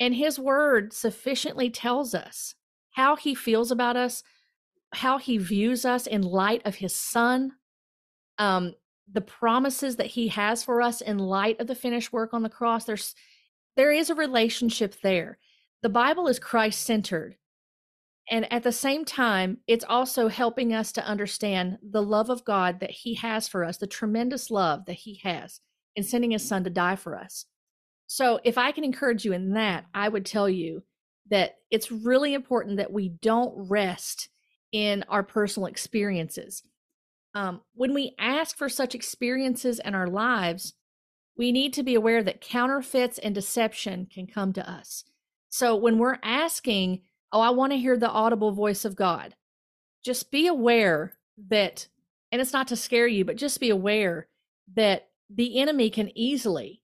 And 0.00 0.16
his 0.16 0.38
word 0.38 0.92
sufficiently 0.92 1.70
tells 1.70 2.14
us 2.14 2.56
how 2.92 3.14
he 3.14 3.34
feels 3.34 3.70
about 3.70 3.96
us 3.96 4.22
how 4.94 5.18
he 5.18 5.38
views 5.38 5.84
us 5.84 6.06
in 6.06 6.22
light 6.22 6.62
of 6.64 6.76
his 6.76 6.94
son 6.94 7.52
um 8.38 8.74
the 9.12 9.20
promises 9.20 9.96
that 9.96 10.06
he 10.06 10.28
has 10.28 10.62
for 10.62 10.80
us 10.80 11.00
in 11.00 11.18
light 11.18 11.60
of 11.60 11.66
the 11.66 11.74
finished 11.74 12.10
work 12.12 12.32
on 12.32 12.42
the 12.42 12.48
cross. 12.48 12.84
There's 12.84 13.14
there 13.76 13.92
is 13.92 14.08
a 14.08 14.14
relationship 14.14 14.96
there. 15.02 15.38
The 15.82 15.88
bible 15.88 16.26
is 16.26 16.38
christ 16.38 16.82
centered 16.82 17.36
and 18.30 18.50
at 18.52 18.62
the 18.62 18.72
same 18.72 19.04
time, 19.04 19.58
it's 19.66 19.84
also 19.86 20.28
helping 20.28 20.72
us 20.72 20.92
to 20.92 21.06
understand 21.06 21.78
the 21.82 22.02
love 22.02 22.30
of 22.30 22.44
God 22.44 22.80
that 22.80 22.90
He 22.90 23.14
has 23.14 23.48
for 23.48 23.64
us, 23.64 23.76
the 23.76 23.86
tremendous 23.86 24.50
love 24.50 24.86
that 24.86 24.94
He 24.94 25.20
has 25.24 25.60
in 25.94 26.04
sending 26.04 26.30
His 26.30 26.46
Son 26.46 26.64
to 26.64 26.70
die 26.70 26.96
for 26.96 27.16
us. 27.16 27.46
So, 28.06 28.40
if 28.44 28.56
I 28.56 28.72
can 28.72 28.84
encourage 28.84 29.24
you 29.24 29.32
in 29.32 29.52
that, 29.54 29.86
I 29.92 30.08
would 30.08 30.24
tell 30.24 30.48
you 30.48 30.82
that 31.30 31.56
it's 31.70 31.92
really 31.92 32.34
important 32.34 32.76
that 32.78 32.92
we 32.92 33.08
don't 33.08 33.68
rest 33.68 34.28
in 34.72 35.04
our 35.08 35.22
personal 35.22 35.66
experiences. 35.66 36.62
Um, 37.34 37.62
when 37.74 37.94
we 37.94 38.14
ask 38.18 38.56
for 38.56 38.68
such 38.68 38.94
experiences 38.94 39.80
in 39.84 39.94
our 39.94 40.06
lives, 40.06 40.74
we 41.36 41.52
need 41.52 41.72
to 41.74 41.82
be 41.82 41.94
aware 41.94 42.22
that 42.22 42.40
counterfeits 42.40 43.18
and 43.18 43.34
deception 43.34 44.06
can 44.12 44.26
come 44.26 44.52
to 44.52 44.70
us. 44.70 45.04
So 45.48 45.76
when 45.76 45.98
we're 45.98 46.18
asking, 46.22 47.02
Oh, 47.34 47.40
I 47.40 47.50
want 47.50 47.72
to 47.72 47.78
hear 47.78 47.98
the 47.98 48.08
audible 48.08 48.52
voice 48.52 48.84
of 48.84 48.94
God, 48.94 49.34
just 50.04 50.30
be 50.30 50.46
aware 50.46 51.14
that, 51.48 51.88
and 52.30 52.40
it's 52.40 52.52
not 52.52 52.68
to 52.68 52.76
scare 52.76 53.08
you, 53.08 53.24
but 53.24 53.36
just 53.36 53.58
be 53.58 53.70
aware 53.70 54.28
that 54.76 55.08
the 55.28 55.58
enemy 55.58 55.90
can 55.90 56.16
easily 56.16 56.80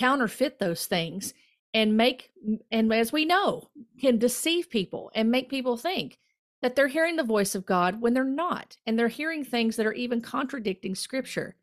counterfeit 0.00 0.58
those 0.58 0.86
things 0.86 1.34
and 1.72 1.96
make, 1.96 2.30
and 2.72 2.92
as 2.92 3.12
we 3.12 3.24
know, 3.24 3.70
can 4.00 4.18
deceive 4.18 4.68
people 4.68 5.12
and 5.14 5.30
make 5.30 5.48
people 5.48 5.76
think 5.76 6.18
that 6.62 6.74
they're 6.74 6.88
hearing 6.88 7.14
the 7.16 7.22
voice 7.22 7.54
of 7.54 7.64
God 7.64 8.00
when 8.00 8.12
they're 8.12 8.24
not. 8.24 8.76
And 8.86 8.98
they're 8.98 9.08
hearing 9.08 9.44
things 9.44 9.76
that 9.76 9.86
are 9.86 9.92
even 9.92 10.20
contradicting 10.20 10.96
scripture. 10.96 11.54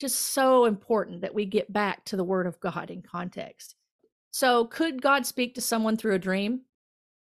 Just 0.00 0.18
so 0.18 0.66
important 0.66 1.22
that 1.22 1.34
we 1.34 1.44
get 1.44 1.72
back 1.72 2.04
to 2.04 2.16
the 2.16 2.24
word 2.24 2.46
of 2.46 2.60
God 2.60 2.90
in 2.90 3.02
context. 3.02 3.74
So, 4.30 4.66
could 4.66 5.02
God 5.02 5.26
speak 5.26 5.54
to 5.54 5.60
someone 5.60 5.96
through 5.96 6.14
a 6.14 6.20
dream? 6.20 6.60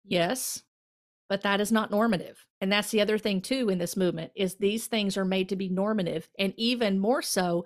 Yes, 0.04 0.64
but 1.30 1.42
that 1.42 1.62
is 1.62 1.72
not 1.72 1.92
normative. 1.92 2.46
And 2.60 2.72
that's 2.72 2.92
the 2.92 3.02
other 3.02 3.18
thing 3.18 3.42
too 3.42 3.70
in 3.70 3.78
this 3.78 3.98
movement 3.98 4.32
is 4.36 4.56
these 4.56 4.88
things 4.88 5.18
are 5.18 5.26
made 5.26 5.50
to 5.50 5.56
be 5.56 5.70
normative 5.70 6.30
and 6.38 6.54
even 6.58 7.00
more 7.00 7.22
so 7.22 7.66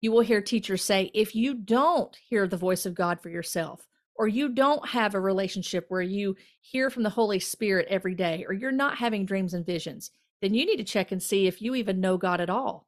you 0.00 0.12
will 0.12 0.20
hear 0.20 0.40
teachers 0.40 0.84
say 0.84 1.10
if 1.14 1.34
you 1.34 1.54
don't 1.54 2.16
hear 2.28 2.46
the 2.46 2.56
voice 2.56 2.84
of 2.84 2.94
God 2.94 3.20
for 3.20 3.30
yourself 3.30 3.88
or 4.16 4.28
you 4.28 4.48
don't 4.48 4.88
have 4.88 5.14
a 5.14 5.20
relationship 5.20 5.86
where 5.88 6.02
you 6.02 6.36
hear 6.60 6.90
from 6.90 7.02
the 7.02 7.10
Holy 7.10 7.40
Spirit 7.40 7.86
every 7.90 8.14
day, 8.14 8.44
or 8.46 8.54
you're 8.54 8.72
not 8.72 8.98
having 8.98 9.26
dreams 9.26 9.54
and 9.54 9.66
visions, 9.66 10.10
then 10.40 10.54
you 10.54 10.64
need 10.64 10.76
to 10.76 10.84
check 10.84 11.10
and 11.10 11.22
see 11.22 11.46
if 11.46 11.60
you 11.60 11.74
even 11.74 12.00
know 12.00 12.16
God 12.16 12.40
at 12.40 12.50
all. 12.50 12.86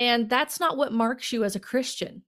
And 0.00 0.28
that's 0.28 0.58
not 0.58 0.76
what 0.76 0.92
marks 0.92 1.32
you 1.32 1.44
as 1.44 1.54
a 1.54 1.60
Christian. 1.60 2.22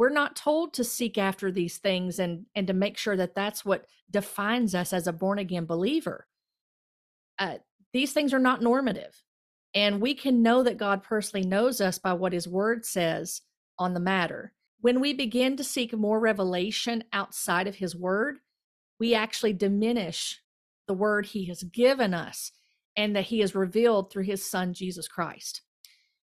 We're 0.00 0.08
not 0.08 0.34
told 0.34 0.72
to 0.72 0.82
seek 0.82 1.18
after 1.18 1.52
these 1.52 1.76
things 1.76 2.18
and, 2.18 2.46
and 2.54 2.66
to 2.68 2.72
make 2.72 2.96
sure 2.96 3.18
that 3.18 3.34
that's 3.34 3.66
what 3.66 3.84
defines 4.10 4.74
us 4.74 4.94
as 4.94 5.06
a 5.06 5.12
born 5.12 5.38
again 5.38 5.66
believer. 5.66 6.26
Uh, 7.38 7.58
these 7.92 8.14
things 8.14 8.32
are 8.32 8.38
not 8.38 8.62
normative. 8.62 9.22
And 9.74 10.00
we 10.00 10.14
can 10.14 10.40
know 10.40 10.62
that 10.62 10.78
God 10.78 11.02
personally 11.02 11.46
knows 11.46 11.82
us 11.82 11.98
by 11.98 12.14
what 12.14 12.32
his 12.32 12.48
word 12.48 12.86
says 12.86 13.42
on 13.78 13.92
the 13.92 14.00
matter 14.00 14.54
when 14.80 15.00
we 15.00 15.12
begin 15.12 15.54
to 15.58 15.62
seek 15.62 15.92
more 15.92 16.18
revelation 16.18 17.04
outside 17.12 17.66
of 17.66 17.74
his 17.74 17.94
word, 17.94 18.38
we 18.98 19.14
actually 19.14 19.52
diminish 19.52 20.40
the 20.88 20.94
word 20.94 21.26
he 21.26 21.44
has 21.44 21.62
given 21.62 22.14
us 22.14 22.52
and 22.96 23.14
that 23.14 23.26
he 23.26 23.40
has 23.40 23.54
revealed 23.54 24.10
through 24.10 24.24
his 24.24 24.42
son, 24.42 24.72
Jesus 24.72 25.06
Christ. 25.06 25.60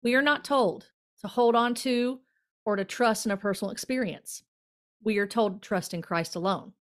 We 0.04 0.14
are 0.14 0.22
not 0.22 0.46
told 0.46 0.90
to 1.22 1.28
hold 1.28 1.56
on 1.56 1.74
to 1.74 2.20
or 2.66 2.76
to 2.76 2.86
trust 2.86 3.26
in 3.26 3.32
a 3.32 3.38
personal 3.38 3.72
experience. 3.72 4.44
We 5.04 5.18
are 5.18 5.28
told 5.28 5.62
to 5.62 5.68
trust 5.68 5.94
in 5.94 6.02
Christ 6.02 6.36
alone. 6.36 6.74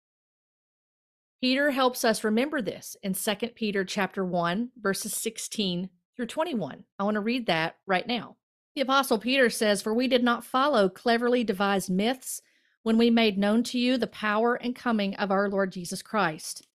Peter 1.40 1.72
helps 1.72 2.04
us 2.04 2.22
remember 2.22 2.62
this 2.62 2.96
in 3.02 3.14
2 3.14 3.34
Peter 3.54 3.84
chapter 3.84 4.24
1 4.24 4.70
verses 4.80 5.12
16 5.14 5.88
through 6.16 6.26
21. 6.26 6.84
I 6.98 7.02
want 7.02 7.16
to 7.16 7.20
read 7.20 7.46
that 7.46 7.76
right 7.86 8.06
now. 8.06 8.36
The 8.74 8.82
Apostle 8.82 9.18
Peter 9.18 9.50
says, 9.50 9.82
For 9.82 9.92
we 9.92 10.08
did 10.08 10.22
not 10.22 10.44
follow 10.44 10.88
cleverly 10.88 11.44
devised 11.44 11.90
myths 11.90 12.40
when 12.82 12.96
we 12.96 13.10
made 13.10 13.38
known 13.38 13.62
to 13.64 13.78
you 13.78 13.98
the 13.98 14.06
power 14.06 14.54
and 14.54 14.74
coming 14.74 15.14
of 15.16 15.30
our 15.30 15.48
Lord 15.48 15.72
Jesus 15.72 16.02
Christ. 16.02 16.66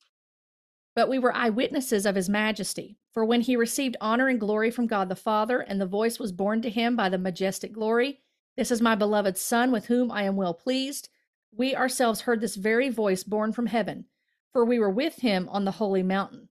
But 0.94 1.08
we 1.08 1.18
were 1.18 1.34
eyewitnesses 1.34 2.06
of 2.06 2.14
his 2.14 2.28
majesty. 2.28 2.98
For 3.12 3.24
when 3.24 3.40
he 3.40 3.56
received 3.56 3.96
honor 4.00 4.28
and 4.28 4.38
glory 4.38 4.70
from 4.70 4.86
God 4.86 5.08
the 5.08 5.16
Father, 5.16 5.60
and 5.60 5.80
the 5.80 5.86
voice 5.86 6.18
was 6.18 6.32
borne 6.32 6.60
to 6.62 6.70
him 6.70 6.96
by 6.96 7.08
the 7.08 7.18
majestic 7.18 7.72
glory, 7.72 8.20
This 8.56 8.70
is 8.70 8.80
my 8.80 8.94
beloved 8.94 9.36
Son, 9.36 9.70
with 9.70 9.86
whom 9.86 10.10
I 10.10 10.22
am 10.22 10.34
well 10.34 10.54
pleased, 10.54 11.10
we 11.54 11.76
ourselves 11.76 12.22
heard 12.22 12.40
this 12.40 12.56
very 12.56 12.88
voice 12.88 13.22
borne 13.22 13.52
from 13.52 13.66
heaven, 13.66 14.06
for 14.52 14.64
we 14.64 14.78
were 14.78 14.90
with 14.90 15.16
him 15.16 15.46
on 15.50 15.64
the 15.64 15.72
holy 15.72 16.02
mountain. 16.02 16.48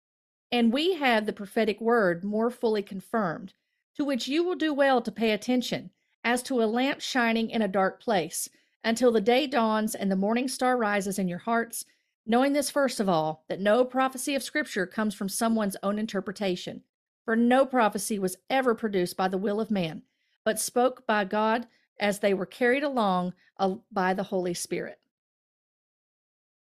And 0.52 0.72
we 0.72 0.96
have 0.96 1.26
the 1.26 1.34
prophetic 1.34 1.82
word 1.82 2.24
more 2.24 2.52
fully 2.52 2.84
confirmed 2.84 3.54
to 3.96 4.06
which 4.06 4.28
you 4.28 4.44
will 4.44 4.56
do 4.56 4.74
well 4.74 5.02
to 5.02 5.12
pay 5.12 5.32
attention, 5.32 5.90
as 6.24 6.44
to 6.44 6.62
a 6.62 6.66
lamp 6.66 7.02
shining 7.02 7.50
in 7.50 7.62
a 7.62 7.68
dark 7.68 8.02
place, 8.02 8.50
until 8.84 9.12
the 9.12 9.22
day 9.22 9.48
dawns 9.48 9.96
and 9.96 10.12
the 10.12 10.16
morning 10.16 10.48
star 10.48 10.78
rises 10.78 11.18
in 11.18 11.28
your 11.28 11.40
hearts, 11.40 11.86
knowing 12.26 12.54
this 12.54 12.70
first 12.70 13.00
of 13.00 13.10
all, 13.10 13.46
that 13.48 13.60
no 13.60 13.84
prophecy 13.84 14.36
of 14.36 14.44
Scripture 14.44 14.86
comes 14.86 15.16
from 15.16 15.30
someone's 15.30 15.78
own 15.82 15.98
interpretation. 15.98 16.84
For 17.24 17.36
no 17.36 17.66
prophecy 17.66 18.20
was 18.20 18.38
ever 18.50 18.76
produced 18.76 19.18
by 19.18 19.28
the 19.28 19.38
will 19.38 19.60
of 19.60 19.72
man, 19.72 20.04
but 20.44 20.60
spoke 20.60 21.08
by 21.08 21.26
God 21.26 21.68
as 22.00 22.20
they 22.20 22.34
were 22.34 22.46
carried 22.46 22.84
along 22.84 23.34
uh, 23.58 23.76
by 23.92 24.14
the 24.14 24.24
Holy 24.24 24.54
Spirit. 24.54 25.00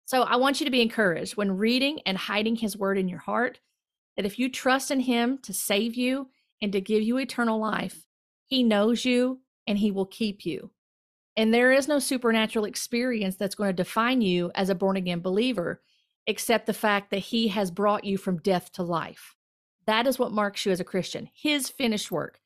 So 0.05 0.23
I 0.23 0.35
want 0.35 0.59
you 0.59 0.65
to 0.65 0.71
be 0.71 0.81
encouraged 0.81 1.37
when 1.37 1.57
reading 1.57 1.99
and 2.05 2.17
hiding 2.17 2.57
his 2.57 2.77
word 2.77 2.97
in 2.97 3.07
your 3.07 3.19
heart 3.19 3.59
that 4.15 4.25
if 4.25 4.37
you 4.37 4.49
trust 4.49 4.91
in 4.91 4.99
him 4.99 5.39
to 5.39 5.53
save 5.53 5.95
you 5.95 6.27
and 6.63 6.71
to 6.71 6.81
give 6.81 7.03
you 7.03 7.17
eternal 7.17 7.59
life. 7.59 8.07
He 8.45 8.63
knows 8.63 9.03
you 9.03 9.41
and 9.67 9.77
he 9.77 9.91
will 9.91 10.05
keep 10.05 10.45
you. 10.45 10.71
And 11.35 11.53
there 11.53 11.73
is 11.73 11.89
no 11.89 11.99
supernatural 11.99 12.63
experience 12.63 13.35
that's 13.35 13.55
going 13.55 13.67
to 13.67 13.73
define 13.73 14.21
you 14.21 14.49
as 14.55 14.69
a 14.69 14.75
born 14.75 14.95
again 14.95 15.19
believer, 15.19 15.81
except 16.25 16.65
the 16.65 16.73
fact 16.73 17.11
that 17.11 17.17
he 17.17 17.49
has 17.49 17.69
brought 17.69 18.05
you 18.05 18.17
from 18.17 18.37
death 18.37 18.71
to 18.73 18.83
life. 18.83 19.35
That 19.87 20.07
is 20.07 20.17
what 20.17 20.31
marks 20.31 20.65
you 20.65 20.71
as 20.71 20.79
a 20.79 20.85
Christian, 20.85 21.29
his 21.33 21.69
finished 21.69 22.11
work. 22.11 22.39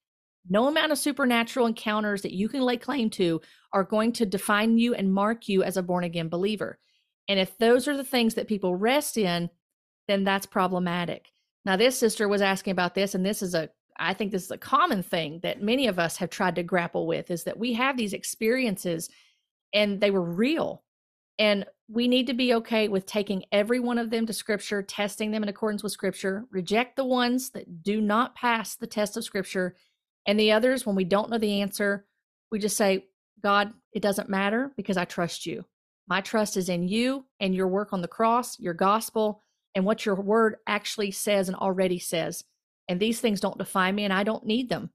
No 0.50 0.68
amount 0.68 0.92
of 0.92 0.98
supernatural 0.98 1.68
encounters 1.68 2.22
that 2.22 2.34
you 2.34 2.50
can 2.50 2.62
lay 2.62 2.78
claim 2.78 3.10
to 3.12 3.42
are 3.74 3.84
going 3.84 4.14
to 4.14 4.26
define 4.26 4.78
you 4.78 4.94
and 4.94 5.14
mark 5.14 5.48
you 5.48 5.64
as 5.64 5.78
a 5.78 5.84
born 5.84 6.04
again 6.04 6.30
believer. 6.30 6.80
And 7.28 7.40
if 7.40 7.58
those 7.58 7.88
are 7.88 7.98
the 7.98 8.04
things 8.04 8.36
that 8.36 8.48
people 8.48 8.76
rest 8.76 9.18
in, 9.18 9.50
then 10.08 10.24
that's 10.24 10.46
problematic. 10.46 11.32
Now, 11.66 11.76
this 11.76 11.98
sister 11.98 12.30
was 12.30 12.42
asking 12.42 12.72
about 12.72 12.96
this, 12.96 13.14
and 13.14 13.26
this 13.26 13.42
is 13.42 13.54
a 13.54 13.70
I 14.00 14.14
think 14.14 14.32
this 14.32 14.44
is 14.44 14.52
a 14.52 14.58
common 14.58 15.02
thing 15.02 15.40
that 15.44 15.62
many 15.62 15.88
of 15.88 16.00
us 16.00 16.18
have 16.18 16.30
tried 16.30 16.56
to 16.56 16.64
grapple 16.64 17.08
with 17.08 17.32
is 17.32 17.44
that 17.46 17.58
we 17.58 17.74
have 17.74 17.98
these 17.98 18.14
experiences 18.14 19.10
and 19.74 20.00
they 20.00 20.12
were 20.12 20.22
real. 20.22 20.84
And 21.40 21.66
we 21.90 22.08
need 22.08 22.28
to 22.28 22.34
be 22.34 22.54
okay 22.56 22.88
with 22.88 23.06
taking 23.06 23.46
every 23.52 23.80
one 23.80 23.98
of 23.98 24.10
them 24.10 24.26
to 24.26 24.34
scripture, 24.34 24.82
testing 24.82 25.32
them 25.32 25.44
in 25.44 25.50
accordance 25.50 25.84
with 25.84 25.92
scripture, 25.92 26.46
reject 26.52 26.96
the 26.96 27.06
ones 27.06 27.52
that 27.52 27.84
do 27.84 28.02
not 28.02 28.36
pass 28.36 28.76
the 28.76 28.88
test 28.88 29.18
of 29.18 29.24
scripture. 29.24 29.76
And 30.28 30.40
the 30.40 30.52
others, 30.52 30.86
when 30.86 30.96
we 30.96 31.06
don't 31.06 31.30
know 31.30 31.40
the 31.40 31.62
answer, 31.62 32.06
we 32.52 32.60
just 32.60 32.78
say, 32.78 33.06
God, 33.42 33.74
it 33.94 34.02
doesn't 34.02 34.30
matter 34.30 34.72
because 34.76 34.98
I 34.98 35.06
trust 35.06 35.46
you. 35.46 35.66
My 36.08 36.22
trust 36.22 36.58
is 36.58 36.70
in 36.70 36.88
you 36.88 37.26
and 37.40 37.56
your 37.56 37.68
work 37.68 37.94
on 37.94 38.02
the 38.02 38.08
cross, 38.08 38.60
your 38.60 38.74
gospel, 38.74 39.42
and 39.74 39.86
what 39.86 40.06
your 40.06 40.16
word 40.16 40.58
actually 40.68 41.12
says 41.12 41.48
and 41.48 41.58
already 41.58 42.00
says. 42.00 42.44
And 42.88 43.00
these 43.00 43.20
things 43.20 43.40
don't 43.40 43.58
define 43.58 43.96
me, 43.96 44.04
and 44.04 44.14
I 44.14 44.24
don't 44.24 44.46
need 44.46 44.70
them. 44.70 44.90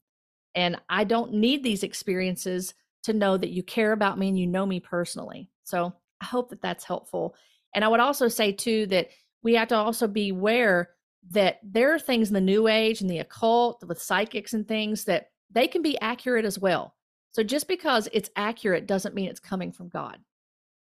And 0.55 0.81
I 0.89 1.05
don't 1.05 1.35
need 1.35 1.63
these 1.63 1.83
experiences 1.83 2.75
to 3.05 3.13
know 3.13 3.37
that 3.37 3.51
you 3.51 3.63
care 3.63 3.93
about 3.93 4.19
me 4.19 4.29
and 4.29 4.39
you 4.39 4.47
know 4.47 4.67
me 4.67 4.81
personally. 4.81 5.51
So 5.65 5.95
I 6.21 6.25
hope 6.25 6.51
that 6.51 6.63
that's 6.63 6.85
helpful. 6.85 7.35
And 7.75 7.85
I 7.85 7.89
would 7.89 8.01
also 8.01 8.29
say, 8.29 8.53
too, 8.53 8.87
that 8.87 9.09
we 9.43 9.55
have 9.55 9.69
to 9.69 9.77
also 9.77 10.07
be 10.07 10.31
aware 10.31 10.91
that 11.31 11.61
there 11.63 11.95
are 11.95 11.99
things 11.99 12.29
in 12.29 12.35
the 12.35 12.41
new 12.41 12.69
age 12.69 13.01
and 13.01 13.09
the 13.09 13.19
occult 13.19 13.83
with 13.87 14.03
psychics 14.03 14.53
and 14.53 14.67
things 14.67 15.05
that 15.05 15.29
they 15.51 15.67
can 15.67 15.83
be 15.83 16.01
accurate 16.01 16.45
as 16.45 16.59
well. 16.59 16.95
So 17.33 17.43
just 17.43 17.69
because 17.69 18.09
it's 18.13 18.31
accurate 18.37 18.87
doesn't 18.87 19.15
mean 19.15 19.29
it's 19.29 19.41
coming 19.41 19.73
from 19.73 19.89
God. 19.89 20.19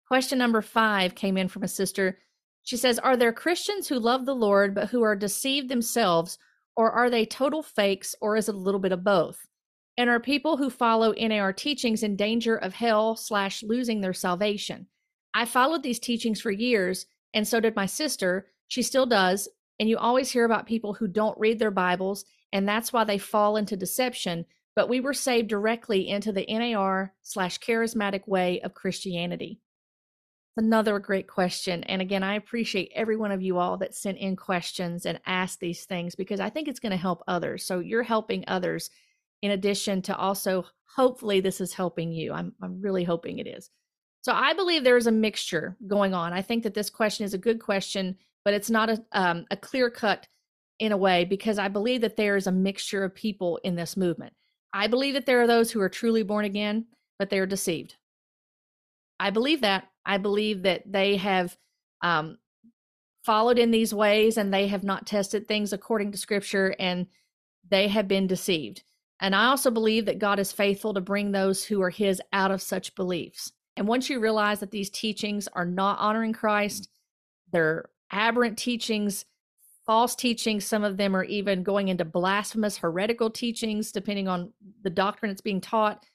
Question 0.07 0.37
number 0.37 0.61
five 0.61 1.15
came 1.15 1.37
in 1.37 1.47
from 1.47 1.63
a 1.63 1.67
sister. 1.67 2.19
She 2.63 2.77
says, 2.77 2.99
Are 2.99 3.17
there 3.17 3.33
Christians 3.33 3.87
who 3.87 3.99
love 3.99 4.25
the 4.25 4.35
Lord 4.35 4.73
but 4.73 4.89
who 4.89 5.01
are 5.03 5.15
deceived 5.15 5.69
themselves 5.69 6.37
or 6.79 6.93
are 6.93 7.09
they 7.09 7.25
total 7.25 7.61
fakes, 7.61 8.15
or 8.21 8.37
is 8.37 8.47
it 8.47 8.55
a 8.55 8.57
little 8.57 8.79
bit 8.79 8.93
of 8.93 9.03
both? 9.03 9.45
And 9.97 10.09
are 10.09 10.17
people 10.17 10.55
who 10.55 10.69
follow 10.69 11.11
NAR 11.11 11.51
teachings 11.51 12.03
in 12.03 12.15
danger 12.15 12.55
of 12.55 12.73
hell 12.73 13.17
slash 13.17 13.63
losing 13.63 13.99
their 13.99 14.13
salvation? 14.13 14.87
I 15.33 15.43
followed 15.43 15.83
these 15.83 15.99
teachings 15.99 16.39
for 16.39 16.51
years, 16.51 17.05
and 17.33 17.45
so 17.45 17.59
did 17.59 17.75
my 17.75 17.85
sister. 17.85 18.47
She 18.69 18.81
still 18.81 19.05
does. 19.05 19.49
And 19.79 19.87
you 19.87 19.97
always 19.97 20.29
hear 20.29 20.45
about 20.45 20.67
people 20.67 20.93
who 20.93 21.07
don't 21.07 21.39
read 21.39 21.59
their 21.59 21.71
Bibles, 21.71 22.25
and 22.51 22.67
that's 22.67 22.91
why 22.91 23.03
they 23.03 23.17
fall 23.17 23.55
into 23.57 23.77
deception. 23.77 24.45
But 24.75 24.89
we 24.89 24.99
were 24.99 25.13
saved 25.13 25.49
directly 25.49 26.07
into 26.07 26.31
the 26.31 26.45
NAR 26.49 27.13
slash 27.21 27.59
charismatic 27.59 28.27
way 28.27 28.61
of 28.61 28.73
Christianity 28.73 29.59
another 30.59 30.99
great 30.99 31.27
question. 31.27 31.83
And 31.85 32.01
again, 32.01 32.21
I 32.21 32.35
appreciate 32.35 32.91
every 32.93 33.15
one 33.15 33.31
of 33.31 33.41
you 33.41 33.57
all 33.57 33.77
that 33.77 33.95
sent 33.95 34.17
in 34.17 34.35
questions 34.35 35.05
and 35.05 35.19
asked 35.25 35.61
these 35.61 35.85
things 35.85 36.15
because 36.15 36.41
I 36.41 36.49
think 36.49 36.67
it's 36.67 36.81
going 36.81 36.91
to 36.91 36.97
help 36.97 37.23
others. 37.27 37.65
So 37.65 37.79
you're 37.79 38.03
helping 38.03 38.43
others 38.45 38.89
in 39.41 39.51
addition 39.51 40.01
to 40.03 40.15
also, 40.17 40.65
hopefully, 40.95 41.39
this 41.39 41.61
is 41.61 41.73
helping 41.73 42.11
you. 42.11 42.33
I'm, 42.33 42.53
I'm 42.61 42.81
really 42.81 43.05
hoping 43.05 43.39
it 43.39 43.47
is. 43.47 43.69
So 44.21 44.33
I 44.33 44.51
believe 44.53 44.83
there 44.83 44.97
is 44.97 45.07
a 45.07 45.13
mixture 45.13 45.77
going 45.87 46.13
on. 46.13 46.33
I 46.33 46.41
think 46.41 46.63
that 46.63 46.73
this 46.73 46.89
question 46.89 47.23
is 47.23 47.33
a 47.33 47.37
good 47.37 47.61
question, 47.61 48.17
but 48.45 48.53
it's 48.53 48.69
not 48.69 48.89
a, 48.89 49.03
um, 49.11 49.45
a 49.51 49.57
clear 49.57 49.89
cut 49.89 50.27
in 50.79 50.91
a 50.91 50.97
way 50.97 51.25
because 51.25 51.59
I 51.59 51.67
believe 51.67 52.01
that 52.01 52.15
there 52.15 52.35
is 52.35 52.47
a 52.47 52.51
mixture 52.51 53.03
of 53.03 53.13
people 53.13 53.59
in 53.63 53.75
this 53.75 53.97
movement. 53.97 54.33
I 54.73 54.87
believe 54.87 55.13
that 55.15 55.25
there 55.25 55.41
are 55.41 55.47
those 55.47 55.71
who 55.71 55.81
are 55.81 55.89
truly 55.89 56.23
born 56.23 56.45
again. 56.45 56.85
but 57.17 57.29
they 57.29 57.39
are 57.39 57.45
deceived. 57.45 57.95
I 59.19 59.29
believe 59.29 59.61
that. 59.61 59.89
I 60.05 60.17
believe 60.17 60.63
that 60.63 60.89
they 60.89 61.17
have 61.17 61.57
um, 62.01 62.37
followed 63.25 63.59
in 63.59 63.71
these 63.71 63.93
ways 63.93 64.37
and 64.37 64.53
they 64.53 64.67
have 64.67 64.83
not 64.83 65.05
tested 65.05 65.47
things 65.47 65.73
according 65.73 66.11
to 66.11 66.17
scripture 66.17 66.73
and 66.79 67.07
they 67.69 67.89
have 67.89 68.07
been 68.07 68.25
deceived. 68.25 68.83
And 69.19 69.35
I 69.35 69.47
also 69.47 69.69
believe 69.69 70.05
that 70.05 70.19
God 70.19 70.39
is 70.39 70.53
faithful 70.53 70.93
to 70.93 71.01
bring 71.01 71.31
those 71.31 71.63
who 71.63 71.81
are 71.81 71.89
his 71.89 72.21
out 72.31 72.51
of 72.51 72.61
such 72.61 72.95
beliefs. 72.95 73.51
And 73.75 73.87
once 73.87 74.09
you 74.09 74.19
realize 74.19 74.61
that 74.61 74.71
these 74.71 74.89
teachings 74.89 75.47
are 75.53 75.65
not 75.65 75.99
honoring 75.99 76.33
Christ, 76.33 76.89
they're 77.51 77.89
aberrant 78.11 78.57
teachings, 78.57 79.25
false 79.85 80.15
teachings, 80.15 80.65
some 80.65 80.83
of 80.83 80.97
them 80.97 81.15
are 81.15 81.23
even 81.23 81.63
going 81.63 81.87
into 81.87 82.05
blasphemous, 82.05 82.77
heretical 82.77 83.29
teachings, 83.29 83.91
depending 83.91 84.27
on 84.27 84.53
the 84.83 84.89
doctrine 84.89 85.31
that's 85.31 85.41
being 85.41 85.61
taught. 85.61 86.05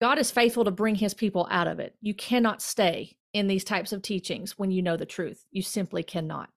God 0.00 0.18
is 0.18 0.32
faithful 0.32 0.64
to 0.64 0.70
bring 0.72 0.96
his 0.96 1.14
people 1.14 1.46
out 1.50 1.68
of 1.68 1.78
it. 1.78 1.94
You 2.00 2.14
cannot 2.14 2.60
stay 2.60 3.16
in 3.32 3.46
these 3.46 3.64
types 3.64 3.92
of 3.92 4.02
teachings 4.02 4.58
when 4.58 4.70
you 4.70 4.82
know 4.82 4.96
the 4.96 5.06
truth. 5.06 5.44
You 5.52 5.62
simply 5.62 6.02
cannot. 6.02 6.50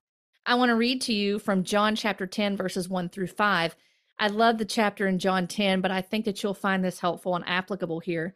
I 0.45 0.55
want 0.55 0.69
to 0.69 0.75
read 0.75 1.01
to 1.01 1.13
you 1.13 1.39
from 1.39 1.63
John 1.63 1.95
chapter 1.95 2.27
10, 2.27 2.57
verses 2.57 2.89
1 2.89 3.09
through 3.09 3.27
5. 3.27 3.75
I 4.17 4.27
love 4.27 4.57
the 4.57 4.65
chapter 4.65 5.07
in 5.07 5.19
John 5.19 5.47
10, 5.47 5.81
but 5.81 5.91
I 5.91 6.01
think 6.01 6.25
that 6.25 6.41
you'll 6.41 6.53
find 6.53 6.83
this 6.83 6.99
helpful 6.99 7.35
and 7.35 7.47
applicable 7.47 7.99
here. 7.99 8.35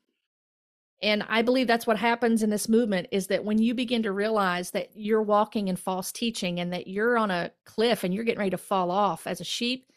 And 1.01 1.23
I 1.27 1.41
believe 1.41 1.65
that's 1.65 1.87
what 1.87 1.97
happens 1.97 2.43
in 2.43 2.51
this 2.51 2.69
movement 2.69 3.07
is 3.11 3.27
that 3.27 3.43
when 3.43 3.57
you 3.57 3.73
begin 3.73 4.03
to 4.03 4.11
realize 4.11 4.71
that 4.71 4.89
you're 4.93 5.21
walking 5.21 5.67
in 5.67 5.75
false 5.75 6.11
teaching 6.11 6.59
and 6.59 6.71
that 6.73 6.87
you're 6.87 7.17
on 7.17 7.31
a 7.31 7.51
cliff 7.65 8.03
and 8.03 8.13
you're 8.13 8.23
getting 8.23 8.39
ready 8.39 8.51
to 8.51 8.57
fall 8.57 8.91
off 8.91 9.25
as 9.25 9.41
a 9.41 9.45
sheep, 9.45 9.87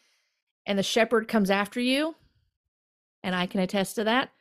and 0.65 0.79
the 0.79 0.83
shepherd 0.83 1.27
comes 1.27 1.51
after 1.51 1.79
you, 1.79 2.15
and 3.23 3.35
I 3.35 3.45
can 3.45 3.59
attest 3.59 3.95
to 3.95 4.05
that, 4.05 4.31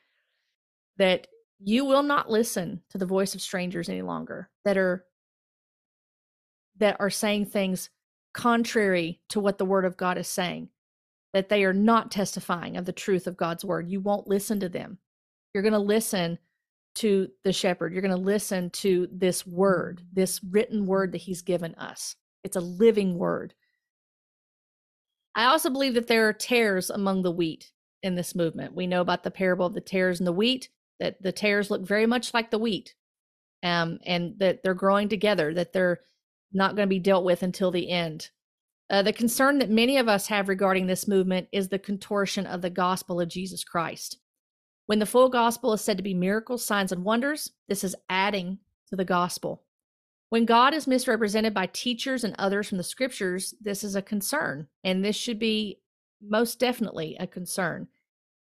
that 0.97 1.27
you 1.59 1.85
will 1.85 2.03
not 2.03 2.31
listen 2.31 2.81
to 2.91 2.99
the 2.99 3.07
voice 3.07 3.35
of 3.35 3.43
strangers 3.43 3.89
any 3.89 4.03
longer 4.03 4.49
that 4.65 4.77
are 4.77 5.05
that 6.77 6.97
are 6.99 7.11
saying 7.11 7.47
things 7.47 7.91
contrary 8.33 9.21
to 9.29 9.39
what 9.39 9.59
the 9.59 9.65
word 9.65 9.85
of 9.85 9.97
God 9.97 10.19
is 10.19 10.27
saying 10.27 10.69
that 11.33 11.49
they 11.49 11.65
are 11.65 11.73
not 11.73 12.11
testifying 12.11 12.77
of 12.77 12.85
the 12.85 12.93
truth 12.93 13.27
of 13.27 13.37
God's 13.37 13.65
word. 13.65 13.89
You 13.89 14.01
won't 14.01 14.29
listen 14.29 14.61
to 14.61 14.69
them. 14.69 14.99
You're 15.53 15.63
going 15.63 15.73
to 15.73 15.79
listen 15.79 16.39
to 16.97 17.29
the 17.43 17.53
shepherd. 17.53 17.93
You're 17.93 18.03
going 18.03 18.17
to 18.17 18.21
listen 18.21 18.71
to 18.71 19.09
this 19.13 19.47
word 19.47 20.03
this 20.13 20.41
written 20.43 20.87
word 20.87 21.13
that 21.13 21.19
he's 21.19 21.43
given 21.43 21.75
us. 21.75 22.17
It's 22.43 22.57
a 22.57 22.61
living 22.61 23.19
word. 23.19 23.55
I 25.35 25.47
also 25.47 25.71
believe 25.71 25.95
that 25.95 26.07
there 26.07 26.29
are 26.29 26.33
tares 26.33 26.91
among 26.91 27.23
the 27.23 27.33
wheat 27.33 27.73
in 28.03 28.15
this 28.15 28.35
movement. 28.35 28.75
We 28.75 28.87
know 28.87 29.01
about 29.01 29.25
the 29.25 29.31
parable 29.31 29.67
of 29.67 29.75
the 29.75 29.81
tares 29.81 30.21
and 30.21 30.27
the 30.27 30.33
wheat 30.33 30.69
that 31.01 31.21
the 31.23 31.33
tares 31.33 31.71
look 31.71 31.83
very 31.83 32.07
much 32.07 32.33
like 32.33 32.51
the 32.51 32.59
wheat 32.59 32.95
um, 33.63 33.99
and 34.05 34.39
that 34.39 34.63
they're 34.63 34.75
growing 34.75 35.09
together, 35.09 35.53
that 35.55 35.73
they're 35.73 36.01
not 36.53 36.77
going 36.77 36.87
to 36.87 36.91
be 36.91 37.01
dealt 37.01 37.25
with 37.25 37.43
until 37.43 37.71
the 37.71 37.91
end. 37.91 38.31
Uh, 38.91 39.03
the 39.03 39.13
concern 39.13 39.59
that 39.59 39.71
many 39.71 39.97
of 39.97 40.09
us 40.09 40.27
have 40.29 40.49
regarding 40.49 40.87
this 40.87 41.09
movement 41.09 41.49
is 41.51 41.69
the 41.69 41.79
contortion 41.79 42.47
of 42.47 42.63
the 42.63 42.71
gospel 42.71 43.21
of 43.21 43.29
Jesus 43.29 43.65
Christ. 43.65 44.19
When 44.87 44.99
the 44.99 45.07
full 45.07 45.29
gospel 45.29 45.73
is 45.73 45.81
said 45.81 45.97
to 45.97 46.03
be 46.03 46.15
miracles, 46.15 46.65
signs, 46.65 46.93
and 46.93 47.05
wonders, 47.05 47.51
this 47.69 47.85
is 47.85 47.97
adding 48.09 48.59
to 48.89 48.97
the 48.97 49.05
gospel. 49.05 49.63
When 50.29 50.45
God 50.45 50.75
is 50.75 50.87
misrepresented 50.87 51.55
by 51.55 51.67
teachers 51.67 52.25
and 52.25 52.35
others 52.39 52.69
from 52.69 52.79
the 52.79 52.85
scriptures, 52.85 53.55
this 53.61 53.85
is 53.85 53.95
a 53.95 54.03
concern, 54.03 54.69
and 54.83 55.05
this 55.05 55.17
should 55.17 55.39
be 55.39 55.81
most 56.21 56.59
definitely 56.59 57.17
a 57.19 57.27
concern. 57.27 57.89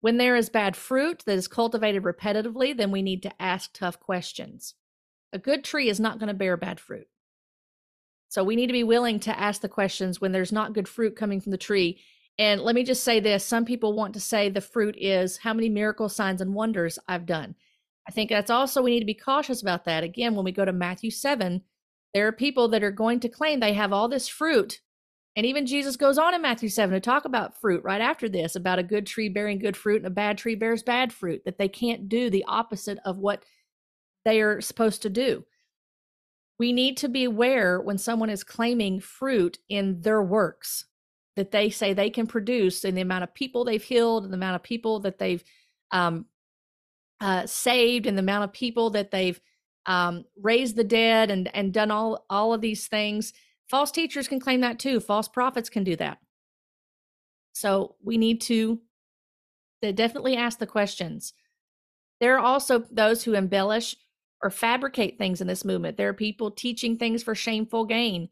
When 0.01 0.17
there 0.17 0.35
is 0.35 0.49
bad 0.49 0.75
fruit 0.75 1.23
that 1.25 1.37
is 1.37 1.47
cultivated 1.47 2.03
repetitively, 2.03 2.75
then 2.75 2.91
we 2.91 3.01
need 3.01 3.23
to 3.23 3.41
ask 3.41 3.71
tough 3.73 3.99
questions. 3.99 4.75
A 5.33 5.39
good 5.39 5.63
tree 5.63 5.89
is 5.89 5.99
not 5.99 6.19
going 6.19 6.27
to 6.27 6.33
bear 6.33 6.57
bad 6.57 6.79
fruit. 6.79 7.07
So 8.29 8.43
we 8.43 8.55
need 8.55 8.67
to 8.67 8.73
be 8.73 8.83
willing 8.83 9.19
to 9.21 9.39
ask 9.39 9.61
the 9.61 9.69
questions 9.69 10.19
when 10.19 10.31
there's 10.31 10.51
not 10.51 10.73
good 10.73 10.87
fruit 10.87 11.15
coming 11.15 11.39
from 11.41 11.51
the 11.51 11.57
tree. 11.57 12.01
And 12.39 12.61
let 12.61 12.75
me 12.75 12.83
just 12.83 13.03
say 13.03 13.19
this 13.19 13.43
some 13.43 13.65
people 13.65 13.93
want 13.93 14.13
to 14.13 14.19
say 14.19 14.49
the 14.49 14.61
fruit 14.61 14.95
is 14.97 15.37
how 15.37 15.53
many 15.53 15.69
miracle 15.69 16.09
signs 16.09 16.41
and 16.41 16.53
wonders 16.53 16.99
I've 17.07 17.25
done. 17.25 17.55
I 18.07 18.11
think 18.11 18.29
that's 18.29 18.49
also, 18.49 18.81
we 18.81 18.91
need 18.91 19.01
to 19.01 19.05
be 19.05 19.13
cautious 19.13 19.61
about 19.61 19.85
that. 19.85 20.03
Again, 20.03 20.35
when 20.35 20.45
we 20.45 20.51
go 20.51 20.63
to 20.63 20.71
Matthew 20.71 21.11
7, 21.11 21.61
there 22.13 22.27
are 22.27 22.31
people 22.31 22.69
that 22.69 22.83
are 22.83 22.91
going 22.91 23.19
to 23.21 23.29
claim 23.29 23.59
they 23.59 23.73
have 23.73 23.91
all 23.91 24.07
this 24.07 24.27
fruit 24.27 24.79
and 25.37 25.45
even 25.45 25.67
Jesus 25.67 25.95
goes 25.95 26.17
on 26.17 26.33
in 26.33 26.41
Matthew 26.41 26.67
7 26.67 26.91
to 26.95 26.99
talk 26.99 27.25
about 27.25 27.61
fruit 27.61 27.83
right 27.83 28.01
after 28.01 28.27
this 28.27 28.55
about 28.55 28.79
a 28.79 28.83
good 28.83 29.05
tree 29.05 29.29
bearing 29.29 29.59
good 29.59 29.77
fruit 29.77 29.97
and 29.97 30.07
a 30.07 30.09
bad 30.09 30.35
tree 30.35 30.55
bears 30.55 30.81
bad 30.81 31.13
fruit, 31.13 31.43
that 31.45 31.59
they 31.59 31.69
can't 31.69 32.09
do 32.09 32.31
the 32.31 32.43
opposite 32.47 32.97
of 33.05 33.19
what 33.19 33.45
they 34.25 34.41
are 34.41 34.59
supposed 34.61 35.03
to 35.03 35.11
do. 35.11 35.45
We 36.57 36.73
need 36.73 36.97
to 36.97 37.07
be 37.07 37.23
aware 37.23 37.79
when 37.79 37.99
someone 37.99 38.31
is 38.31 38.43
claiming 38.43 38.99
fruit 38.99 39.59
in 39.69 40.01
their 40.01 40.23
works 40.23 40.85
that 41.37 41.51
they 41.51 41.69
say 41.69 41.93
they 41.93 42.09
can 42.09 42.27
produce 42.27 42.83
and 42.83 42.97
the 42.97 43.01
amount 43.01 43.23
of 43.23 43.33
people 43.33 43.63
they've 43.63 43.83
healed 43.83 44.25
and 44.25 44.33
the 44.33 44.37
amount 44.37 44.55
of 44.55 44.63
people 44.63 44.99
that 44.99 45.17
they've 45.17 45.43
um, 45.91 46.25
uh, 47.21 47.45
saved 47.47 48.05
and 48.05 48.17
the 48.17 48.21
amount 48.21 48.43
of 48.43 48.51
people 48.51 48.89
that 48.89 49.11
they've 49.11 49.39
um, 49.85 50.25
raised 50.41 50.75
the 50.75 50.83
dead 50.83 51.31
and 51.31 51.49
and 51.55 51.73
done 51.73 51.91
all 51.91 52.25
all 52.29 52.53
of 52.53 52.59
these 52.59 52.87
things 52.87 53.31
False 53.67 53.91
teachers 53.91 54.27
can 54.27 54.39
claim 54.39 54.61
that 54.61 54.79
too. 54.79 54.99
False 54.99 55.27
prophets 55.27 55.69
can 55.69 55.83
do 55.83 55.95
that. 55.97 56.19
So 57.53 57.95
we 58.03 58.17
need 58.17 58.41
to, 58.41 58.79
to 59.83 59.91
definitely 59.91 60.37
ask 60.37 60.59
the 60.59 60.67
questions. 60.67 61.33
There 62.19 62.35
are 62.35 62.45
also 62.45 62.85
those 62.91 63.23
who 63.23 63.33
embellish 63.33 63.95
or 64.41 64.49
fabricate 64.49 65.17
things 65.17 65.41
in 65.41 65.47
this 65.47 65.65
movement. 65.65 65.97
There 65.97 66.09
are 66.09 66.13
people 66.13 66.51
teaching 66.51 66.97
things 66.97 67.23
for 67.23 67.35
shameful 67.35 67.85
gain 67.85 68.29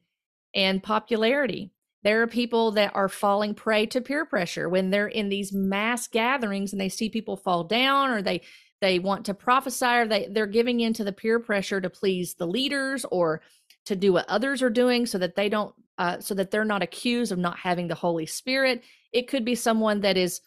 and 0.53 0.81
popularity. 0.81 1.71
There 2.05 2.21
are 2.21 2.27
people 2.27 2.69
that 2.73 2.95
are 2.95 3.09
falling 3.09 3.55
prey 3.55 3.87
to 3.87 3.99
peer 3.99 4.25
pressure 4.25 4.69
when 4.69 4.91
they're 4.91 5.07
in 5.07 5.27
these 5.27 5.51
mass 5.51 6.07
gatherings 6.07 6.71
and 6.71 6.79
they 6.79 6.87
see 6.87 7.09
people 7.09 7.35
fall 7.35 7.63
down 7.63 8.11
or 8.11 8.21
they 8.21 8.41
they 8.79 8.99
want 8.99 9.25
to 9.25 9.33
prophesy 9.33 9.85
or 9.85 10.07
they, 10.07 10.27
they're 10.27 10.45
giving 10.45 10.81
in 10.81 10.93
to 10.93 11.03
the 11.03 11.11
peer 11.11 11.39
pressure 11.39 11.81
to 11.81 11.89
please 11.89 12.35
the 12.35 12.45
leaders 12.45 13.05
or 13.05 13.41
to 13.87 13.95
do 13.95 14.13
what 14.13 14.29
others 14.29 14.61
are 14.61 14.69
doing 14.69 15.07
so 15.07 15.17
that 15.17 15.35
they 15.35 15.49
don't 15.49 15.73
uh, 15.97 16.19
so 16.19 16.35
that 16.35 16.51
they're 16.51 16.63
not 16.63 16.83
accused 16.83 17.31
of 17.31 17.39
not 17.39 17.57
having 17.57 17.87
the 17.87 17.95
holy 17.95 18.27
spirit. 18.27 18.83
It 19.11 19.27
could 19.27 19.43
be 19.43 19.55
someone 19.55 20.01
that 20.01 20.15
is 20.15 20.41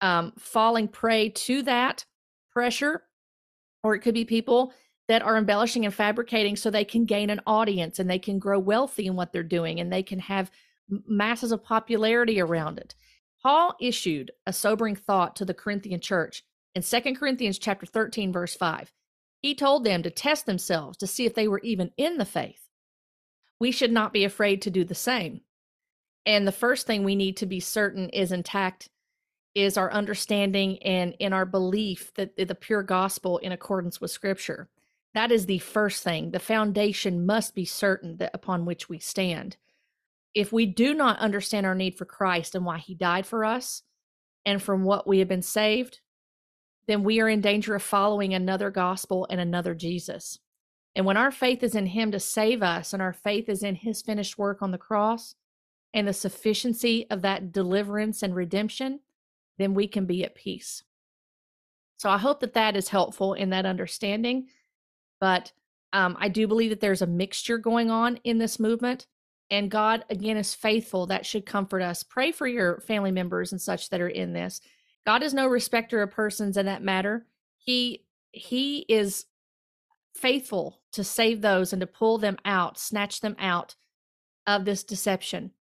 um, 0.00 0.32
falling 0.38 0.88
prey 0.88 1.28
to 1.28 1.60
that 1.64 2.06
pressure 2.52 3.02
or 3.84 3.94
it 3.94 4.00
could 4.00 4.14
be 4.14 4.24
people 4.24 4.72
that 5.08 5.20
are 5.20 5.36
embellishing 5.36 5.84
and 5.84 5.92
fabricating 5.92 6.56
so 6.56 6.70
they 6.70 6.86
can 6.86 7.04
gain 7.04 7.28
an 7.28 7.40
audience 7.46 7.98
and 7.98 8.08
they 8.08 8.18
can 8.18 8.38
grow 8.38 8.58
wealthy 8.58 9.06
in 9.06 9.14
what 9.14 9.30
they're 9.30 9.42
doing 9.42 9.78
and 9.78 9.92
they 9.92 10.02
can 10.02 10.18
have 10.18 10.50
masses 11.06 11.52
of 11.52 11.64
popularity 11.64 12.40
around 12.40 12.78
it 12.78 12.94
paul 13.42 13.74
issued 13.80 14.30
a 14.46 14.52
sobering 14.52 14.96
thought 14.96 15.34
to 15.36 15.44
the 15.44 15.54
corinthian 15.54 16.00
church 16.00 16.44
in 16.74 16.82
2 16.82 17.14
corinthians 17.14 17.58
chapter 17.58 17.86
13 17.86 18.32
verse 18.32 18.54
5 18.54 18.92
he 19.40 19.54
told 19.54 19.84
them 19.84 20.02
to 20.02 20.10
test 20.10 20.46
themselves 20.46 20.96
to 20.98 21.06
see 21.06 21.26
if 21.26 21.34
they 21.34 21.48
were 21.48 21.60
even 21.60 21.90
in 21.96 22.18
the 22.18 22.24
faith 22.24 22.68
we 23.62 23.70
should 23.70 23.92
not 23.92 24.12
be 24.12 24.24
afraid 24.24 24.60
to 24.62 24.72
do 24.72 24.82
the 24.84 24.92
same. 24.92 25.42
And 26.26 26.48
the 26.48 26.50
first 26.50 26.84
thing 26.84 27.04
we 27.04 27.14
need 27.14 27.36
to 27.36 27.46
be 27.46 27.60
certain 27.60 28.08
is 28.08 28.32
intact 28.32 28.88
is 29.54 29.76
our 29.76 29.92
understanding 29.92 30.82
and 30.82 31.14
in 31.20 31.32
our 31.32 31.46
belief 31.46 32.12
that 32.14 32.36
the 32.36 32.56
pure 32.56 32.82
gospel 32.82 33.38
in 33.38 33.52
accordance 33.52 34.00
with 34.00 34.10
scripture. 34.10 34.68
That 35.14 35.30
is 35.30 35.46
the 35.46 35.60
first 35.60 36.02
thing. 36.02 36.32
The 36.32 36.40
foundation 36.40 37.24
must 37.24 37.54
be 37.54 37.64
certain 37.64 38.16
that 38.16 38.32
upon 38.34 38.64
which 38.64 38.88
we 38.88 38.98
stand. 38.98 39.56
If 40.34 40.52
we 40.52 40.66
do 40.66 40.94
not 40.94 41.18
understand 41.18 41.66
our 41.66 41.74
need 41.74 41.96
for 41.96 42.04
Christ 42.04 42.54
and 42.54 42.64
why 42.64 42.78
he 42.78 42.94
died 42.94 43.26
for 43.26 43.44
us 43.44 43.82
and 44.46 44.62
from 44.62 44.84
what 44.84 45.06
we 45.06 45.18
have 45.18 45.28
been 45.28 45.42
saved, 45.42 46.00
then 46.86 47.04
we 47.04 47.20
are 47.20 47.28
in 47.28 47.40
danger 47.40 47.74
of 47.74 47.82
following 47.82 48.34
another 48.34 48.70
gospel 48.70 49.26
and 49.30 49.40
another 49.40 49.74
Jesus. 49.74 50.38
And 50.94 51.06
when 51.06 51.16
our 51.16 51.30
faith 51.30 51.62
is 51.62 51.74
in 51.74 51.86
Him 51.86 52.12
to 52.12 52.20
save 52.20 52.62
us, 52.62 52.92
and 52.92 53.00
our 53.00 53.12
faith 53.12 53.48
is 53.48 53.62
in 53.62 53.76
His 53.76 54.02
finished 54.02 54.36
work 54.36 54.62
on 54.62 54.72
the 54.72 54.78
cross 54.78 55.34
and 55.94 56.06
the 56.06 56.12
sufficiency 56.12 57.06
of 57.10 57.22
that 57.22 57.52
deliverance 57.52 58.22
and 58.22 58.34
redemption, 58.34 59.00
then 59.58 59.74
we 59.74 59.86
can 59.86 60.06
be 60.06 60.24
at 60.24 60.34
peace. 60.34 60.82
So 61.98 62.10
I 62.10 62.18
hope 62.18 62.40
that 62.40 62.54
that 62.54 62.76
is 62.76 62.88
helpful 62.88 63.34
in 63.34 63.50
that 63.50 63.66
understanding. 63.66 64.48
But 65.20 65.52
um, 65.92 66.16
I 66.18 66.28
do 66.28 66.46
believe 66.48 66.70
that 66.70 66.80
there's 66.80 67.02
a 67.02 67.06
mixture 67.06 67.58
going 67.58 67.90
on 67.90 68.18
in 68.24 68.38
this 68.38 68.58
movement. 68.58 69.06
And 69.50 69.70
God, 69.70 70.04
again, 70.08 70.36
is 70.36 70.54
faithful. 70.54 71.06
That 71.06 71.26
should 71.26 71.44
comfort 71.44 71.82
us. 71.82 72.02
Pray 72.02 72.32
for 72.32 72.46
your 72.46 72.80
family 72.80 73.10
members 73.10 73.52
and 73.52 73.60
such 73.60 73.90
that 73.90 74.00
are 74.00 74.08
in 74.08 74.32
this. 74.32 74.60
God 75.06 75.22
is 75.22 75.34
no 75.34 75.46
respecter 75.46 76.00
of 76.02 76.10
persons 76.10 76.56
in 76.56 76.66
that 76.66 76.82
matter. 76.82 77.26
He 77.58 78.04
he 78.32 78.86
is 78.88 79.26
faithful 80.14 80.80
to 80.92 81.04
save 81.04 81.42
those 81.42 81.72
and 81.72 81.80
to 81.80 81.86
pull 81.86 82.18
them 82.18 82.38
out, 82.44 82.78
snatch 82.78 83.20
them 83.20 83.36
out 83.38 83.74
of 84.46 84.64
this 84.64 84.84
deception. 84.84 85.52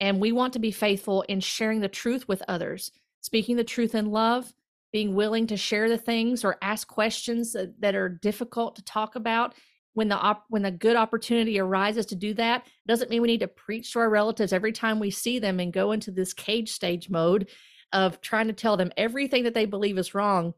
And 0.00 0.20
we 0.20 0.32
want 0.32 0.52
to 0.54 0.58
be 0.58 0.70
faithful 0.70 1.22
in 1.22 1.40
sharing 1.40 1.80
the 1.80 1.88
truth 1.88 2.26
with 2.28 2.42
others, 2.48 2.92
speaking 3.20 3.56
the 3.56 3.64
truth 3.64 3.94
in 3.94 4.10
love, 4.10 4.52
being 4.92 5.14
willing 5.14 5.46
to 5.48 5.56
share 5.56 5.88
the 5.88 5.98
things 5.98 6.44
or 6.44 6.58
ask 6.60 6.88
questions 6.88 7.52
that, 7.52 7.80
that 7.80 7.94
are 7.94 8.08
difficult 8.08 8.76
to 8.76 8.84
talk 8.84 9.16
about 9.16 9.54
when 9.94 10.08
the 10.08 10.16
op- 10.16 10.46
when 10.48 10.62
the 10.62 10.70
good 10.70 10.96
opportunity 10.96 11.58
arises 11.58 12.06
to 12.06 12.14
do 12.14 12.34
that 12.34 12.66
doesn't 12.86 13.10
mean 13.10 13.22
we 13.22 13.28
need 13.28 13.40
to 13.40 13.48
preach 13.48 13.92
to 13.92 13.98
our 13.98 14.10
relatives 14.10 14.52
every 14.52 14.72
time 14.72 14.98
we 14.98 15.10
see 15.10 15.38
them 15.38 15.60
and 15.60 15.72
go 15.72 15.92
into 15.92 16.10
this 16.10 16.32
cage 16.32 16.70
stage 16.70 17.10
mode 17.10 17.48
of 17.92 18.20
trying 18.20 18.46
to 18.46 18.52
tell 18.52 18.76
them 18.76 18.92
everything 18.96 19.44
that 19.44 19.54
they 19.54 19.66
believe 19.66 19.98
is 19.98 20.14
wrong 20.14 20.54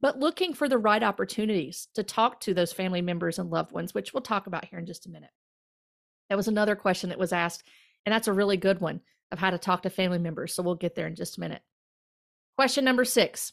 but 0.00 0.18
looking 0.18 0.54
for 0.54 0.68
the 0.68 0.78
right 0.78 1.02
opportunities 1.02 1.88
to 1.94 2.02
talk 2.02 2.40
to 2.40 2.54
those 2.54 2.72
family 2.72 3.02
members 3.02 3.38
and 3.38 3.50
loved 3.50 3.72
ones 3.72 3.94
which 3.94 4.12
we'll 4.12 4.22
talk 4.22 4.46
about 4.46 4.64
here 4.66 4.78
in 4.78 4.86
just 4.86 5.06
a 5.06 5.10
minute. 5.10 5.30
That 6.28 6.36
was 6.36 6.48
another 6.48 6.76
question 6.76 7.10
that 7.10 7.18
was 7.18 7.32
asked 7.32 7.64
and 8.06 8.12
that's 8.12 8.28
a 8.28 8.32
really 8.32 8.56
good 8.56 8.80
one 8.80 9.00
of 9.30 9.38
how 9.38 9.50
to 9.50 9.58
talk 9.58 9.82
to 9.82 9.90
family 9.90 10.18
members 10.18 10.54
so 10.54 10.62
we'll 10.62 10.74
get 10.74 10.94
there 10.94 11.06
in 11.06 11.16
just 11.16 11.36
a 11.36 11.40
minute. 11.40 11.62
Question 12.56 12.84
number 12.84 13.04
6 13.04 13.52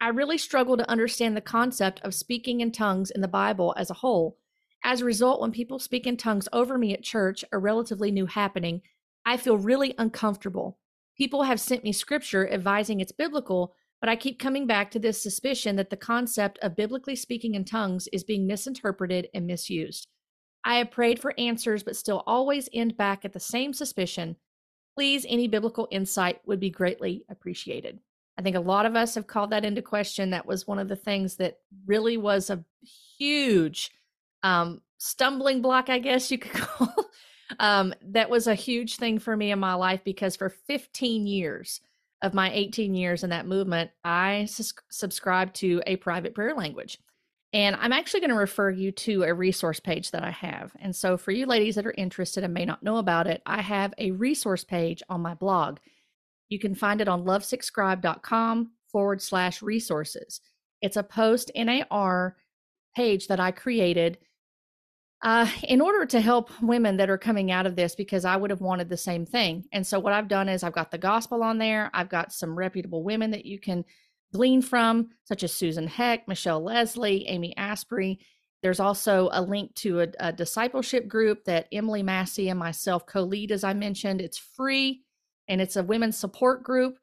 I 0.00 0.08
really 0.08 0.38
struggle 0.38 0.76
to 0.76 0.88
understand 0.88 1.36
the 1.36 1.40
concept 1.40 2.00
of 2.04 2.14
speaking 2.14 2.60
in 2.60 2.70
tongues 2.70 3.10
in 3.10 3.20
the 3.20 3.28
Bible 3.28 3.74
as 3.76 3.90
a 3.90 3.94
whole 3.94 4.36
as 4.84 5.00
a 5.00 5.04
result, 5.04 5.40
when 5.40 5.52
people 5.52 5.78
speak 5.78 6.06
in 6.06 6.16
tongues 6.16 6.48
over 6.52 6.78
me 6.78 6.94
at 6.94 7.02
church, 7.02 7.44
a 7.52 7.58
relatively 7.58 8.10
new 8.10 8.26
happening, 8.26 8.82
I 9.26 9.36
feel 9.36 9.58
really 9.58 9.94
uncomfortable. 9.98 10.78
People 11.16 11.42
have 11.42 11.60
sent 11.60 11.84
me 11.84 11.92
scripture 11.92 12.48
advising 12.48 13.00
it's 13.00 13.12
biblical, 13.12 13.74
but 14.00 14.08
I 14.08 14.16
keep 14.16 14.38
coming 14.38 14.66
back 14.66 14.90
to 14.92 14.98
this 14.98 15.20
suspicion 15.20 15.76
that 15.76 15.90
the 15.90 15.96
concept 15.96 16.58
of 16.62 16.76
biblically 16.76 17.16
speaking 17.16 17.54
in 17.54 17.64
tongues 17.64 18.08
is 18.12 18.22
being 18.22 18.46
misinterpreted 18.46 19.28
and 19.34 19.46
misused. 19.46 20.06
I 20.64 20.76
have 20.76 20.90
prayed 20.90 21.18
for 21.18 21.34
answers, 21.38 21.82
but 21.82 21.96
still 21.96 22.22
always 22.26 22.68
end 22.72 22.96
back 22.96 23.24
at 23.24 23.32
the 23.32 23.40
same 23.40 23.72
suspicion. 23.72 24.36
Please, 24.94 25.26
any 25.28 25.48
biblical 25.48 25.88
insight 25.90 26.40
would 26.46 26.60
be 26.60 26.70
greatly 26.70 27.24
appreciated. 27.28 27.98
I 28.38 28.42
think 28.42 28.54
a 28.54 28.60
lot 28.60 28.86
of 28.86 28.94
us 28.94 29.16
have 29.16 29.26
called 29.26 29.50
that 29.50 29.64
into 29.64 29.82
question. 29.82 30.30
That 30.30 30.46
was 30.46 30.66
one 30.66 30.78
of 30.78 30.88
the 30.88 30.96
things 30.96 31.36
that 31.36 31.58
really 31.86 32.16
was 32.16 32.50
a 32.50 32.64
huge 33.18 33.90
um, 34.42 34.80
stumbling 34.98 35.62
block, 35.62 35.88
I 35.88 35.98
guess 35.98 36.30
you 36.30 36.38
could 36.38 36.52
call. 36.60 36.94
um, 37.58 37.94
that 38.02 38.30
was 38.30 38.46
a 38.46 38.54
huge 38.54 38.96
thing 38.96 39.18
for 39.18 39.36
me 39.36 39.50
in 39.50 39.58
my 39.58 39.74
life 39.74 40.02
because 40.04 40.36
for 40.36 40.48
15 40.48 41.26
years 41.26 41.80
of 42.22 42.34
my 42.34 42.52
18 42.52 42.94
years 42.94 43.22
in 43.22 43.30
that 43.30 43.46
movement, 43.46 43.90
I 44.04 44.46
sus- 44.46 44.74
subscribed 44.90 45.54
to 45.56 45.82
a 45.86 45.96
private 45.96 46.34
prayer 46.34 46.54
language. 46.54 46.98
And 47.52 47.76
I'm 47.76 47.92
actually 47.92 48.20
going 48.20 48.30
to 48.30 48.36
refer 48.36 48.70
you 48.70 48.92
to 48.92 49.22
a 49.22 49.32
resource 49.32 49.80
page 49.80 50.10
that 50.10 50.22
I 50.22 50.30
have. 50.30 50.72
And 50.80 50.94
so, 50.94 51.16
for 51.16 51.30
you 51.30 51.46
ladies 51.46 51.76
that 51.76 51.86
are 51.86 51.94
interested 51.96 52.44
and 52.44 52.52
may 52.52 52.66
not 52.66 52.82
know 52.82 52.98
about 52.98 53.26
it, 53.26 53.40
I 53.46 53.62
have 53.62 53.94
a 53.96 54.10
resource 54.10 54.64
page 54.64 55.02
on 55.08 55.22
my 55.22 55.32
blog. 55.32 55.78
You 56.50 56.58
can 56.58 56.74
find 56.74 57.00
it 57.00 57.08
on 57.08 57.24
lovesickscribe.com 57.24 58.72
forward 58.90 59.22
slash 59.22 59.62
resources. 59.62 60.40
It's 60.82 60.96
a 60.96 61.02
post 61.02 61.50
NAR 61.56 62.36
page 62.94 63.28
that 63.28 63.40
I 63.40 63.50
created 63.50 64.18
uh, 65.22 65.50
in 65.64 65.80
order 65.80 66.06
to 66.06 66.20
help 66.20 66.50
women 66.62 66.96
that 66.96 67.10
are 67.10 67.18
coming 67.18 67.50
out 67.50 67.66
of 67.66 67.74
this 67.74 67.94
because 67.94 68.24
I 68.24 68.36
would 68.36 68.50
have 68.50 68.60
wanted 68.60 68.88
the 68.88 68.96
same 68.96 69.26
thing. 69.26 69.64
And 69.72 69.86
so 69.86 69.98
what 69.98 70.12
I've 70.12 70.28
done 70.28 70.48
is 70.48 70.62
I've 70.62 70.72
got 70.72 70.90
the 70.90 70.98
gospel 70.98 71.42
on 71.42 71.58
there. 71.58 71.90
I've 71.92 72.08
got 72.08 72.32
some 72.32 72.56
reputable 72.56 73.02
women 73.02 73.32
that 73.32 73.44
you 73.44 73.58
can 73.58 73.84
glean 74.32 74.62
from, 74.62 75.10
such 75.24 75.42
as 75.42 75.52
Susan 75.52 75.86
Heck, 75.86 76.28
Michelle 76.28 76.62
Lesley, 76.62 77.26
Amy 77.26 77.56
Asprey. 77.56 78.20
There's 78.62 78.80
also 78.80 79.28
a 79.32 79.42
link 79.42 79.74
to 79.76 80.02
a, 80.02 80.08
a 80.20 80.32
discipleship 80.32 81.08
group 81.08 81.44
that 81.44 81.66
Emily 81.72 82.02
Massey 82.02 82.48
and 82.48 82.58
myself 82.58 83.06
co-lead, 83.06 83.50
as 83.50 83.64
I 83.64 83.72
mentioned. 83.74 84.20
It's 84.20 84.38
free 84.38 85.02
and 85.48 85.60
it's 85.60 85.76
a 85.76 85.82
women's 85.82 86.16
support 86.16 86.62
group. 86.62 86.98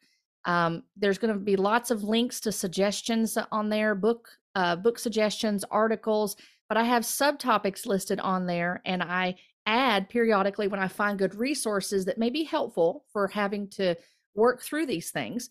Um, 0.46 0.84
there's 0.96 1.18
going 1.18 1.34
to 1.34 1.40
be 1.40 1.56
lots 1.56 1.92
of 1.92 2.04
links 2.04 2.40
to 2.42 2.52
suggestions 2.52 3.38
on 3.52 3.70
there, 3.70 3.96
book 3.96 4.30
uh, 4.54 4.76
book 4.76 4.98
suggestions, 4.98 5.66
articles 5.70 6.38
but 6.68 6.78
I 6.78 6.84
have 6.84 7.04
subtopics 7.04 7.86
listed 7.86 8.20
on 8.20 8.46
there 8.46 8.82
and 8.86 9.04
I 9.04 9.36
add 9.66 10.10
periodically 10.10 10.68
when 10.68 10.80
I 10.80 10.88
find 10.88 11.18
good 11.18 11.36
resources 11.36 12.06
that 12.06 12.18
may 12.18 12.30
be 12.30 12.44
helpful 12.44 13.06
for 13.12 13.28
having 13.28 13.68
to 13.72 13.96
work 14.36 14.62
through 14.62 14.86
these 14.86 15.12
things. 15.12 15.50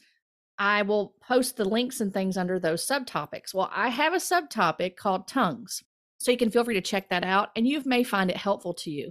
I 0.58 0.82
will 0.82 1.14
post 1.20 1.56
the 1.56 1.64
links 1.64 2.00
and 2.00 2.12
things 2.12 2.36
under 2.36 2.58
those 2.58 2.86
subtopics. 2.86 3.52
Well, 3.52 3.70
I 3.74 3.88
have 3.88 4.12
a 4.12 4.18
subtopic 4.18 4.96
called 4.96 5.26
tongues. 5.26 5.82
So 6.18 6.30
you 6.30 6.36
can 6.36 6.50
feel 6.50 6.64
free 6.64 6.74
to 6.74 6.80
check 6.80 7.08
that 7.10 7.24
out 7.24 7.50
and 7.56 7.66
you 7.66 7.82
may 7.84 8.04
find 8.04 8.30
it 8.30 8.36
helpful 8.36 8.72
to 8.74 8.90
you. 8.90 9.10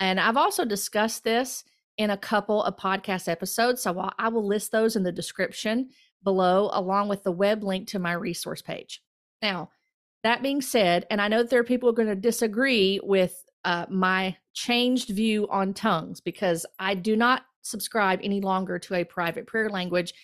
And 0.00 0.18
I've 0.18 0.36
also 0.36 0.64
discussed 0.64 1.24
this 1.24 1.64
in 1.98 2.10
a 2.10 2.16
couple 2.16 2.62
of 2.62 2.76
podcast 2.76 3.28
episodes. 3.28 3.82
So 3.82 4.10
I 4.18 4.28
will 4.28 4.46
list 4.46 4.72
those 4.72 4.96
in 4.96 5.02
the 5.02 5.12
description 5.12 5.90
below, 6.24 6.70
along 6.72 7.08
with 7.08 7.22
the 7.22 7.32
web 7.32 7.62
link 7.62 7.88
to 7.88 7.98
my 7.98 8.12
resource 8.12 8.62
page. 8.62 9.02
Now, 9.42 9.70
that 10.24 10.42
being 10.42 10.60
said, 10.60 11.06
and 11.10 11.20
I 11.20 11.28
know 11.28 11.38
that 11.38 11.50
there 11.50 11.60
are 11.60 11.64
people 11.64 11.88
who 11.88 11.92
are 11.92 12.04
going 12.04 12.08
to 12.08 12.20
disagree 12.20 13.00
with 13.02 13.44
uh, 13.64 13.86
my 13.88 14.36
changed 14.54 15.10
view 15.10 15.46
on 15.50 15.74
tongues 15.74 16.20
because 16.20 16.66
I 16.78 16.94
do 16.94 17.16
not 17.16 17.42
subscribe 17.62 18.20
any 18.22 18.40
longer 18.40 18.78
to 18.78 18.94
a 18.94 19.04
private 19.04 19.46
prayer 19.46 19.68
language 19.68 20.14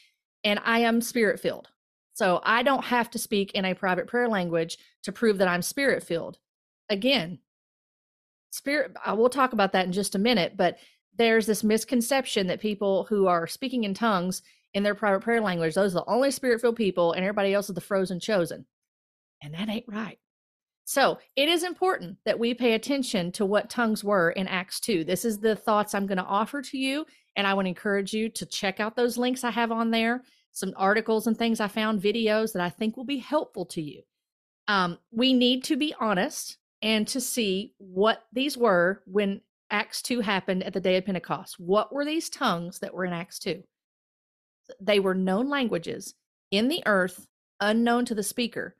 and 0.45 0.61
I 0.65 0.81
am 0.81 1.01
spirit 1.01 1.41
filled. 1.41 1.69
So 2.15 2.41
I 2.45 2.63
don't 2.63 2.85
have 2.85 3.11
to 3.11 3.19
speak 3.19 3.53
in 3.53 3.65
a 3.65 3.75
private 3.75 4.07
prayer 4.07 4.29
language 4.29 4.79
to 5.03 5.13
prove 5.13 5.39
that 5.39 5.49
I'm 5.49 5.63
spirit 5.63 6.03
filled. 6.03 6.39
Again, 6.89 7.39
spirit, 8.51 8.93
I 9.05 9.15
will 9.15 9.31
talk 9.31 9.53
about 9.53 9.73
that 9.73 9.87
in 9.87 9.93
just 9.93 10.15
a 10.15 10.19
minute, 10.19 10.57
but 10.57 10.79
there's 11.17 11.47
this 11.47 11.65
misconception 11.65 12.47
that 12.47 12.61
people 12.61 13.05
who 13.05 13.27
are 13.27 13.47
speaking 13.47 13.85
in 13.85 13.95
tongues 13.95 14.43
in 14.75 14.83
their 14.83 14.95
private 14.95 15.21
prayer 15.23 15.41
language, 15.41 15.75
those 15.75 15.93
are 15.95 16.01
the 16.01 16.11
only 16.11 16.31
spirit 16.31 16.61
filled 16.61 16.77
people, 16.77 17.13
and 17.13 17.25
everybody 17.25 17.55
else 17.55 17.69
is 17.69 17.75
the 17.75 17.81
frozen 17.81 18.21
chosen. 18.21 18.65
And 19.45 19.53
that 19.55 19.69
ain't 19.69 19.85
right. 19.87 20.19
So 20.87 21.19
it 21.37 21.49
is 21.49 21.63
important 21.63 22.19
that 22.25 22.39
we 22.39 22.55
pay 22.55 22.73
attention 22.73 23.31
to 23.33 23.47
what 23.47 23.71
tongues 23.71 24.03
were 24.03 24.31
in 24.31 24.49
Acts 24.49 24.81
2. 24.81 25.05
This 25.05 25.25
is 25.25 25.39
the 25.39 25.55
thoughts 25.55 25.95
I'm 25.95 26.07
going 26.07 26.19
to 26.19 26.25
offer 26.25 26.63
to 26.63 26.79
you. 26.79 27.07
And 27.37 27.47
I 27.47 27.55
would 27.55 27.67
encourage 27.67 28.13
you 28.13 28.29
to 28.31 28.47
check 28.47 28.81
out 28.81 28.97
those 28.97 29.19
links 29.19 29.45
I 29.45 29.51
have 29.51 29.71
on 29.71 29.91
there, 29.91 30.23
some 30.53 30.73
articles 30.77 31.27
and 31.27 31.37
things 31.37 31.61
I 31.61 31.69
found, 31.69 32.03
videos 32.03 32.53
that 32.53 32.63
I 32.63 32.71
think 32.71 32.97
will 32.97 33.05
be 33.05 33.19
helpful 33.19 33.67
to 33.67 33.83
you. 33.83 34.03
Um, 34.67 34.99
we 35.11 35.33
need 35.33 35.65
to 35.65 35.77
be 35.77 35.95
honest 36.01 36.59
and 36.81 37.07
to 37.09 37.21
see 37.21 37.73
what 37.79 38.23
these 38.33 38.57
were 38.57 39.03
when 39.07 39.41
Acts 39.71 40.01
2 40.03 40.21
happened 40.21 40.63
at 40.63 40.73
the 40.73 40.81
day 40.81 40.97
of 40.97 41.07
Pentecost. 41.07 41.59
What 41.59 41.93
were 41.93 42.05
these 42.05 42.31
tongues 42.31 42.79
that 42.79 42.95
were 42.95 43.05
in 43.05 43.13
Acts 43.13 43.39
2? 43.41 43.63
They 44.81 45.01
were 45.01 45.15
known 45.15 45.51
languages 45.51 46.15
in 46.51 46.69
the 46.69 46.83
earth, 46.87 47.27
unknown 47.61 48.05
to 48.07 48.15
the 48.15 48.23
speaker 48.23 48.77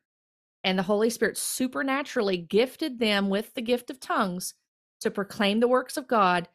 and 0.65 0.79
the 0.79 0.83
Holy 0.83 1.11
Spirit 1.11 1.37
supernaturally 1.37 2.39
gifted 2.39 2.99
them 2.99 3.29
with 3.29 3.53
the 3.55 3.63
gift 3.63 3.91
of 3.91 4.01
tongues 4.01 4.55
to 5.03 5.11
proclaim 5.11 5.61
the 5.61 5.69
works 5.69 5.99
of 5.99 6.09
God. 6.09 6.49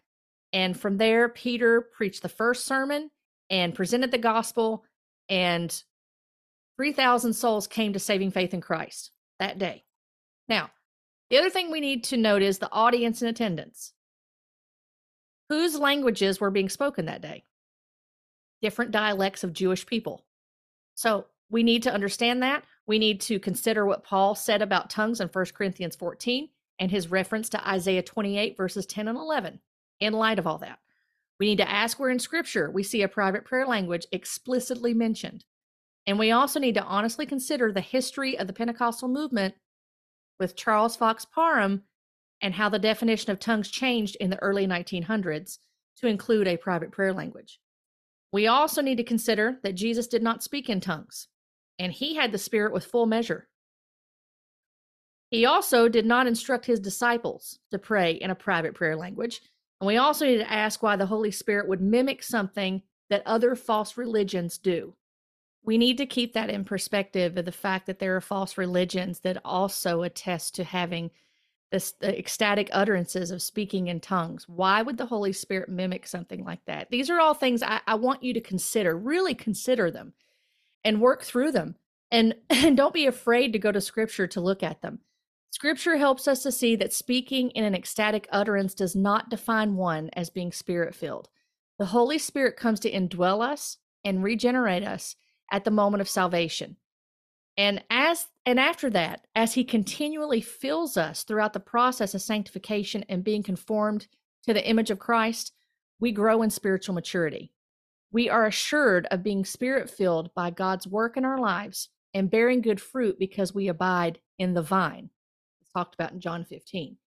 And 0.52 0.78
from 0.78 0.98
there, 0.98 1.30
Peter 1.30 1.80
preached 1.80 2.24
the 2.24 2.30
first 2.30 2.66
sermon 2.66 3.12
and 3.52 3.76
presented 3.76 4.10
the 4.12 4.18
gospel, 4.18 4.84
and 5.30 5.84
3,000 6.78 7.34
souls 7.34 7.68
came 7.68 7.94
to 7.94 8.00
saving 8.00 8.32
faith 8.32 8.54
in 8.54 8.62
Christ 8.62 9.12
that 9.38 9.60
day. 9.60 9.84
Now, 10.48 10.72
the 11.30 11.38
other 11.38 11.52
thing 11.52 11.70
we 11.70 11.80
need 11.80 12.04
to 12.06 12.18
note 12.18 12.42
is 12.42 12.58
the 12.58 12.72
audience 12.72 13.22
in 13.22 13.28
attendance. 13.28 13.94
Whose 15.50 15.78
languages 15.78 16.40
were 16.40 16.52
being 16.52 16.70
spoken 16.70 17.06
that 17.06 17.22
day? 17.22 17.44
Different 18.62 18.92
dialects 18.92 19.44
of 19.44 19.54
Jewish 19.54 19.86
people. 19.86 20.26
So 20.96 21.26
we 21.50 21.62
need 21.64 21.84
to 21.84 21.94
understand 21.94 22.42
that. 22.42 22.64
We 22.90 22.98
need 22.98 23.22
to 23.22 23.40
consider 23.40 23.86
what 23.86 24.04
Paul 24.04 24.34
said 24.34 24.64
about 24.64 24.90
tongues 24.90 25.22
in 25.22 25.28
1 25.28 25.46
Corinthians 25.54 25.96
14 25.96 26.50
and 26.80 26.90
his 26.90 27.12
reference 27.12 27.48
to 27.50 27.70
Isaiah 27.70 28.02
28, 28.02 28.58
verses 28.58 28.88
10 28.88 29.08
and 29.08 29.16
11. 29.16 29.60
In 30.00 30.14
light 30.14 30.40
of 30.40 30.48
all 30.48 30.58
that, 30.58 30.80
we 31.40 31.46
need 31.46 31.60
to 31.60 31.70
ask 31.70 32.00
where 32.00 32.10
in 32.10 32.18
Scripture 32.18 32.72
we 32.72 32.82
see 32.82 33.04
a 33.04 33.08
private 33.08 33.46
prayer 33.46 33.68
language 33.68 34.08
explicitly 34.12 34.96
mentioned. 34.96 35.46
And 36.08 36.18
we 36.18 36.32
also 36.32 36.60
need 36.60 36.74
to 36.74 36.84
honestly 36.84 37.28
consider 37.28 37.72
the 37.72 37.80
history 37.80 38.36
of 38.40 38.48
the 38.48 38.54
Pentecostal 38.54 39.08
movement 39.08 39.54
with 40.40 40.56
Charles 40.56 40.96
Fox 40.96 41.26
Parham 41.26 41.84
and 42.42 42.56
how 42.56 42.70
the 42.70 42.80
definition 42.80 43.32
of 43.32 43.40
tongues 43.40 43.70
changed 43.70 44.18
in 44.20 44.32
the 44.32 44.42
early 44.42 44.66
1900s 44.66 45.60
to 45.98 46.08
include 46.08 46.48
a 46.48 46.58
private 46.58 46.92
prayer 46.92 47.14
language. 47.14 47.60
We 48.34 48.48
also 48.48 48.82
need 48.82 48.98
to 48.98 49.04
consider 49.04 49.60
that 49.62 49.76
Jesus 49.76 50.08
did 50.08 50.24
not 50.24 50.42
speak 50.42 50.72
in 50.72 50.82
tongues. 50.82 51.28
And 51.80 51.94
he 51.94 52.16
had 52.16 52.32
the 52.32 52.38
Spirit 52.38 52.74
with 52.74 52.86
full 52.86 53.06
measure. 53.06 53.48
He 55.32 55.46
also 55.46 55.88
did 55.88 56.06
not 56.06 56.28
instruct 56.28 56.66
his 56.66 56.80
disciples 56.80 57.60
to 57.72 57.80
pray 57.80 58.14
in 58.14 58.30
a 58.30 58.36
private 58.36 58.76
prayer 58.76 58.96
language. 58.96 59.42
And 59.80 59.88
we 59.88 59.98
also 59.98 60.26
need 60.26 60.40
to 60.40 60.52
ask 60.52 60.84
why 60.84 60.98
the 60.98 61.06
Holy 61.06 61.32
Spirit 61.32 61.68
would 61.68 61.82
mimic 61.82 62.22
something 62.22 62.82
that 63.10 63.24
other 63.26 63.56
false 63.56 63.98
religions 63.98 64.58
do. 64.58 64.96
We 65.64 65.78
need 65.78 65.98
to 65.98 66.06
keep 66.06 66.34
that 66.34 66.50
in 66.50 66.64
perspective 66.64 67.38
of 67.38 67.46
the 67.46 67.52
fact 67.52 67.86
that 67.86 68.00
there 68.00 68.16
are 68.16 68.22
false 68.22 68.58
religions 68.58 69.20
that 69.22 69.42
also 69.46 70.04
attest 70.04 70.56
to 70.56 70.64
having 70.64 71.12
this 71.72 71.92
the 71.92 72.18
ecstatic 72.18 72.68
utterances 72.72 73.30
of 73.30 73.44
speaking 73.44 73.88
in 73.88 74.00
tongues. 74.00 74.50
Why 74.50 74.82
would 74.82 74.98
the 74.98 75.06
Holy 75.06 75.34
Spirit 75.34 75.70
mimic 75.70 76.08
something 76.08 76.44
like 76.44 76.66
that? 76.66 76.90
These 76.90 77.12
are 77.12 77.20
all 77.20 77.36
things 77.36 77.62
I, 77.62 77.82
I 77.86 77.96
want 77.96 78.24
you 78.24 78.34
to 78.34 78.42
consider, 78.42 78.98
really 78.98 79.36
consider 79.36 79.92
them 79.92 80.14
and 80.84 81.02
work 81.02 81.24
through 81.24 81.52
them. 81.52 81.76
And, 82.12 82.36
and 82.50 82.76
don't 82.76 82.94
be 82.94 83.06
afraid 83.06 83.54
to 83.54 83.60
go 83.60 83.72
to 83.72 83.82
scripture 83.82 84.28
to 84.28 84.42
look 84.42 84.64
at 84.64 84.82
them. 84.82 85.00
Scripture 85.52 85.98
helps 85.98 86.28
us 86.28 86.44
to 86.44 86.52
see 86.52 86.76
that 86.76 86.94
speaking 86.94 87.50
in 87.52 87.64
an 87.64 87.76
ecstatic 87.76 88.28
utterance 88.32 88.74
does 88.74 88.96
not 88.96 89.30
define 89.30 89.76
one 89.76 90.10
as 90.14 90.30
being 90.30 90.52
spirit 90.52 90.94
filled. 90.94 91.28
The 91.80 91.88
Holy 91.88 92.18
Spirit 92.18 92.56
comes 92.56 92.80
to 92.82 92.92
indwell 92.92 93.42
us 93.42 93.78
and 94.04 94.24
regenerate 94.24 94.84
us 94.84 95.16
at 95.52 95.64
the 95.64 95.72
moment 95.72 96.02
of 96.02 96.10
salvation. 96.10 96.78
And 97.58 97.84
as 97.90 98.28
and 98.46 98.60
after 98.60 98.90
that, 98.92 99.28
as 99.36 99.54
he 99.54 99.64
continually 99.64 100.42
fills 100.42 100.98
us 100.98 101.24
throughout 101.24 101.54
the 101.54 101.60
process 101.60 102.14
of 102.14 102.22
sanctification 102.22 103.04
and 103.10 103.24
being 103.24 103.44
conformed 103.44 104.08
to 104.48 104.54
the 104.54 104.68
image 104.68 104.90
of 104.92 105.00
Christ, 105.00 105.52
we 106.00 106.12
grow 106.12 106.42
in 106.42 106.50
spiritual 106.50 106.96
maturity. 106.96 107.52
We 108.12 108.30
are 108.30 108.46
assured 108.46 109.08
of 109.12 109.24
being 109.24 109.46
spirit 109.46 109.90
filled 109.90 110.34
by 110.34 110.50
God's 110.50 110.88
work 110.88 111.16
in 111.18 111.26
our 111.26 111.38
lives 111.38 111.90
and 112.14 112.32
bearing 112.32 112.62
good 112.62 112.82
fruit 112.82 113.20
because 113.20 113.54
we 113.54 113.68
abide 113.68 114.20
in 114.40 114.54
the 114.54 114.62
vine. 114.62 115.10
It's 115.62 115.72
talked 115.72 115.94
about 115.94 116.12
in 116.12 116.20
John 116.20 116.44
15. 116.44 116.98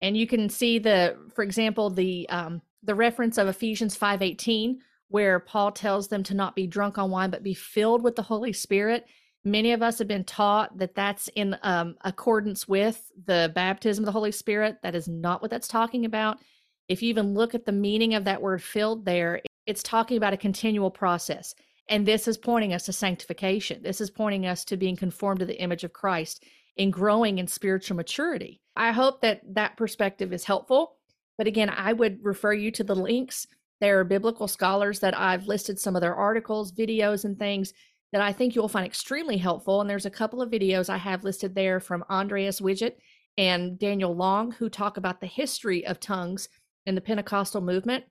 And 0.00 0.16
you 0.16 0.26
can 0.26 0.48
see 0.48 0.78
the, 0.78 1.16
for 1.34 1.42
example, 1.42 1.90
the 1.90 2.28
um, 2.28 2.62
the 2.82 2.94
reference 2.94 3.38
of 3.38 3.48
Ephesians 3.48 3.96
5:18, 3.96 4.78
where 5.08 5.38
Paul 5.38 5.72
tells 5.72 6.08
them 6.08 6.22
to 6.24 6.34
not 6.34 6.56
be 6.56 6.66
drunk 6.66 6.98
on 6.98 7.10
wine, 7.10 7.30
but 7.30 7.42
be 7.42 7.54
filled 7.54 8.02
with 8.02 8.16
the 8.16 8.22
Holy 8.22 8.52
Spirit. 8.52 9.06
Many 9.44 9.72
of 9.72 9.82
us 9.82 9.98
have 9.98 10.08
been 10.08 10.24
taught 10.24 10.78
that 10.78 10.94
that's 10.94 11.28
in 11.34 11.56
um, 11.62 11.96
accordance 12.02 12.68
with 12.68 13.10
the 13.26 13.50
baptism 13.54 14.02
of 14.02 14.06
the 14.06 14.12
Holy 14.12 14.32
Spirit. 14.32 14.78
That 14.82 14.94
is 14.94 15.08
not 15.08 15.42
what 15.42 15.50
that's 15.50 15.68
talking 15.68 16.04
about. 16.04 16.38
If 16.88 17.02
you 17.02 17.08
even 17.08 17.34
look 17.34 17.54
at 17.54 17.64
the 17.64 17.72
meaning 17.72 18.14
of 18.14 18.24
that 18.24 18.42
word 18.42 18.62
filled 18.62 19.04
there, 19.04 19.40
it's 19.66 19.82
talking 19.82 20.16
about 20.16 20.32
a 20.32 20.38
continual 20.38 20.90
process. 20.90 21.54
And 21.88 22.06
this 22.06 22.28
is 22.28 22.38
pointing 22.38 22.72
us 22.72 22.84
to 22.86 22.92
sanctification. 22.92 23.82
This 23.82 24.00
is 24.00 24.10
pointing 24.10 24.46
us 24.46 24.64
to 24.66 24.76
being 24.76 24.96
conformed 24.96 25.40
to 25.40 25.46
the 25.46 25.60
image 25.60 25.84
of 25.84 25.92
Christ 25.92 26.44
in 26.76 26.90
growing 26.90 27.38
in 27.38 27.46
spiritual 27.46 27.96
maturity. 27.96 28.60
I 28.76 28.92
hope 28.92 29.20
that 29.20 29.42
that 29.54 29.76
perspective 29.76 30.32
is 30.32 30.44
helpful. 30.44 30.96
But 31.36 31.46
again, 31.46 31.70
I 31.70 31.92
would 31.92 32.18
refer 32.22 32.52
you 32.52 32.70
to 32.72 32.84
the 32.84 32.94
links. 32.94 33.46
There 33.80 33.98
are 33.98 34.04
biblical 34.04 34.48
scholars 34.48 35.00
that 35.00 35.18
I've 35.18 35.46
listed 35.46 35.78
some 35.78 35.96
of 35.96 36.02
their 36.02 36.14
articles, 36.14 36.72
videos, 36.72 37.24
and 37.24 37.38
things 37.38 37.72
that 38.12 38.22
I 38.22 38.32
think 38.32 38.54
you'll 38.54 38.68
find 38.68 38.86
extremely 38.86 39.38
helpful. 39.38 39.80
And 39.80 39.90
there's 39.90 40.06
a 40.06 40.10
couple 40.10 40.40
of 40.40 40.50
videos 40.50 40.88
I 40.88 40.98
have 40.98 41.24
listed 41.24 41.54
there 41.54 41.80
from 41.80 42.04
Andreas 42.08 42.60
Widget 42.60 42.94
and 43.38 43.78
Daniel 43.78 44.14
Long, 44.14 44.52
who 44.52 44.68
talk 44.68 44.98
about 44.98 45.20
the 45.20 45.26
history 45.26 45.86
of 45.86 45.98
tongues 45.98 46.48
in 46.86 46.94
the 46.94 47.00
Pentecostal 47.00 47.60
movement. 47.60 48.04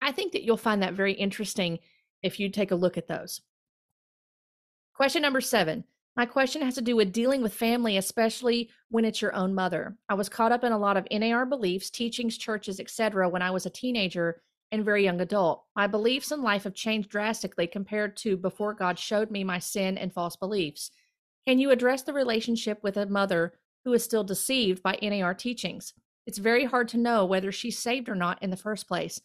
I 0.00 0.12
think 0.12 0.32
that 0.32 0.42
you'll 0.42 0.56
find 0.56 0.82
that 0.82 0.94
very 0.94 1.12
interesting 1.12 1.78
if 2.22 2.38
you 2.40 2.48
take 2.48 2.70
a 2.70 2.76
look 2.76 2.96
at 2.96 3.08
those. 3.08 3.40
Question 4.94 5.22
number 5.22 5.40
seven. 5.40 5.84
My 6.16 6.24
question 6.24 6.62
has 6.62 6.76
to 6.76 6.80
do 6.80 6.96
with 6.96 7.12
dealing 7.12 7.42
with 7.42 7.52
family, 7.52 7.98
especially 7.98 8.70
when 8.88 9.04
it's 9.04 9.20
your 9.20 9.34
own 9.34 9.54
mother. 9.54 9.98
I 10.08 10.14
was 10.14 10.30
caught 10.30 10.52
up 10.52 10.64
in 10.64 10.72
a 10.72 10.78
lot 10.78 10.96
of 10.96 11.06
NAR 11.10 11.44
beliefs, 11.44 11.90
teachings, 11.90 12.38
churches, 12.38 12.80
etc. 12.80 13.28
when 13.28 13.42
I 13.42 13.50
was 13.50 13.66
a 13.66 13.70
teenager 13.70 14.40
and 14.72 14.84
very 14.84 15.04
young 15.04 15.20
adult. 15.20 15.64
My 15.76 15.86
beliefs 15.86 16.32
in 16.32 16.42
life 16.42 16.64
have 16.64 16.74
changed 16.74 17.10
drastically 17.10 17.66
compared 17.66 18.16
to 18.18 18.38
before 18.38 18.72
God 18.72 18.98
showed 18.98 19.30
me 19.30 19.44
my 19.44 19.58
sin 19.58 19.98
and 19.98 20.12
false 20.12 20.36
beliefs. 20.36 20.90
Can 21.46 21.58
you 21.58 21.70
address 21.70 22.02
the 22.02 22.14
relationship 22.14 22.82
with 22.82 22.96
a 22.96 23.06
mother 23.06 23.52
who 23.84 23.92
is 23.92 24.02
still 24.02 24.24
deceived 24.24 24.82
by 24.82 24.98
NAR 25.02 25.34
teachings? 25.34 25.92
It's 26.26 26.38
very 26.38 26.64
hard 26.64 26.88
to 26.88 26.98
know 26.98 27.24
whether 27.26 27.52
she's 27.52 27.78
saved 27.78 28.08
or 28.08 28.16
not 28.16 28.42
in 28.42 28.50
the 28.50 28.56
first 28.56 28.88
place. 28.88 29.20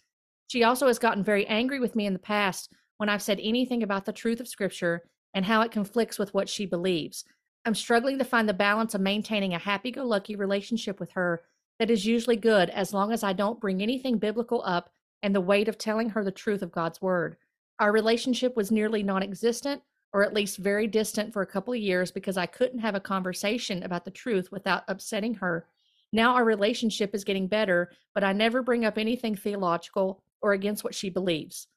She 0.52 0.66
also 0.66 0.88
has 0.88 1.00
gotten 1.00 1.24
very 1.24 1.48
angry 1.48 1.80
with 1.80 1.96
me 1.96 2.06
in 2.06 2.12
the 2.12 2.20
past 2.20 2.74
when 2.98 3.08
I've 3.08 3.22
said 3.22 3.40
anything 3.42 3.84
about 3.84 4.04
the 4.04 4.12
truth 4.12 4.42
of 4.42 4.50
Scripture 4.50 5.04
and 5.34 5.46
how 5.46 5.62
it 5.62 5.72
conflicts 5.72 6.20
with 6.20 6.34
what 6.34 6.50
she 6.50 6.66
believes. 6.66 7.24
I'm 7.64 7.74
struggling 7.74 8.20
to 8.20 8.26
find 8.26 8.50
the 8.50 8.54
balance 8.54 8.94
of 8.94 9.00
maintaining 9.00 9.54
a 9.54 9.60
happy 9.60 9.92
go 9.92 10.04
lucky 10.04 10.36
relationship 10.36 11.00
with 11.00 11.10
her 11.12 11.44
that 11.80 11.90
is 11.90 12.06
usually 12.06 12.36
good 12.36 12.70
as 12.70 12.94
long 12.94 13.14
as 13.14 13.24
I 13.24 13.32
don't 13.32 13.62
bring 13.62 13.82
anything 13.82 14.18
biblical 14.18 14.62
up 14.66 14.90
and 15.24 15.34
the 15.34 15.40
weight 15.40 15.70
of 15.70 15.78
telling 15.78 16.10
her 16.10 16.22
the 16.22 16.34
truth 16.34 16.62
of 16.62 16.74
God's 16.74 17.02
word. 17.02 17.38
Our 17.80 17.94
relationship 17.94 18.58
was 18.58 18.72
nearly 18.72 19.04
non 19.04 19.24
existent, 19.24 19.82
or 20.12 20.22
at 20.22 20.34
least 20.34 20.58
very 20.58 20.86
distant 20.86 21.32
for 21.32 21.42
a 21.44 21.48
couple 21.48 21.72
of 21.72 21.80
years 21.80 22.12
because 22.12 22.36
I 22.36 22.46
couldn't 22.46 22.80
have 22.80 22.96
a 22.96 23.00
conversation 23.00 23.84
about 23.84 24.04
the 24.04 24.12
truth 24.12 24.52
without 24.52 24.84
upsetting 24.90 25.36
her. 25.36 25.66
Now 26.12 26.34
our 26.34 26.44
relationship 26.44 27.16
is 27.16 27.24
getting 27.24 27.48
better, 27.48 27.90
but 28.14 28.26
I 28.26 28.34
never 28.34 28.62
bring 28.62 28.84
up 28.84 28.98
anything 28.98 29.38
theological 29.38 30.22
or 30.42 30.54
against 30.54 30.84
what 30.84 30.96
she 30.96 31.10
believes. 31.10 31.68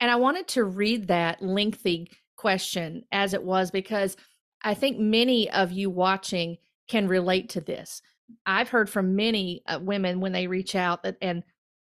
And 0.00 0.10
I 0.10 0.16
wanted 0.16 0.48
to 0.48 0.64
read 0.64 1.08
that 1.08 1.42
lengthy 1.42 2.10
question 2.36 3.04
as 3.12 3.34
it 3.34 3.42
was 3.42 3.70
because 3.70 4.16
I 4.62 4.74
think 4.74 4.98
many 4.98 5.50
of 5.50 5.72
you 5.72 5.90
watching 5.90 6.58
can 6.88 7.08
relate 7.08 7.48
to 7.50 7.60
this. 7.60 8.02
I've 8.44 8.68
heard 8.68 8.90
from 8.90 9.16
many 9.16 9.62
uh, 9.66 9.78
women 9.80 10.20
when 10.20 10.32
they 10.32 10.46
reach 10.46 10.74
out 10.74 11.02
that, 11.02 11.16
and 11.22 11.42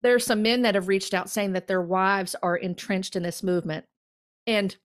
there 0.02 0.16
are 0.16 0.20
some 0.20 0.42
men 0.42 0.64
that 0.64 0.76
have 0.76 0.88
reached 0.88 1.14
out 1.14 1.30
saying 1.30 1.54
that 1.54 1.68
their 1.68 1.82
wives 1.82 2.36
are 2.42 2.56
entrenched 2.56 3.16
in 3.16 3.24
this 3.24 3.44
movement 3.44 3.86
and 4.48 4.76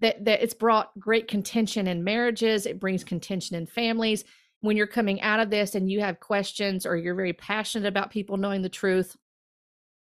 that, 0.00 0.24
that 0.24 0.42
it's 0.42 0.54
brought 0.54 0.98
great 0.98 1.28
contention 1.28 1.86
in 1.86 2.04
marriages 2.04 2.66
it 2.66 2.80
brings 2.80 3.04
contention 3.04 3.56
in 3.56 3.66
families 3.66 4.24
when 4.60 4.76
you're 4.76 4.86
coming 4.86 5.20
out 5.20 5.40
of 5.40 5.50
this 5.50 5.74
and 5.74 5.90
you 5.90 6.00
have 6.00 6.20
questions 6.20 6.86
or 6.86 6.96
you're 6.96 7.14
very 7.14 7.32
passionate 7.32 7.88
about 7.88 8.10
people 8.10 8.36
knowing 8.36 8.62
the 8.62 8.68
truth 8.68 9.16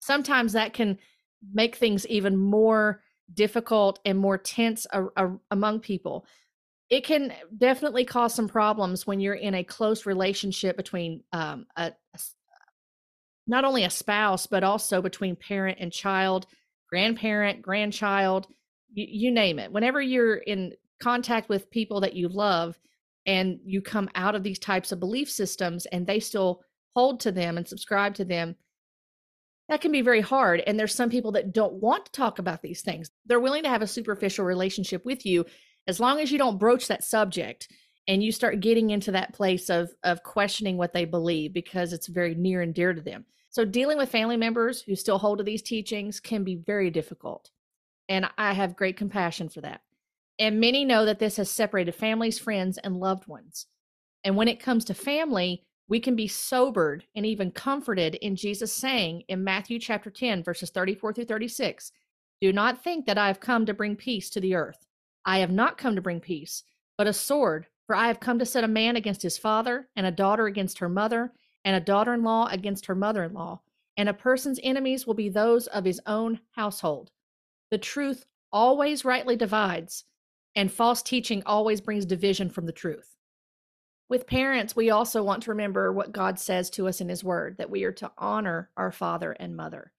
sometimes 0.00 0.52
that 0.52 0.72
can 0.72 0.98
make 1.52 1.76
things 1.76 2.06
even 2.06 2.36
more 2.36 3.02
difficult 3.32 4.00
and 4.04 4.18
more 4.18 4.38
tense 4.38 4.86
a, 4.92 5.04
a, 5.16 5.30
among 5.50 5.80
people 5.80 6.26
it 6.90 7.04
can 7.04 7.32
definitely 7.56 8.04
cause 8.04 8.34
some 8.34 8.48
problems 8.48 9.06
when 9.06 9.20
you're 9.20 9.34
in 9.34 9.54
a 9.54 9.64
close 9.64 10.06
relationship 10.06 10.76
between 10.76 11.22
um, 11.32 11.66
a, 11.76 11.92
a, 12.14 12.18
not 13.46 13.64
only 13.64 13.84
a 13.84 13.90
spouse, 13.90 14.46
but 14.46 14.64
also 14.64 15.02
between 15.02 15.36
parent 15.36 15.78
and 15.80 15.92
child, 15.92 16.46
grandparent, 16.88 17.60
grandchild, 17.60 18.46
you, 18.92 19.06
you 19.08 19.30
name 19.30 19.58
it. 19.58 19.70
Whenever 19.70 20.00
you're 20.00 20.36
in 20.36 20.72
contact 21.02 21.48
with 21.48 21.70
people 21.70 22.00
that 22.00 22.14
you 22.14 22.28
love 22.28 22.78
and 23.26 23.60
you 23.64 23.82
come 23.82 24.08
out 24.14 24.34
of 24.34 24.42
these 24.42 24.58
types 24.58 24.90
of 24.90 25.00
belief 25.00 25.30
systems 25.30 25.84
and 25.86 26.06
they 26.06 26.20
still 26.20 26.62
hold 26.94 27.20
to 27.20 27.32
them 27.32 27.58
and 27.58 27.68
subscribe 27.68 28.14
to 28.14 28.24
them, 28.24 28.56
that 29.68 29.80
can 29.80 29.92
be 29.92 30.00
very 30.00 30.20
hard. 30.20 30.62
And 30.66 30.78
there's 30.78 30.94
some 30.94 31.10
people 31.10 31.32
that 31.32 31.52
don't 31.52 31.74
want 31.74 32.06
to 32.06 32.12
talk 32.12 32.38
about 32.38 32.62
these 32.62 32.82
things. 32.82 33.10
They're 33.26 33.40
willing 33.40 33.64
to 33.64 33.68
have 33.68 33.82
a 33.82 33.86
superficial 33.86 34.44
relationship 34.44 35.04
with 35.04 35.26
you 35.26 35.44
as 35.86 36.00
long 36.00 36.20
as 36.20 36.32
you 36.32 36.38
don't 36.38 36.58
broach 36.58 36.88
that 36.88 37.04
subject 37.04 37.68
and 38.06 38.22
you 38.22 38.32
start 38.32 38.60
getting 38.60 38.90
into 38.90 39.12
that 39.12 39.34
place 39.34 39.68
of 39.68 39.90
of 40.02 40.22
questioning 40.22 40.78
what 40.78 40.94
they 40.94 41.04
believe 41.04 41.52
because 41.52 41.92
it's 41.92 42.06
very 42.06 42.34
near 42.34 42.62
and 42.62 42.74
dear 42.74 42.94
to 42.94 43.02
them. 43.02 43.26
So, 43.50 43.64
dealing 43.64 43.98
with 43.98 44.10
family 44.10 44.36
members 44.36 44.82
who 44.82 44.94
still 44.94 45.18
hold 45.18 45.38
to 45.38 45.44
these 45.44 45.62
teachings 45.62 46.20
can 46.20 46.44
be 46.44 46.56
very 46.56 46.90
difficult. 46.90 47.50
And 48.08 48.26
I 48.38 48.54
have 48.54 48.76
great 48.76 48.96
compassion 48.96 49.48
for 49.48 49.60
that. 49.60 49.82
And 50.38 50.60
many 50.60 50.84
know 50.84 51.04
that 51.04 51.18
this 51.18 51.36
has 51.36 51.50
separated 51.50 51.94
families, 51.94 52.38
friends, 52.38 52.78
and 52.78 52.96
loved 52.96 53.26
ones. 53.26 53.66
And 54.24 54.36
when 54.36 54.48
it 54.48 54.60
comes 54.60 54.84
to 54.86 54.94
family, 54.94 55.64
we 55.88 56.00
can 56.00 56.14
be 56.14 56.28
sobered 56.28 57.04
and 57.14 57.24
even 57.24 57.50
comforted 57.50 58.14
in 58.16 58.36
Jesus 58.36 58.72
saying 58.72 59.22
in 59.28 59.42
Matthew 59.42 59.78
chapter 59.78 60.10
10, 60.10 60.42
verses 60.42 60.70
34 60.70 61.14
through 61.14 61.24
36 61.24 61.92
Do 62.40 62.52
not 62.52 62.84
think 62.84 63.06
that 63.06 63.18
I 63.18 63.26
have 63.26 63.40
come 63.40 63.66
to 63.66 63.74
bring 63.74 63.96
peace 63.96 64.28
to 64.30 64.40
the 64.40 64.54
earth. 64.54 64.86
I 65.24 65.38
have 65.38 65.50
not 65.50 65.78
come 65.78 65.94
to 65.94 66.02
bring 66.02 66.20
peace, 66.20 66.62
but 66.96 67.06
a 67.06 67.12
sword. 67.12 67.66
For 67.86 67.96
I 67.96 68.08
have 68.08 68.20
come 68.20 68.38
to 68.38 68.44
set 68.44 68.64
a 68.64 68.68
man 68.68 68.96
against 68.96 69.22
his 69.22 69.38
father, 69.38 69.88
and 69.96 70.04
a 70.04 70.10
daughter 70.10 70.46
against 70.46 70.78
her 70.78 70.90
mother, 70.90 71.32
and 71.64 71.74
a 71.74 71.80
daughter 71.80 72.12
in 72.12 72.22
law 72.22 72.46
against 72.50 72.84
her 72.84 72.94
mother 72.94 73.24
in 73.24 73.32
law, 73.32 73.62
and 73.96 74.10
a 74.10 74.14
person's 74.14 74.60
enemies 74.62 75.06
will 75.06 75.14
be 75.14 75.30
those 75.30 75.66
of 75.68 75.86
his 75.86 76.00
own 76.06 76.40
household. 76.52 77.10
The 77.70 77.78
truth 77.78 78.26
always 78.52 79.06
rightly 79.06 79.36
divides, 79.36 80.04
and 80.54 80.70
false 80.70 81.02
teaching 81.02 81.42
always 81.46 81.80
brings 81.80 82.04
division 82.04 82.50
from 82.50 82.66
the 82.66 82.72
truth. 82.72 83.16
With 84.08 84.26
parents, 84.26 84.74
we 84.74 84.90
also 84.90 85.22
want 85.22 85.42
to 85.42 85.50
remember 85.50 85.92
what 85.92 86.12
God 86.12 86.38
says 86.38 86.70
to 86.70 86.88
us 86.88 87.00
in 87.00 87.08
His 87.08 87.22
Word 87.22 87.56
that 87.58 87.70
we 87.70 87.84
are 87.84 87.92
to 87.92 88.10
honor 88.16 88.70
our 88.76 88.90
father 88.90 89.32
and 89.32 89.56
mother. 89.56 89.92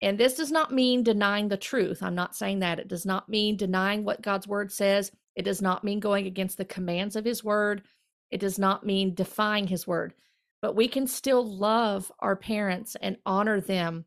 And 0.00 0.18
this 0.18 0.34
does 0.34 0.52
not 0.52 0.72
mean 0.72 1.02
denying 1.02 1.48
the 1.48 1.56
truth. 1.56 2.02
I'm 2.02 2.14
not 2.14 2.36
saying 2.36 2.60
that. 2.60 2.78
It 2.78 2.88
does 2.88 3.04
not 3.04 3.28
mean 3.28 3.56
denying 3.56 4.04
what 4.04 4.22
God's 4.22 4.46
word 4.46 4.70
says. 4.70 5.10
It 5.34 5.42
does 5.42 5.60
not 5.60 5.82
mean 5.82 5.98
going 5.98 6.26
against 6.26 6.56
the 6.56 6.64
commands 6.64 7.16
of 7.16 7.24
his 7.24 7.42
word. 7.42 7.82
It 8.30 8.38
does 8.38 8.58
not 8.58 8.86
mean 8.86 9.14
defying 9.14 9.66
his 9.66 9.86
word. 9.86 10.14
But 10.62 10.76
we 10.76 10.88
can 10.88 11.06
still 11.06 11.44
love 11.44 12.12
our 12.20 12.36
parents 12.36 12.96
and 13.00 13.16
honor 13.26 13.60
them 13.60 14.04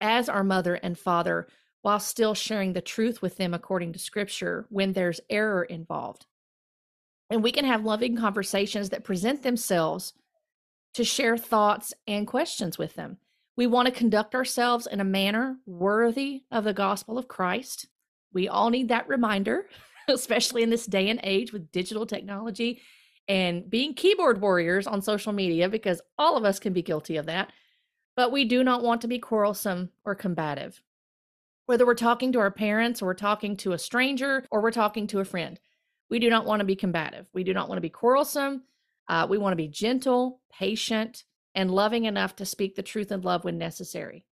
as 0.00 0.28
our 0.28 0.44
mother 0.44 0.74
and 0.74 0.98
father 0.98 1.46
while 1.82 2.00
still 2.00 2.34
sharing 2.34 2.72
the 2.72 2.80
truth 2.80 3.22
with 3.22 3.36
them 3.36 3.54
according 3.54 3.92
to 3.92 3.98
scripture 3.98 4.66
when 4.68 4.92
there's 4.92 5.20
error 5.30 5.62
involved. 5.62 6.26
And 7.30 7.42
we 7.42 7.52
can 7.52 7.64
have 7.64 7.84
loving 7.84 8.16
conversations 8.16 8.90
that 8.90 9.04
present 9.04 9.42
themselves 9.42 10.12
to 10.94 11.04
share 11.04 11.36
thoughts 11.36 11.92
and 12.06 12.26
questions 12.26 12.78
with 12.78 12.94
them. 12.94 13.18
We 13.56 13.66
want 13.66 13.86
to 13.86 13.92
conduct 13.92 14.34
ourselves 14.34 14.86
in 14.86 15.00
a 15.00 15.04
manner 15.04 15.58
worthy 15.66 16.42
of 16.50 16.64
the 16.64 16.72
gospel 16.72 17.18
of 17.18 17.28
Christ. 17.28 17.86
We 18.32 18.48
all 18.48 18.70
need 18.70 18.88
that 18.88 19.08
reminder, 19.08 19.68
especially 20.08 20.62
in 20.62 20.70
this 20.70 20.86
day 20.86 21.08
and 21.08 21.20
age 21.22 21.52
with 21.52 21.72
digital 21.72 22.06
technology 22.06 22.80
and 23.26 23.68
being 23.70 23.94
keyboard 23.94 24.40
warriors 24.40 24.86
on 24.86 25.00
social 25.00 25.32
media, 25.32 25.68
because 25.68 26.02
all 26.18 26.36
of 26.36 26.44
us 26.44 26.58
can 26.58 26.72
be 26.72 26.82
guilty 26.82 27.16
of 27.16 27.26
that. 27.26 27.50
But 28.16 28.32
we 28.32 28.44
do 28.44 28.62
not 28.62 28.82
want 28.82 29.00
to 29.00 29.08
be 29.08 29.18
quarrelsome 29.18 29.90
or 30.04 30.14
combative. 30.14 30.82
Whether 31.66 31.86
we're 31.86 31.94
talking 31.94 32.32
to 32.32 32.38
our 32.40 32.50
parents 32.50 33.00
or 33.00 33.06
we're 33.06 33.14
talking 33.14 33.56
to 33.58 33.72
a 33.72 33.78
stranger 33.78 34.46
or 34.50 34.60
we're 34.60 34.70
talking 34.70 35.06
to 35.08 35.20
a 35.20 35.24
friend, 35.24 35.58
we 36.14 36.20
do 36.20 36.30
not 36.30 36.46
want 36.46 36.60
to 36.60 36.64
be 36.64 36.76
combative. 36.76 37.26
We 37.34 37.42
do 37.42 37.52
not 37.52 37.68
want 37.68 37.78
to 37.78 37.82
be 37.82 37.90
quarrelsome. 37.90 38.62
Uh, 39.08 39.26
we 39.28 39.36
want 39.36 39.50
to 39.50 39.56
be 39.56 39.66
gentle, 39.66 40.40
patient, 40.56 41.24
and 41.56 41.72
loving 41.72 42.04
enough 42.04 42.36
to 42.36 42.44
speak 42.44 42.76
the 42.76 42.84
truth 42.84 43.10
in 43.10 43.22
love 43.22 43.42
when 43.42 43.58
necessary. 43.58 44.24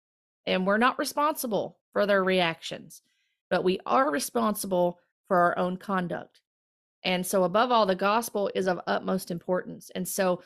And 0.44 0.66
we're 0.66 0.76
not 0.76 0.98
responsible 0.98 1.78
for 1.94 2.04
their 2.04 2.22
reactions, 2.22 3.00
but 3.48 3.64
we 3.64 3.80
are 3.86 4.10
responsible 4.10 4.98
for 5.26 5.38
our 5.38 5.56
own 5.56 5.78
conduct. 5.78 6.42
And 7.02 7.24
so, 7.24 7.44
above 7.44 7.72
all, 7.72 7.86
the 7.86 7.94
gospel 7.94 8.50
is 8.54 8.68
of 8.68 8.82
utmost 8.86 9.30
importance. 9.30 9.90
And 9.94 10.06
so, 10.06 10.42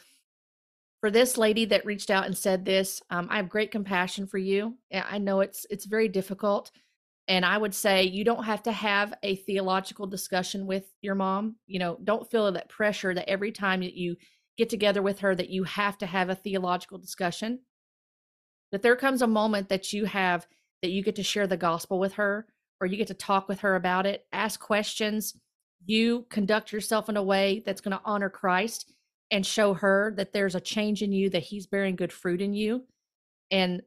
for 1.00 1.10
this 1.10 1.36
lady 1.36 1.64
that 1.64 1.84
reached 1.84 2.10
out 2.10 2.26
and 2.26 2.38
said 2.38 2.64
this, 2.64 3.02
um, 3.10 3.26
I 3.28 3.38
have 3.38 3.48
great 3.48 3.72
compassion 3.72 4.28
for 4.28 4.38
you. 4.38 4.76
I 4.92 5.18
know 5.18 5.40
it's 5.40 5.66
it's 5.68 5.84
very 5.84 6.06
difficult, 6.06 6.70
and 7.26 7.44
I 7.44 7.56
would 7.56 7.74
say 7.74 8.04
you 8.04 8.24
don't 8.24 8.44
have 8.44 8.62
to 8.64 8.72
have 8.72 9.14
a 9.22 9.36
theological 9.36 10.06
discussion 10.06 10.66
with 10.66 10.84
your 11.00 11.14
mom. 11.14 11.56
You 11.66 11.78
know, 11.78 11.98
don't 12.04 12.30
feel 12.30 12.50
that 12.52 12.68
pressure 12.68 13.14
that 13.14 13.28
every 13.28 13.50
time 13.50 13.80
that 13.80 13.94
you 13.94 14.16
get 14.56 14.68
together 14.68 15.02
with 15.02 15.20
her 15.20 15.34
that 15.34 15.50
you 15.50 15.64
have 15.64 15.98
to 15.98 16.06
have 16.06 16.28
a 16.28 16.34
theological 16.34 16.98
discussion. 16.98 17.60
That 18.72 18.82
there 18.82 18.96
comes 18.96 19.22
a 19.22 19.26
moment 19.26 19.68
that 19.68 19.92
you 19.92 20.04
have 20.04 20.46
that 20.82 20.90
you 20.90 21.02
get 21.02 21.16
to 21.16 21.22
share 21.22 21.46
the 21.46 21.56
gospel 21.56 21.98
with 21.98 22.14
her 22.14 22.46
or 22.80 22.86
you 22.86 22.96
get 22.96 23.06
to 23.06 23.14
talk 23.14 23.48
with 23.48 23.60
her 23.60 23.74
about 23.76 24.04
it, 24.04 24.26
ask 24.32 24.60
questions. 24.60 25.34
You 25.86 26.26
conduct 26.28 26.72
yourself 26.72 27.08
in 27.08 27.16
a 27.16 27.22
way 27.22 27.62
that's 27.64 27.80
going 27.80 27.96
to 27.96 28.02
honor 28.04 28.28
Christ 28.28 28.92
and 29.30 29.46
show 29.46 29.74
her 29.74 30.12
that 30.16 30.32
there's 30.32 30.54
a 30.54 30.60
change 30.60 31.02
in 31.02 31.12
you, 31.12 31.30
that 31.30 31.44
He's 31.44 31.66
bearing 31.66 31.96
good 31.96 32.12
fruit 32.12 32.42
in 32.42 32.52
you. 32.52 32.84
And 33.50 33.82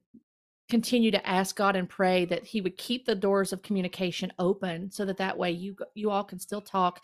continue 0.69 1.11
to 1.11 1.27
ask 1.27 1.55
God 1.55 1.75
and 1.75 1.87
pray 1.87 2.25
that 2.25 2.45
He 2.45 2.61
would 2.61 2.77
keep 2.77 3.05
the 3.05 3.15
doors 3.15 3.53
of 3.53 3.61
communication 3.61 4.31
open 4.39 4.91
so 4.91 5.05
that 5.05 5.17
that 5.17 5.37
way 5.37 5.51
you 5.51 5.75
you 5.95 6.09
all 6.09 6.23
can 6.23 6.39
still 6.39 6.61
talk 6.61 7.01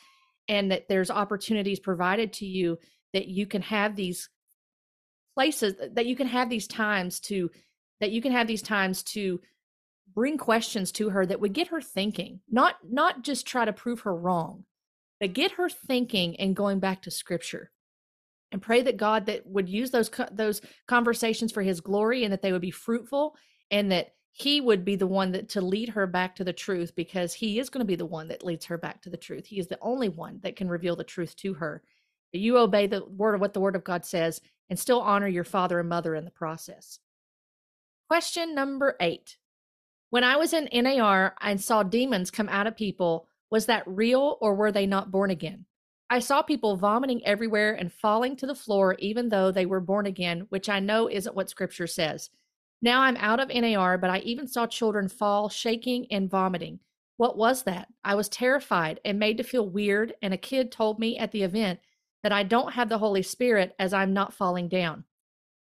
and 0.47 0.71
that 0.71 0.87
there's 0.89 1.09
opportunities 1.09 1.79
provided 1.79 2.33
to 2.33 2.45
you 2.45 2.77
that 3.13 3.27
you 3.27 3.45
can 3.45 3.61
have 3.61 3.95
these 3.95 4.29
places 5.35 5.75
that 5.93 6.05
you 6.05 6.15
can 6.15 6.27
have 6.27 6.49
these 6.49 6.67
times 6.67 7.19
to 7.19 7.49
that 7.99 8.11
you 8.11 8.21
can 8.21 8.31
have 8.31 8.47
these 8.47 8.61
times 8.61 9.03
to 9.03 9.39
bring 10.13 10.37
questions 10.37 10.91
to 10.91 11.09
her 11.09 11.25
that 11.25 11.39
would 11.39 11.53
get 11.53 11.67
her 11.67 11.81
thinking 11.81 12.39
not 12.49 12.75
not 12.87 13.23
just 13.23 13.47
try 13.47 13.65
to 13.65 13.73
prove 13.73 14.01
her 14.01 14.15
wrong 14.15 14.63
but 15.19 15.33
get 15.33 15.53
her 15.53 15.69
thinking 15.69 16.35
and 16.39 16.55
going 16.55 16.79
back 16.79 17.01
to 17.01 17.09
scripture 17.09 17.71
and 18.51 18.61
pray 18.61 18.81
that 18.81 18.97
god 18.97 19.25
that 19.25 19.45
would 19.47 19.69
use 19.69 19.89
those 19.89 20.11
those 20.31 20.61
conversations 20.87 21.51
for 21.51 21.63
his 21.63 21.81
glory 21.81 22.23
and 22.23 22.33
that 22.33 22.41
they 22.41 22.51
would 22.51 22.61
be 22.61 22.71
fruitful 22.71 23.35
and 23.71 23.91
that 23.91 24.13
he 24.31 24.59
would 24.61 24.83
be 24.83 24.95
the 24.95 25.07
one 25.07 25.31
that 25.31 25.49
to 25.49 25.61
lead 25.61 25.89
her 25.89 26.07
back 26.07 26.35
to 26.35 26.43
the 26.43 26.53
truth 26.53 26.95
because 26.95 27.33
he 27.33 27.59
is 27.59 27.69
going 27.69 27.81
to 27.81 27.85
be 27.85 27.95
the 27.95 28.05
one 28.05 28.27
that 28.27 28.43
leads 28.43 28.65
her 28.65 28.77
back 28.77 29.01
to 29.01 29.09
the 29.09 29.17
truth 29.17 29.45
he 29.45 29.59
is 29.59 29.67
the 29.67 29.77
only 29.81 30.09
one 30.09 30.39
that 30.43 30.55
can 30.55 30.67
reveal 30.67 30.95
the 30.95 31.03
truth 31.03 31.35
to 31.35 31.53
her 31.53 31.83
you 32.33 32.57
obey 32.57 32.87
the 32.87 33.05
word 33.05 33.35
of 33.35 33.41
what 33.41 33.53
the 33.53 33.59
word 33.59 33.75
of 33.75 33.83
God 33.83 34.05
says 34.05 34.41
and 34.69 34.77
still 34.77 35.01
honor 35.01 35.27
your 35.27 35.43
father 35.43 35.79
and 35.79 35.89
mother 35.89 36.15
in 36.15 36.25
the 36.25 36.31
process. 36.31 36.99
Question 38.09 38.55
number 38.55 38.95
eight. 38.99 39.37
When 40.09 40.23
I 40.23 40.37
was 40.37 40.53
in 40.53 40.69
NAR 40.71 41.35
and 41.41 41.61
saw 41.61 41.83
demons 41.83 42.31
come 42.31 42.49
out 42.49 42.67
of 42.67 42.75
people, 42.75 43.27
was 43.49 43.67
that 43.67 43.83
real 43.87 44.37
or 44.41 44.55
were 44.55 44.71
they 44.71 44.85
not 44.85 45.11
born 45.11 45.29
again? 45.29 45.65
I 46.09 46.19
saw 46.19 46.41
people 46.41 46.75
vomiting 46.75 47.25
everywhere 47.25 47.73
and 47.73 47.91
falling 47.91 48.35
to 48.37 48.45
the 48.45 48.55
floor 48.55 48.95
even 48.99 49.29
though 49.29 49.51
they 49.51 49.65
were 49.65 49.79
born 49.79 50.05
again, 50.05 50.45
which 50.49 50.69
I 50.69 50.79
know 50.79 51.09
isn't 51.09 51.35
what 51.35 51.49
scripture 51.49 51.87
says. 51.87 52.29
Now 52.83 53.03
I'm 53.03 53.15
out 53.15 53.39
of 53.39 53.47
NAR, 53.47 53.97
but 53.97 54.09
I 54.09 54.17
even 54.19 54.45
saw 54.45 54.67
children 54.67 55.07
fall, 55.07 55.47
shaking 55.47 56.05
and 56.11 56.29
vomiting. 56.29 56.81
What 57.15 57.37
was 57.37 57.63
that? 57.63 57.87
I 58.03 58.15
was 58.15 58.27
terrified 58.27 58.99
and 59.05 59.17
made 59.17 59.37
to 59.37 59.43
feel 59.43 59.69
weird, 59.69 60.15
and 60.21 60.33
a 60.33 60.37
kid 60.37 60.69
told 60.69 60.99
me 60.99 61.17
at 61.17 61.31
the 61.31 61.43
event 61.43 61.79
that 62.23 62.33
I 62.33 62.43
don't 62.43 62.73
have 62.73 62.89
the 62.89 62.97
Holy 62.97 63.21
Spirit 63.21 63.73
as 63.79 63.93
I'm 63.93 64.11
not 64.11 64.33
falling 64.33 64.67
down. 64.67 65.05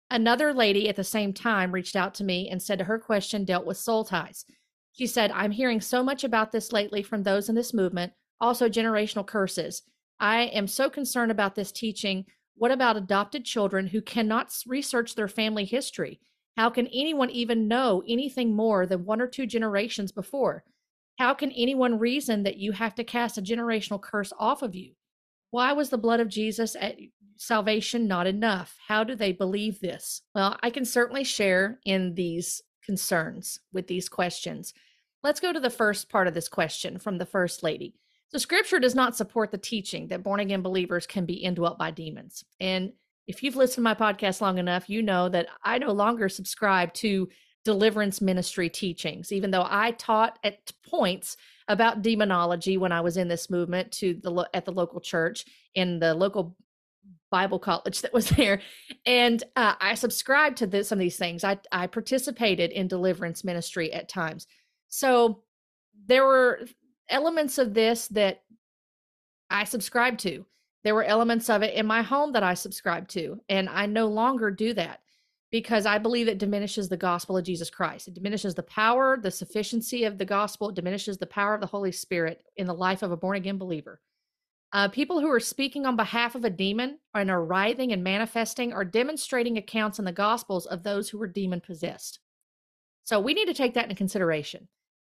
Another 0.10 0.54
lady 0.54 0.88
at 0.88 0.96
the 0.96 1.04
same 1.04 1.34
time 1.34 1.74
reached 1.74 1.98
out 1.98 2.14
to 2.16 2.24
me 2.24 2.48
and 2.50 2.64
said 2.64 2.80
her 2.80 2.98
question 2.98 3.44
dealt 3.44 3.66
with 3.66 3.76
soul 3.76 4.06
ties. 4.06 4.46
She 4.94 5.06
said, 5.06 5.30
I'm 5.32 5.52
hearing 5.52 5.82
so 5.82 6.02
much 6.02 6.24
about 6.24 6.54
this 6.54 6.72
lately 6.72 7.04
from 7.04 7.24
those 7.24 7.50
in 7.50 7.56
this 7.56 7.74
movement, 7.74 8.14
also 8.40 8.70
generational 8.70 9.28
curses. 9.28 9.82
I 10.22 10.44
am 10.44 10.68
so 10.68 10.90
concerned 10.90 11.32
about 11.32 11.56
this 11.56 11.74
teaching. 11.74 12.28
What 12.56 12.72
about 12.72 12.96
adopted 12.96 13.44
children 13.44 13.88
who 13.88 14.02
cannot 14.02 14.56
research 14.66 15.16
their 15.16 15.28
family 15.28 15.66
history? 15.66 16.22
How 16.58 16.70
can 16.70 16.88
anyone 16.88 17.30
even 17.30 17.68
know 17.68 18.04
anything 18.08 18.56
more 18.56 18.86
than 18.86 19.06
one 19.06 19.22
or 19.22 19.28
two 19.28 19.46
generations 19.46 20.12
before? 20.12 20.64
How 21.18 21.34
can 21.34 21.52
anyone 21.52 22.00
reason 22.00 22.44
that 22.44 22.58
you 22.58 22.72
have 22.72 22.96
to 22.96 23.04
cast 23.04 23.38
a 23.38 23.42
generational 23.42 24.02
curse 24.02 24.32
off 24.40 24.62
of 24.62 24.76
you? 24.76 24.94
Why 25.52 25.74
was 25.74 25.90
the 25.90 25.98
blood 25.98 26.20
of 26.20 26.30
Jesus 26.30 26.76
at 26.80 26.98
salvation 27.38 28.08
not 28.08 28.28
enough? 28.28 28.78
How 28.88 29.04
do 29.04 29.16
they 29.16 29.32
believe 29.32 29.80
this? 29.80 30.22
Well, 30.36 30.58
I 30.62 30.70
can 30.70 30.86
certainly 30.86 31.24
share 31.24 31.80
in 31.86 32.16
these 32.16 32.62
concerns 32.84 33.60
with 33.74 33.88
these 33.88 34.10
questions. 34.10 34.74
Let's 35.24 35.40
go 35.40 35.52
to 35.52 35.60
the 35.60 35.70
first 35.70 36.10
part 36.10 36.28
of 36.28 36.34
this 36.34 36.48
question 36.48 36.98
from 36.98 37.18
the 37.18 37.26
first 37.26 37.64
lady. 37.64 37.96
So, 38.30 38.38
scripture 38.38 38.80
does 38.80 38.96
not 38.96 39.18
support 39.18 39.52
the 39.52 39.58
teaching 39.58 40.08
that 40.08 40.24
born 40.24 40.40
again 40.40 40.62
believers 40.62 41.08
can 41.08 41.26
be 41.26 41.34
indwelt 41.34 41.78
by 41.78 41.92
demons. 41.92 42.44
And 42.60 42.94
if 43.30 43.44
you've 43.44 43.56
listened 43.56 43.76
to 43.76 43.82
my 43.82 43.94
podcast 43.94 44.42
long 44.42 44.58
enough, 44.58 44.90
you 44.90 45.04
know 45.04 45.30
that 45.30 45.46
I 45.64 45.78
no 45.78 45.92
longer 45.92 46.30
subscribe 46.30 46.92
to 46.96 47.30
deliverance 47.64 48.22
ministry 48.22 48.72
teachings, 48.72 49.32
even 49.32 49.52
though 49.52 49.68
I 49.70 49.92
taught 49.92 50.40
at 50.44 50.72
points 50.84 51.38
about 51.68 52.02
demonology 52.02 52.76
when 52.78 52.92
I 52.92 53.02
was 53.02 53.18
in 53.18 53.28
this 53.28 53.48
movement 53.48 53.92
to 53.94 54.16
the 54.16 54.50
at 54.56 54.66
the 54.66 54.72
local 54.72 55.00
church 55.00 55.46
in 55.76 56.00
the 56.00 56.16
local 56.16 56.58
Bible 57.30 57.60
college 57.60 58.02
that 58.02 58.14
was 58.14 58.30
there, 58.30 58.62
and 59.06 59.44
uh, 59.56 59.76
I 59.80 59.94
subscribed 59.94 60.58
to 60.58 60.68
this, 60.68 60.88
some 60.88 60.98
of 60.98 61.02
these 61.02 61.18
things. 61.18 61.44
I 61.44 61.60
I 61.72 61.86
participated 61.86 62.72
in 62.72 62.88
deliverance 62.88 63.44
ministry 63.44 63.94
at 63.94 64.10
times, 64.10 64.48
so 64.88 65.44
there 66.08 66.26
were 66.26 66.62
elements 67.08 67.60
of 67.60 67.76
this 67.76 68.08
that 68.08 68.42
I 69.52 69.66
subscribed 69.66 70.20
to. 70.22 70.48
There 70.84 70.96
were 70.96 71.04
elements 71.04 71.50
of 71.50 71.62
it 71.62 71.74
in 71.74 71.86
my 71.86 72.02
home 72.02 72.32
that 72.34 72.44
I 72.44 72.54
subscribed 72.54 73.10
to, 73.12 73.42
and 73.50 73.68
I 73.70 73.86
no 73.86 74.08
longer 74.08 74.50
do 74.50 74.74
that 74.74 75.02
because 75.52 75.86
I 75.86 75.98
believe 75.98 76.28
it 76.28 76.38
diminishes 76.38 76.90
the 76.90 76.98
gospel 76.98 77.38
of 77.38 77.44
Jesus 77.44 77.70
Christ. 77.70 78.08
It 78.08 78.14
diminishes 78.14 78.56
the 78.56 78.64
power, 78.64 79.18
the 79.18 79.32
sufficiency 79.32 80.04
of 80.04 80.18
the 80.18 80.26
gospel, 80.26 80.70
it 80.70 80.76
diminishes 80.76 81.18
the 81.18 81.26
power 81.26 81.54
of 81.54 81.62
the 81.62 81.68
Holy 81.68 81.92
Spirit 81.92 82.44
in 82.56 82.68
the 82.68 82.74
life 82.74 83.02
of 83.02 83.12
a 83.12 83.18
born 83.18 83.38
again 83.38 83.58
believer. 83.58 84.00
Uh, 84.72 84.88
people 84.88 85.20
who 85.20 85.30
are 85.32 85.40
speaking 85.40 85.88
on 85.88 85.96
behalf 85.96 86.36
of 86.36 86.46
a 86.46 86.50
demon 86.50 87.00
and 87.16 87.32
are 87.32 87.44
writhing 87.44 87.92
and 87.92 88.04
manifesting 88.04 88.72
are 88.72 88.86
demonstrating 88.86 89.58
accounts 89.58 89.98
in 89.98 90.06
the 90.06 90.12
gospels 90.12 90.68
of 90.68 90.84
those 90.84 91.10
who 91.10 91.18
were 91.18 91.28
demon 91.28 91.60
possessed. 91.60 92.20
So 93.04 93.20
we 93.20 93.34
need 93.34 93.48
to 93.48 93.54
take 93.56 93.74
that 93.74 93.86
into 93.86 93.96
consideration. 93.96 94.68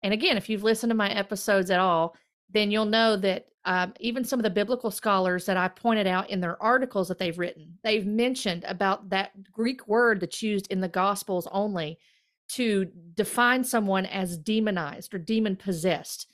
And 0.01 0.11
again, 0.11 0.37
if 0.37 0.49
you've 0.49 0.63
listened 0.63 0.89
to 0.89 0.95
my 0.95 1.11
episodes 1.11 1.69
at 1.69 1.79
all, 1.79 2.15
then 2.49 2.71
you'll 2.71 2.85
know 2.85 3.15
that 3.17 3.45
um, 3.65 3.93
even 3.99 4.25
some 4.25 4.39
of 4.39 4.43
the 4.43 4.49
biblical 4.49 4.91
scholars 4.91 5.45
that 5.45 5.55
I 5.55 5.69
pointed 5.69 6.05
out 6.05 6.29
in 6.29 6.41
their 6.41 6.61
articles 6.61 7.07
that 7.07 7.17
they've 7.17 7.37
written, 7.37 7.77
they've 7.83 8.05
mentioned 8.05 8.65
about 8.67 9.09
that 9.09 9.51
Greek 9.51 9.87
word 9.87 10.19
that's 10.19 10.43
used 10.43 10.67
in 10.69 10.81
the 10.81 10.89
Gospels 10.89 11.47
only 11.51 11.97
to 12.49 12.85
define 13.13 13.63
someone 13.63 14.05
as 14.05 14.37
demonized 14.37 15.13
or 15.13 15.17
demon 15.17 15.55
possessed. 15.55 16.29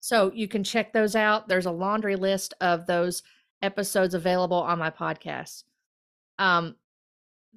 So 0.00 0.30
you 0.32 0.46
can 0.46 0.62
check 0.62 0.92
those 0.92 1.16
out. 1.16 1.48
There's 1.48 1.66
a 1.66 1.72
laundry 1.72 2.16
list 2.16 2.54
of 2.60 2.86
those 2.86 3.22
episodes 3.60 4.14
available 4.14 4.56
on 4.56 4.78
my 4.78 4.90
podcast. 4.90 5.64
Um, 6.38 6.76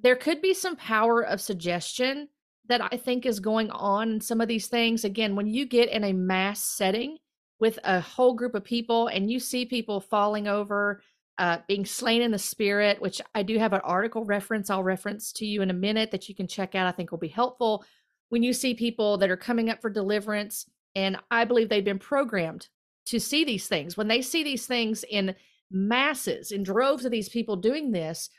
there 0.02 0.16
could 0.16 0.42
be 0.42 0.52
some 0.52 0.76
power 0.76 1.22
of 1.22 1.40
suggestion 1.40 2.28
that 2.66 2.82
I 2.82 2.96
think 2.96 3.24
is 3.24 3.40
going 3.40 3.70
on 3.70 4.14
in 4.14 4.20
some 4.20 4.40
of 4.40 4.48
these 4.48 4.66
things. 4.66 5.04
Again, 5.04 5.36
when 5.36 5.46
you 5.46 5.64
get 5.64 5.88
in 5.88 6.04
a 6.04 6.12
mass 6.12 6.62
setting 6.62 7.18
with 7.60 7.78
a 7.84 8.00
whole 8.00 8.34
group 8.34 8.54
of 8.54 8.64
people 8.64 9.08
and 9.08 9.30
you 9.30 9.38
see 9.38 9.64
people 9.64 10.00
falling 10.00 10.48
over, 10.48 11.02
uh, 11.38 11.58
being 11.66 11.84
slain 11.84 12.22
in 12.22 12.30
the 12.30 12.38
spirit, 12.38 13.00
which 13.00 13.20
I 13.34 13.42
do 13.42 13.58
have 13.58 13.72
an 13.72 13.80
article 13.84 14.24
reference 14.24 14.70
I'll 14.70 14.82
reference 14.82 15.32
to 15.34 15.46
you 15.46 15.62
in 15.62 15.70
a 15.70 15.74
minute 15.74 16.10
that 16.10 16.28
you 16.28 16.34
can 16.34 16.46
check 16.46 16.74
out, 16.74 16.86
I 16.86 16.92
think 16.92 17.10
will 17.10 17.18
be 17.18 17.28
helpful. 17.28 17.84
When 18.28 18.42
you 18.42 18.52
see 18.52 18.74
people 18.74 19.18
that 19.18 19.30
are 19.30 19.36
coming 19.36 19.70
up 19.70 19.80
for 19.80 19.90
deliverance, 19.90 20.66
and 20.94 21.16
I 21.30 21.44
believe 21.44 21.68
they've 21.68 21.84
been 21.84 21.98
programmed 21.98 22.68
to 23.06 23.18
see 23.18 23.44
these 23.44 23.66
things, 23.66 23.96
when 23.96 24.08
they 24.08 24.22
see 24.22 24.44
these 24.44 24.66
things 24.66 25.04
in 25.08 25.34
masses, 25.70 26.52
in 26.52 26.62
droves 26.62 27.04
of 27.04 27.10
these 27.10 27.28
people 27.28 27.56
doing 27.56 27.90
this, 27.90 28.30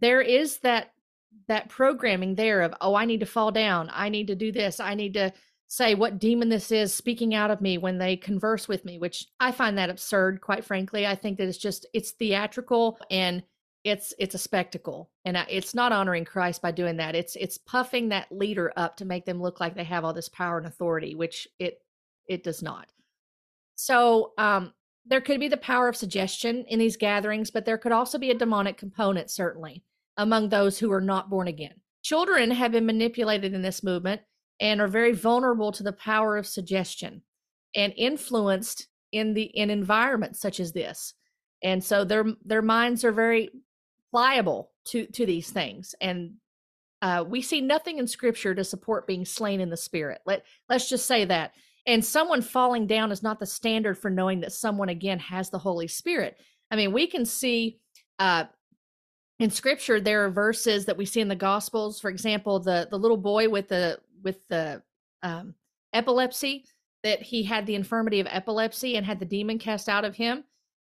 there 0.00 0.20
is 0.20 0.58
that 0.58 0.92
that 1.46 1.68
programming 1.68 2.34
there 2.34 2.62
of 2.62 2.74
oh 2.80 2.94
i 2.94 3.04
need 3.04 3.20
to 3.20 3.26
fall 3.26 3.50
down. 3.50 3.90
I 3.92 4.08
need 4.08 4.26
to 4.28 4.34
do 4.34 4.52
this. 4.52 4.80
I 4.80 4.94
need 4.94 5.14
to 5.14 5.32
say 5.68 5.94
what 5.94 6.18
demon 6.18 6.48
this 6.48 6.72
is 6.72 6.94
speaking 6.94 7.34
out 7.34 7.50
of 7.50 7.60
me 7.60 7.78
when 7.78 7.98
they 7.98 8.16
converse 8.16 8.66
with 8.66 8.84
me 8.84 8.98
which 8.98 9.26
i 9.38 9.52
find 9.52 9.76
that 9.78 9.90
absurd 9.90 10.40
quite 10.40 10.64
frankly. 10.64 11.06
I 11.06 11.14
think 11.14 11.38
that 11.38 11.48
it's 11.48 11.58
just 11.58 11.86
it's 11.92 12.12
theatrical 12.12 12.98
and 13.10 13.42
it's 13.84 14.12
it's 14.18 14.34
a 14.34 14.38
spectacle. 14.38 15.10
And 15.24 15.36
it's 15.48 15.74
not 15.74 15.92
honoring 15.92 16.24
christ 16.24 16.62
by 16.62 16.70
doing 16.70 16.96
that. 16.96 17.14
It's 17.14 17.36
it's 17.36 17.58
puffing 17.58 18.08
that 18.08 18.30
leader 18.30 18.72
up 18.76 18.96
to 18.96 19.04
make 19.04 19.24
them 19.24 19.40
look 19.40 19.60
like 19.60 19.74
they 19.74 19.84
have 19.84 20.04
all 20.04 20.12
this 20.12 20.28
power 20.28 20.58
and 20.58 20.66
authority 20.66 21.14
which 21.14 21.48
it 21.58 21.80
it 22.28 22.42
does 22.42 22.62
not. 22.62 22.88
So 23.74 24.32
um 24.38 24.72
there 25.06 25.20
could 25.20 25.40
be 25.40 25.48
the 25.48 25.56
power 25.56 25.88
of 25.88 25.96
suggestion 25.96 26.64
in 26.68 26.78
these 26.78 26.96
gatherings 26.96 27.50
but 27.50 27.64
there 27.64 27.78
could 27.78 27.92
also 27.92 28.18
be 28.18 28.30
a 28.30 28.38
demonic 28.38 28.76
component 28.76 29.30
certainly 29.30 29.84
among 30.16 30.48
those 30.48 30.78
who 30.78 30.92
are 30.92 31.00
not 31.00 31.30
born 31.30 31.48
again. 31.48 31.80
Children 32.02 32.50
have 32.50 32.72
been 32.72 32.86
manipulated 32.86 33.54
in 33.54 33.62
this 33.62 33.82
movement 33.82 34.22
and 34.60 34.80
are 34.80 34.88
very 34.88 35.12
vulnerable 35.12 35.72
to 35.72 35.82
the 35.82 35.92
power 35.92 36.36
of 36.36 36.46
suggestion 36.46 37.22
and 37.76 37.92
influenced 37.96 38.88
in 39.12 39.34
the 39.34 39.44
in 39.44 39.70
environments 39.70 40.40
such 40.40 40.60
as 40.60 40.72
this. 40.72 41.14
And 41.62 41.82
so 41.82 42.04
their 42.04 42.24
their 42.44 42.62
minds 42.62 43.04
are 43.04 43.12
very 43.12 43.50
pliable 44.10 44.70
to 44.86 45.06
to 45.06 45.26
these 45.26 45.50
things 45.50 45.94
and 46.00 46.34
uh, 47.00 47.24
we 47.26 47.40
see 47.40 47.60
nothing 47.60 47.98
in 47.98 48.08
scripture 48.08 48.54
to 48.54 48.64
support 48.64 49.06
being 49.06 49.24
slain 49.24 49.60
in 49.60 49.70
the 49.70 49.76
spirit. 49.76 50.20
Let 50.26 50.44
let's 50.68 50.88
just 50.88 51.06
say 51.06 51.24
that. 51.26 51.52
And 51.86 52.04
someone 52.04 52.42
falling 52.42 52.86
down 52.86 53.12
is 53.12 53.22
not 53.22 53.38
the 53.38 53.46
standard 53.46 53.96
for 53.96 54.10
knowing 54.10 54.40
that 54.40 54.52
someone 54.52 54.88
again 54.88 55.18
has 55.20 55.48
the 55.48 55.58
Holy 55.58 55.86
Spirit. 55.86 56.38
I 56.70 56.76
mean, 56.76 56.92
we 56.92 57.06
can 57.06 57.24
see 57.24 57.78
uh, 58.18 58.44
in 59.38 59.50
scripture 59.50 60.00
there 60.00 60.24
are 60.24 60.30
verses 60.30 60.84
that 60.86 60.96
we 60.96 61.06
see 61.06 61.20
in 61.20 61.28
the 61.28 61.36
gospels 61.36 62.00
for 62.00 62.10
example 62.10 62.58
the 62.58 62.88
the 62.90 62.98
little 62.98 63.16
boy 63.16 63.48
with 63.48 63.68
the 63.68 63.98
with 64.28 64.46
the 64.48 64.82
um, 65.22 65.54
epilepsy 65.94 66.66
that 67.02 67.22
he 67.22 67.42
had 67.42 67.64
the 67.64 67.74
infirmity 67.74 68.20
of 68.20 68.26
epilepsy 68.28 68.96
and 68.96 69.06
had 69.06 69.18
the 69.18 69.24
demon 69.24 69.58
cast 69.58 69.88
out 69.88 70.04
of 70.04 70.16
him 70.16 70.44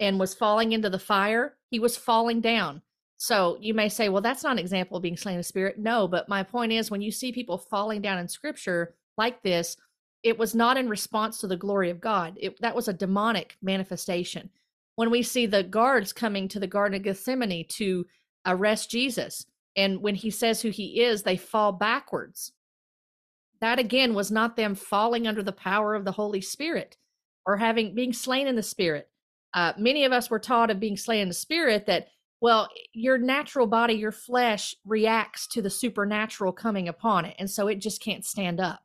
and 0.01 0.18
was 0.18 0.35
falling 0.35 0.72
into 0.72 0.89
the 0.89 0.99
fire 0.99 1.57
he 1.70 1.79
was 1.79 1.95
falling 1.95 2.41
down 2.41 2.81
so 3.18 3.59
you 3.61 3.74
may 3.74 3.89
say 3.89 4.09
well 4.09 4.22
that's 4.22 4.43
not 4.43 4.53
an 4.53 4.59
example 4.59 4.97
of 4.97 5.03
being 5.03 5.16
slain 5.16 5.39
of 5.39 5.45
spirit 5.45 5.79
no 5.79 6.09
but 6.09 6.29
my 6.29 6.43
point 6.43 6.72
is 6.72 6.91
when 6.91 7.03
you 7.03 7.11
see 7.11 7.31
people 7.31 7.59
falling 7.59 8.01
down 8.01 8.18
in 8.18 8.26
scripture 8.26 8.95
like 9.18 9.43
this 9.43 9.76
it 10.22 10.39
was 10.39 10.55
not 10.55 10.79
in 10.79 10.89
response 10.89 11.39
to 11.39 11.47
the 11.47 11.57
glory 11.57 11.91
of 11.91 12.01
god 12.01 12.35
it, 12.41 12.59
that 12.61 12.74
was 12.74 12.89
a 12.89 12.93
demonic 12.93 13.59
manifestation 13.61 14.49
when 14.95 15.11
we 15.11 15.22
see 15.22 15.45
the 15.45 15.62
guards 15.62 16.12
coming 16.12 16.49
to 16.49 16.59
the 16.59 16.66
garden 16.66 16.97
of 16.97 17.05
gethsemane 17.05 17.66
to 17.68 18.07
arrest 18.47 18.91
Jesus. 18.91 19.47
And 19.76 20.03
when 20.03 20.14
he 20.16 20.31
says 20.31 20.61
who 20.61 20.70
he 20.70 21.03
is, 21.03 21.22
they 21.22 21.37
fall 21.37 21.72
backwards. 21.72 22.53
That 23.61 23.79
again 23.79 24.15
was 24.15 24.31
not 24.31 24.57
them 24.57 24.75
falling 24.75 25.27
under 25.27 25.43
the 25.43 25.53
power 25.53 25.95
of 25.95 26.05
the 26.05 26.13
Holy 26.13 26.41
Spirit 26.41 26.97
or 27.47 27.57
having 27.57 27.95
being 27.95 28.13
slain 28.13 28.47
in 28.47 28.57
the 28.57 28.63
Spirit. 28.63 29.09
Uh, 29.55 29.73
many 29.79 30.05
of 30.05 30.13
us 30.13 30.31
were 30.31 30.39
taught 30.39 30.71
of 30.71 30.81
being 30.81 30.97
slain 30.97 31.23
in 31.23 31.29
the 31.29 31.35
Spirit 31.35 31.87
that, 31.87 32.09
well, 32.41 32.69
your 32.93 33.19
natural 33.19 33.67
body, 33.67 33.95
your 33.95 34.13
flesh 34.13 34.77
reacts 34.85 35.47
to 35.49 35.63
the 35.63 35.71
supernatural 35.71 36.53
coming 36.53 36.89
upon 36.89 37.25
it. 37.25 37.35
And 37.39 37.51
so 37.51 37.67
it 37.67 37.81
just 37.81 38.03
can't 38.03 38.25
stand 38.25 38.61
up. 38.61 38.81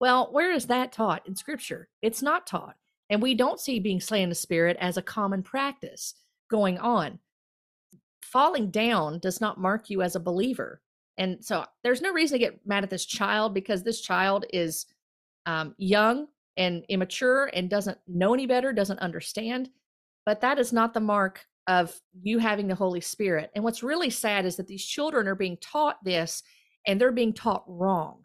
Well, 0.00 0.28
where 0.32 0.50
is 0.50 0.66
that 0.66 0.92
taught 0.92 1.26
in 1.28 1.36
Scripture? 1.36 1.88
It's 2.00 2.22
not 2.22 2.46
taught. 2.46 2.76
And 3.08 3.22
we 3.22 3.34
don't 3.34 3.60
see 3.60 3.78
being 3.78 4.00
slain 4.00 4.24
in 4.24 4.28
the 4.30 4.34
Spirit 4.34 4.76
as 4.80 4.96
a 4.96 5.02
common 5.02 5.42
practice 5.42 6.14
going 6.50 6.78
on 6.78 7.20
falling 8.32 8.70
down 8.70 9.18
does 9.18 9.40
not 9.40 9.60
mark 9.60 9.90
you 9.90 10.00
as 10.00 10.16
a 10.16 10.20
believer. 10.20 10.80
And 11.22 11.44
so 11.44 11.64
there's 11.84 12.02
no 12.02 12.12
reason 12.12 12.40
to 12.40 12.44
get 12.44 12.66
mad 12.66 12.82
at 12.82 12.90
this 12.90 13.06
child 13.06 13.54
because 13.54 13.84
this 13.84 14.00
child 14.00 14.44
is 14.52 14.86
um, 15.46 15.72
young 15.78 16.26
and 16.56 16.84
immature 16.88 17.48
and 17.54 17.70
doesn't 17.70 17.96
know 18.08 18.34
any 18.34 18.46
better, 18.46 18.72
doesn't 18.72 18.98
understand. 18.98 19.70
But 20.26 20.40
that 20.40 20.58
is 20.58 20.72
not 20.72 20.94
the 20.94 21.00
mark 21.00 21.46
of 21.68 21.96
you 22.20 22.40
having 22.40 22.66
the 22.66 22.74
Holy 22.74 23.00
Spirit. 23.00 23.52
And 23.54 23.62
what's 23.62 23.84
really 23.84 24.10
sad 24.10 24.44
is 24.44 24.56
that 24.56 24.66
these 24.66 24.84
children 24.84 25.28
are 25.28 25.36
being 25.36 25.58
taught 25.58 26.02
this 26.02 26.42
and 26.88 27.00
they're 27.00 27.12
being 27.12 27.32
taught 27.32 27.62
wrong. 27.68 28.24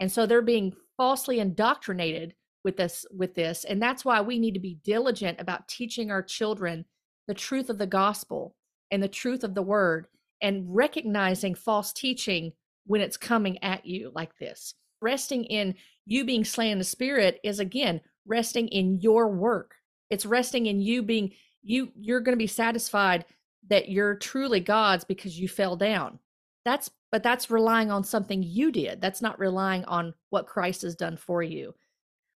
And 0.00 0.10
so 0.10 0.24
they're 0.24 0.40
being 0.40 0.72
falsely 0.96 1.40
indoctrinated 1.40 2.34
with 2.64 2.78
this 2.78 3.06
with 3.14 3.34
this 3.36 3.64
and 3.64 3.80
that's 3.80 4.04
why 4.04 4.20
we 4.20 4.36
need 4.36 4.52
to 4.52 4.60
be 4.60 4.78
diligent 4.82 5.40
about 5.40 5.68
teaching 5.68 6.10
our 6.10 6.22
children 6.22 6.84
the 7.28 7.32
truth 7.32 7.70
of 7.70 7.78
the 7.78 7.86
gospel 7.86 8.56
and 8.90 9.00
the 9.00 9.08
truth 9.08 9.44
of 9.44 9.54
the 9.54 9.62
word 9.62 10.08
and 10.40 10.64
recognizing 10.68 11.54
false 11.54 11.92
teaching 11.92 12.52
when 12.86 13.00
it's 13.00 13.16
coming 13.16 13.62
at 13.62 13.86
you 13.86 14.10
like 14.14 14.36
this. 14.38 14.74
Resting 15.00 15.44
in 15.44 15.74
you 16.06 16.24
being 16.24 16.44
slain 16.44 16.72
in 16.72 16.78
the 16.78 16.84
spirit 16.84 17.40
is 17.44 17.60
again 17.60 18.00
resting 18.26 18.68
in 18.68 19.00
your 19.00 19.28
work. 19.28 19.74
It's 20.10 20.26
resting 20.26 20.66
in 20.66 20.80
you 20.80 21.02
being 21.02 21.32
you 21.62 21.90
you're 21.96 22.20
going 22.20 22.36
to 22.36 22.42
be 22.42 22.46
satisfied 22.46 23.24
that 23.68 23.88
you're 23.88 24.14
truly 24.14 24.60
God's 24.60 25.04
because 25.04 25.38
you 25.38 25.48
fell 25.48 25.76
down. 25.76 26.18
That's 26.64 26.90
but 27.10 27.22
that's 27.22 27.50
relying 27.50 27.90
on 27.90 28.04
something 28.04 28.42
you 28.42 28.70
did. 28.72 29.00
That's 29.00 29.22
not 29.22 29.38
relying 29.38 29.84
on 29.84 30.14
what 30.30 30.46
Christ 30.46 30.82
has 30.82 30.94
done 30.94 31.16
for 31.16 31.42
you. 31.42 31.74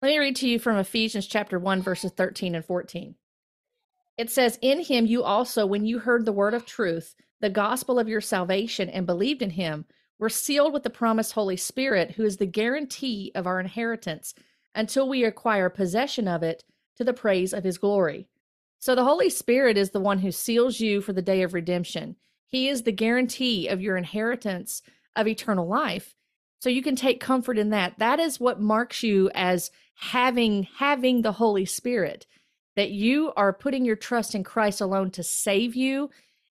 Let 0.01 0.09
me 0.09 0.19
read 0.19 0.35
to 0.37 0.47
you 0.47 0.59
from 0.59 0.77
Ephesians 0.77 1.27
chapter 1.27 1.59
1 1.59 1.81
verses 1.81 2.11
13 2.15 2.55
and 2.55 2.65
14. 2.65 3.15
It 4.17 4.29
says, 4.29 4.59
In 4.61 4.81
him 4.81 5.05
you 5.05 5.23
also, 5.23 5.65
when 5.65 5.85
you 5.85 5.99
heard 5.99 6.25
the 6.25 6.33
word 6.33 6.53
of 6.53 6.65
truth, 6.65 7.15
the 7.41 7.49
gospel 7.49 7.99
of 7.99 8.09
your 8.09 8.21
salvation, 8.21 8.89
and 8.89 9.05
believed 9.05 9.41
in 9.41 9.51
him, 9.51 9.85
were 10.17 10.29
sealed 10.29 10.73
with 10.73 10.83
the 10.83 10.89
promised 10.89 11.33
Holy 11.33 11.55
Spirit, 11.55 12.11
who 12.11 12.25
is 12.25 12.37
the 12.37 12.45
guarantee 12.45 13.31
of 13.33 13.47
our 13.47 13.59
inheritance 13.59 14.33
until 14.75 15.07
we 15.07 15.23
acquire 15.23 15.69
possession 15.69 16.27
of 16.27 16.43
it 16.43 16.63
to 16.97 17.03
the 17.03 17.13
praise 17.13 17.53
of 17.53 17.63
his 17.63 17.77
glory. 17.77 18.27
So 18.79 18.95
the 18.95 19.03
Holy 19.03 19.29
Spirit 19.29 19.77
is 19.77 19.91
the 19.91 19.99
one 19.99 20.19
who 20.19 20.31
seals 20.31 20.79
you 20.79 21.01
for 21.01 21.13
the 21.13 21.21
day 21.21 21.41
of 21.41 21.53
redemption. 21.53 22.17
He 22.47 22.67
is 22.67 22.83
the 22.83 22.91
guarantee 22.91 23.67
of 23.67 23.81
your 23.81 23.97
inheritance 23.97 24.81
of 25.15 25.27
eternal 25.27 25.67
life. 25.67 26.15
So 26.59 26.69
you 26.69 26.83
can 26.83 26.95
take 26.95 27.21
comfort 27.21 27.57
in 27.57 27.69
that. 27.69 27.99
That 27.99 28.19
is 28.19 28.39
what 28.39 28.59
marks 28.59 29.01
you 29.03 29.31
as 29.33 29.71
having 29.95 30.63
having 30.77 31.21
the 31.21 31.33
Holy 31.33 31.65
Spirit 31.65 32.25
that 32.75 32.91
you 32.91 33.33
are 33.35 33.51
putting 33.51 33.83
your 33.85 33.95
trust 33.95 34.33
in 34.33 34.43
Christ 34.43 34.79
alone 34.79 35.11
to 35.11 35.23
save 35.23 35.75
you 35.75 36.09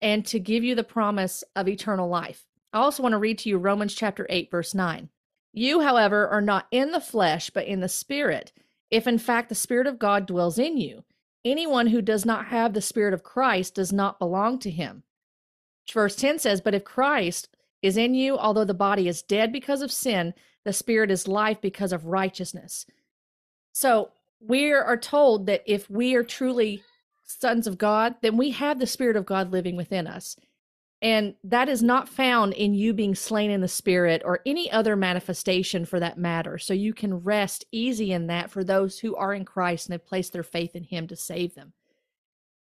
and 0.02 0.26
to 0.26 0.40
give 0.40 0.64
you 0.64 0.74
the 0.74 0.84
promise 0.84 1.44
of 1.56 1.68
eternal 1.68 2.08
life. 2.08 2.44
I 2.72 2.80
also 2.80 3.02
want 3.02 3.12
to 3.12 3.18
read 3.18 3.38
to 3.38 3.48
you 3.48 3.56
Romans 3.56 3.94
chapter 3.94 4.26
8, 4.28 4.50
verse 4.50 4.74
9. 4.74 5.08
You, 5.52 5.80
however, 5.80 6.28
are 6.28 6.40
not 6.40 6.66
in 6.70 6.90
the 6.90 7.00
flesh, 7.00 7.50
but 7.50 7.66
in 7.66 7.80
the 7.80 7.88
Spirit, 7.88 8.52
if 8.90 9.06
in 9.06 9.18
fact 9.18 9.48
the 9.48 9.54
Spirit 9.54 9.86
of 9.86 9.98
God 9.98 10.26
dwells 10.26 10.58
in 10.58 10.76
you. 10.76 11.04
Anyone 11.44 11.88
who 11.88 12.02
does 12.02 12.26
not 12.26 12.46
have 12.46 12.72
the 12.72 12.80
Spirit 12.80 13.14
of 13.14 13.22
Christ 13.22 13.76
does 13.76 13.92
not 13.92 14.18
belong 14.18 14.58
to 14.60 14.70
him. 14.70 15.04
Verse 15.92 16.16
10 16.16 16.38
says, 16.38 16.60
But 16.60 16.74
if 16.74 16.84
Christ 16.84 17.48
is 17.80 17.96
in 17.96 18.14
you, 18.14 18.36
although 18.36 18.64
the 18.64 18.74
body 18.74 19.08
is 19.08 19.22
dead 19.22 19.52
because 19.52 19.82
of 19.82 19.92
sin, 19.92 20.34
the 20.64 20.72
Spirit 20.72 21.10
is 21.10 21.28
life 21.28 21.60
because 21.60 21.92
of 21.92 22.06
righteousness. 22.06 22.86
So 23.72 24.10
we 24.40 24.72
are 24.72 24.96
told 24.96 25.46
that 25.46 25.62
if 25.66 25.90
we 25.90 26.14
are 26.14 26.22
truly 26.22 26.82
sons 27.24 27.66
of 27.66 27.78
God, 27.78 28.16
then 28.22 28.36
we 28.36 28.50
have 28.50 28.78
the 28.78 28.86
Spirit 28.86 29.16
of 29.16 29.26
God 29.26 29.52
living 29.52 29.76
within 29.76 30.06
us. 30.06 30.36
And 31.02 31.34
that 31.42 31.68
is 31.68 31.82
not 31.82 32.08
found 32.08 32.52
in 32.52 32.74
you 32.74 32.92
being 32.92 33.16
slain 33.16 33.50
in 33.50 33.60
the 33.60 33.66
Spirit 33.66 34.22
or 34.24 34.38
any 34.46 34.70
other 34.70 34.94
manifestation 34.94 35.84
for 35.84 35.98
that 35.98 36.16
matter. 36.16 36.58
So 36.58 36.74
you 36.74 36.94
can 36.94 37.14
rest 37.14 37.64
easy 37.72 38.12
in 38.12 38.28
that 38.28 38.52
for 38.52 38.62
those 38.62 39.00
who 39.00 39.16
are 39.16 39.34
in 39.34 39.44
Christ 39.44 39.86
and 39.86 39.94
have 39.94 40.06
placed 40.06 40.32
their 40.32 40.44
faith 40.44 40.76
in 40.76 40.84
Him 40.84 41.08
to 41.08 41.16
save 41.16 41.56
them. 41.56 41.72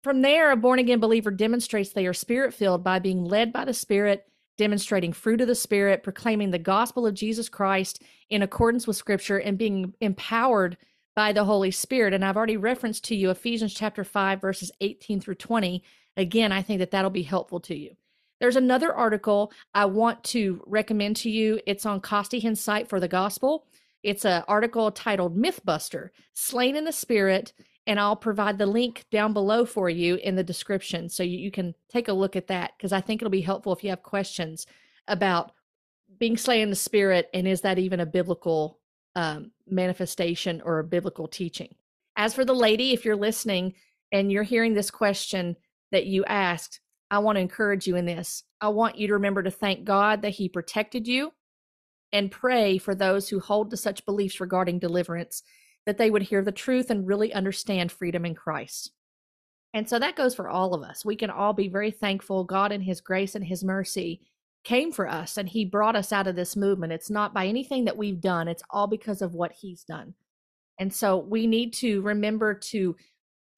From 0.03 0.23
there, 0.23 0.51
a 0.51 0.55
born 0.55 0.79
again 0.79 0.99
believer 0.99 1.29
demonstrates 1.29 1.91
they 1.91 2.07
are 2.07 2.13
spirit 2.13 2.55
filled 2.55 2.83
by 2.83 2.97
being 2.97 3.23
led 3.23 3.53
by 3.53 3.63
the 3.63 3.73
Spirit, 3.73 4.25
demonstrating 4.57 5.13
fruit 5.13 5.41
of 5.41 5.47
the 5.47 5.53
Spirit, 5.53 6.01
proclaiming 6.01 6.49
the 6.49 6.57
gospel 6.57 7.05
of 7.05 7.13
Jesus 7.13 7.47
Christ 7.47 8.01
in 8.27 8.41
accordance 8.41 8.87
with 8.87 8.97
Scripture, 8.97 9.37
and 9.37 9.59
being 9.59 9.93
empowered 10.01 10.77
by 11.15 11.33
the 11.33 11.43
Holy 11.43 11.71
Spirit. 11.71 12.13
And 12.13 12.23
I've 12.23 12.37
already 12.37 12.57
referenced 12.57 13.03
to 13.05 13.15
you 13.15 13.29
Ephesians 13.29 13.73
chapter 13.73 14.03
5, 14.03 14.41
verses 14.41 14.71
18 14.81 15.19
through 15.19 15.35
20. 15.35 15.83
Again, 16.17 16.51
I 16.51 16.61
think 16.61 16.79
that 16.79 16.91
that'll 16.91 17.09
be 17.09 17.23
helpful 17.23 17.59
to 17.61 17.75
you. 17.75 17.95
There's 18.39 18.55
another 18.55 18.93
article 18.93 19.51
I 19.73 19.85
want 19.85 20.23
to 20.25 20.63
recommend 20.65 21.15
to 21.17 21.29
you. 21.29 21.59
It's 21.67 21.85
on 21.85 22.01
Costi 22.01 22.55
site 22.55 22.89
for 22.89 22.99
the 22.99 23.07
Gospel. 23.07 23.67
It's 24.03 24.25
an 24.25 24.43
article 24.47 24.91
titled 24.91 25.37
Mythbuster 25.37 26.09
Slain 26.33 26.75
in 26.75 26.85
the 26.85 26.91
Spirit. 26.91 27.53
And 27.87 27.99
I'll 27.99 28.15
provide 28.15 28.57
the 28.57 28.65
link 28.65 29.05
down 29.11 29.33
below 29.33 29.65
for 29.65 29.89
you 29.89 30.15
in 30.15 30.35
the 30.35 30.43
description 30.43 31.09
so 31.09 31.23
you, 31.23 31.37
you 31.37 31.51
can 31.51 31.75
take 31.89 32.07
a 32.07 32.13
look 32.13 32.35
at 32.35 32.47
that 32.47 32.73
because 32.77 32.93
I 32.93 33.01
think 33.01 33.21
it'll 33.21 33.31
be 33.31 33.41
helpful 33.41 33.73
if 33.73 33.83
you 33.83 33.89
have 33.89 34.03
questions 34.03 34.67
about 35.07 35.51
being 36.19 36.37
slain 36.37 36.61
in 36.61 36.69
the 36.69 36.75
spirit 36.75 37.27
and 37.33 37.47
is 37.47 37.61
that 37.61 37.79
even 37.79 37.99
a 37.99 38.05
biblical 38.05 38.79
um, 39.15 39.51
manifestation 39.67 40.61
or 40.63 40.79
a 40.79 40.83
biblical 40.83 41.27
teaching. 41.27 41.75
As 42.15 42.33
for 42.33 42.45
the 42.45 42.53
lady, 42.53 42.91
if 42.91 43.05
you're 43.05 43.15
listening 43.15 43.73
and 44.11 44.31
you're 44.31 44.43
hearing 44.43 44.73
this 44.73 44.91
question 44.91 45.55
that 45.91 46.05
you 46.05 46.23
asked, 46.25 46.79
I 47.09 47.19
want 47.19 47.35
to 47.35 47.41
encourage 47.41 47.87
you 47.87 47.95
in 47.95 48.05
this. 48.05 48.43
I 48.61 48.69
want 48.69 48.97
you 48.97 49.07
to 49.07 49.13
remember 49.13 49.43
to 49.43 49.51
thank 49.51 49.83
God 49.83 50.21
that 50.21 50.29
He 50.29 50.47
protected 50.49 51.07
you 51.07 51.33
and 52.13 52.31
pray 52.31 52.77
for 52.77 52.95
those 52.95 53.29
who 53.29 53.39
hold 53.39 53.71
to 53.71 53.77
such 53.77 54.05
beliefs 54.05 54.39
regarding 54.39 54.79
deliverance 54.79 55.43
that 55.85 55.97
they 55.97 56.11
would 56.11 56.21
hear 56.21 56.43
the 56.43 56.51
truth 56.51 56.89
and 56.89 57.07
really 57.07 57.33
understand 57.33 57.91
freedom 57.91 58.25
in 58.25 58.35
Christ. 58.35 58.91
And 59.73 59.87
so 59.87 59.99
that 59.99 60.15
goes 60.15 60.35
for 60.35 60.49
all 60.49 60.73
of 60.73 60.83
us. 60.83 61.05
We 61.05 61.15
can 61.15 61.29
all 61.29 61.53
be 61.53 61.69
very 61.69 61.91
thankful. 61.91 62.43
God, 62.43 62.71
in 62.71 62.81
His 62.81 63.01
grace 63.01 63.35
and 63.35 63.45
His 63.45 63.63
mercy, 63.63 64.21
came 64.63 64.91
for 64.91 65.07
us 65.07 65.37
and 65.37 65.49
He 65.49 65.65
brought 65.65 65.95
us 65.95 66.11
out 66.11 66.27
of 66.27 66.35
this 66.35 66.55
movement. 66.55 66.93
It's 66.93 67.09
not 67.09 67.33
by 67.33 67.47
anything 67.47 67.85
that 67.85 67.97
we've 67.97 68.21
done, 68.21 68.47
it's 68.47 68.63
all 68.69 68.87
because 68.87 69.21
of 69.21 69.33
what 69.33 69.51
He's 69.51 69.83
done. 69.83 70.13
And 70.79 70.93
so 70.93 71.17
we 71.17 71.47
need 71.47 71.73
to 71.73 72.01
remember 72.01 72.53
to 72.53 72.95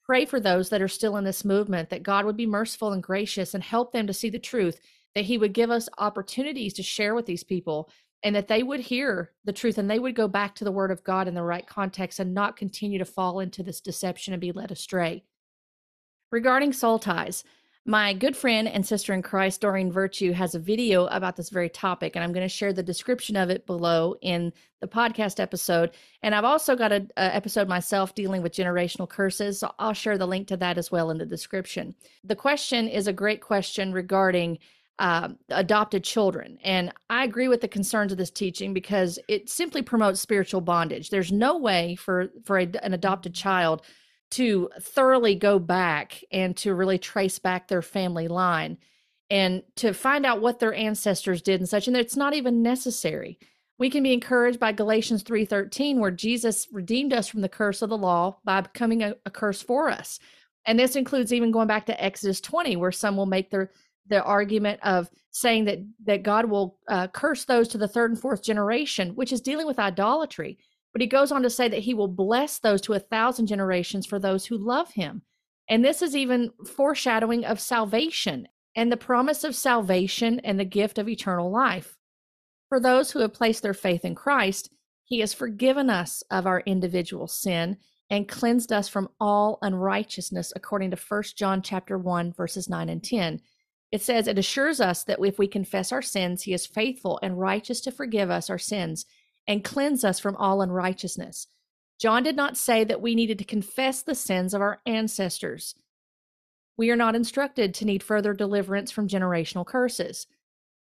pray 0.06 0.26
for 0.26 0.40
those 0.40 0.70
that 0.70 0.82
are 0.82 0.88
still 0.88 1.18
in 1.18 1.24
this 1.24 1.46
movement 1.46 1.90
that 1.90 2.04
God 2.04 2.26
would 2.26 2.36
be 2.36 2.46
merciful 2.46 2.92
and 2.92 3.02
gracious 3.02 3.54
and 3.54 3.64
help 3.64 3.94
them 3.94 4.08
to 4.08 4.14
see 4.14 4.30
the 4.30 4.40
truth, 4.40 4.80
that 5.16 5.26
He 5.26 5.38
would 5.38 5.54
give 5.54 5.72
us 5.72 5.90
opportunities 5.98 6.74
to 6.74 6.84
share 6.84 7.16
with 7.16 7.26
these 7.26 7.44
people 7.44 7.90
and 8.24 8.36
that 8.36 8.48
they 8.48 8.64
would 8.64 8.80
hear 8.80 9.32
the 9.44 9.54
truth 9.54 9.78
and 9.78 9.90
they 9.90 10.00
would 10.00 10.16
go 10.16 10.28
back 10.28 10.56
to 10.56 10.64
the 10.64 10.72
Word 10.72 10.92
of 10.92 11.04
God 11.04 11.28
in 11.28 11.34
the 11.34 11.44
right 11.44 11.68
context 11.68 12.20
and 12.20 12.34
not 12.34 12.58
continue 12.58 13.00
to 13.00 13.06
fall 13.06 13.40
into 13.42 13.64
this 13.64 13.82
deception 13.82 14.34
and 14.34 14.42
be 14.42 14.52
led 14.52 14.72
astray. 14.72 15.24
Regarding 16.32 16.74
soul 16.74 17.00
ties, 17.00 17.44
my 17.86 18.14
good 18.14 18.38
friend 18.38 18.68
and 18.68 18.86
sister 18.86 19.14
in 19.14 19.22
Christ, 19.22 19.60
Doreen 19.60 19.92
Virtue, 19.92 20.32
has 20.32 20.56
a 20.56 20.60
video 20.60 21.08
about 21.08 21.36
this 21.36 21.50
very 21.50 21.68
topic, 21.70 22.16
and 22.16 22.24
I'm 22.24 22.32
going 22.32 22.46
to 22.46 22.50
share 22.50 22.72
the 22.72 22.82
description 22.82 23.36
of 23.36 23.50
it 23.50 23.66
below 23.66 24.16
in 24.22 24.54
the 24.80 24.88
podcast 24.88 25.40
episode. 25.40 25.92
And 26.22 26.34
I've 26.34 26.46
also 26.46 26.78
got 26.78 26.94
an 26.94 27.10
episode 27.18 27.68
myself 27.68 28.16
dealing 28.16 28.42
with 28.42 28.54
generational 28.54 29.10
curses, 29.10 29.60
so 29.60 29.74
I'll 29.80 29.94
share 29.94 30.18
the 30.18 30.26
link 30.28 30.48
to 30.48 30.58
that 30.58 30.78
as 30.78 30.92
well 30.92 31.12
in 31.12 31.18
the 31.18 31.26
description. 31.26 31.94
The 32.24 32.38
question 32.38 32.88
is 32.88 33.08
a 33.08 33.14
great 33.14 33.42
question 33.42 33.92
regarding 33.92 34.60
uh, 35.00 35.30
adopted 35.50 36.04
children. 36.06 36.58
And 36.64 36.94
I 37.10 37.26
agree 37.26 37.48
with 37.50 37.62
the 37.62 37.68
concerns 37.68 38.12
of 38.12 38.18
this 38.18 38.32
teaching 38.32 38.74
because 38.74 39.20
it 39.28 39.50
simply 39.50 39.82
promotes 39.82 40.22
spiritual 40.22 40.62
bondage. 40.62 41.10
There's 41.10 41.32
no 41.32 41.58
way 41.58 41.96
for, 41.96 42.30
for 42.46 42.60
a, 42.60 42.70
an 42.84 42.94
adopted 42.94 43.34
child 43.34 43.82
to 44.34 44.68
thoroughly 44.82 45.36
go 45.36 45.60
back 45.60 46.24
and 46.32 46.58
to 46.58 46.74
really 46.74 46.98
trace 46.98 47.38
back 47.38 47.68
their 47.68 47.84
family 47.84 48.28
line 48.28 48.78
and 49.30 49.62
to 49.76 49.94
find 49.94 50.26
out 50.26 50.42
what 50.42 50.60
their 50.60 50.74
ancestors 50.74 51.42
did 51.42 51.62
and 51.62 51.70
such 51.70 51.88
and 51.88 51.96
it's 51.96 52.16
not 52.16 52.34
even 52.34 52.64
necessary. 52.64 53.38
We 53.78 53.92
can 53.92 54.02
be 54.02 54.14
encouraged 54.14 54.60
by 54.60 54.72
galatians 54.72 55.24
3.13 55.24 56.00
where 56.00 56.12
jesus 56.12 56.68
redeemed 56.72 57.14
us 57.14 57.28
from 57.28 57.42
the 57.42 57.50
curse 57.50 57.84
of 57.84 57.90
the 57.90 57.98
law 57.98 58.38
by 58.44 58.62
becoming 58.62 59.04
a, 59.04 59.16
a 59.26 59.30
curse 59.30 59.62
for 59.62 59.90
us. 59.90 60.20
And 60.66 60.80
this 60.80 60.96
includes 60.96 61.32
even 61.32 61.52
going 61.52 61.68
back 61.68 61.86
to 61.86 62.04
exodus 62.04 62.42
20 62.42 62.76
where 62.78 62.92
some 62.92 63.16
will 63.16 63.28
make 63.28 63.52
their 63.52 63.72
the 64.08 64.24
argument 64.24 64.80
of 64.84 65.10
saying 65.30 65.66
that 65.66 65.80
that 66.06 66.24
god 66.24 66.46
will 66.46 66.80
uh, 66.88 67.08
curse 67.08 67.46
those 67.46 67.68
to 67.68 67.78
the 67.78 67.88
third 67.88 68.10
and 68.10 68.20
fourth 68.20 68.44
generation 68.44 69.10
which 69.16 69.32
is 69.32 69.42
dealing 69.42 69.68
with 69.68 69.80
idolatry 69.80 70.58
but 70.94 71.02
he 71.02 71.08
goes 71.08 71.32
on 71.32 71.42
to 71.42 71.50
say 71.50 71.68
that 71.68 71.80
he 71.80 71.94
will 71.94 72.08
bless 72.08 72.60
those 72.60 72.82
to 72.82 72.94
a 72.94 73.00
thousand 73.00 73.48
generations 73.48 74.06
for 74.06 74.20
those 74.20 74.46
who 74.46 74.58
love 74.58 74.92
him. 74.92 75.24
And 75.68 75.84
this 75.84 76.02
is 76.02 76.16
even 76.16 76.52
foreshadowing 76.76 77.46
of 77.46 77.60
salvation 77.60 78.48
and 78.76 78.92
the 78.92 78.98
promise 78.98 79.44
of 79.44 79.56
salvation 79.56 80.40
and 80.42 80.60
the 80.60 80.66
gift 80.66 80.98
of 80.98 81.10
eternal 81.10 81.52
life. 81.52 81.98
For 82.70 82.80
those 82.80 83.12
who 83.12 83.20
have 83.20 83.34
placed 83.34 83.64
their 83.64 83.74
faith 83.74 84.06
in 84.06 84.16
Christ, 84.16 84.70
he 85.04 85.20
has 85.20 85.34
forgiven 85.34 85.90
us 85.90 86.24
of 86.32 86.46
our 86.46 86.62
individual 86.62 87.28
sin 87.28 87.78
and 88.10 88.28
cleansed 88.28 88.72
us 88.72 88.88
from 88.88 89.10
all 89.20 89.58
unrighteousness 89.62 90.54
according 90.56 90.92
to 90.92 90.98
1 90.98 91.24
John 91.36 91.62
chapter 91.62 91.98
1 91.98 92.34
verses 92.34 92.70
9 92.70 92.90
and 92.90 93.04
10. 93.04 93.42
It 93.92 94.02
says 94.02 94.28
it 94.28 94.40
assures 94.40 94.82
us 94.82 95.04
that 95.04 95.20
if 95.24 95.38
we 95.38 95.48
confess 95.48 95.92
our 95.92 96.02
sins, 96.02 96.44
he 96.44 96.54
is 96.54 96.66
faithful 96.66 97.20
and 97.22 97.40
righteous 97.40 97.80
to 97.82 97.92
forgive 97.92 98.30
us 98.30 98.50
our 98.50 98.58
sins 98.60 99.06
and 99.48 99.64
cleanse 99.64 100.04
us 100.04 100.20
from 100.20 100.36
all 100.38 100.62
unrighteousness. 100.62 101.48
John 102.00 102.24
did 102.24 102.36
not 102.36 102.58
say 102.58 102.84
that 102.84 103.02
we 103.02 103.16
needed 103.16 103.40
to 103.40 103.46
confess 103.46 104.02
the 104.02 104.16
sins 104.16 104.54
of 104.54 104.62
our 104.62 104.82
ancestors. 104.86 105.76
We 106.76 106.90
are 106.90 106.96
not 106.96 107.16
instructed 107.16 107.74
to 107.76 107.86
need 107.86 108.04
further 108.04 108.34
deliverance 108.34 108.92
from 108.92 109.08
generational 109.08 109.66
curses. 109.66 110.28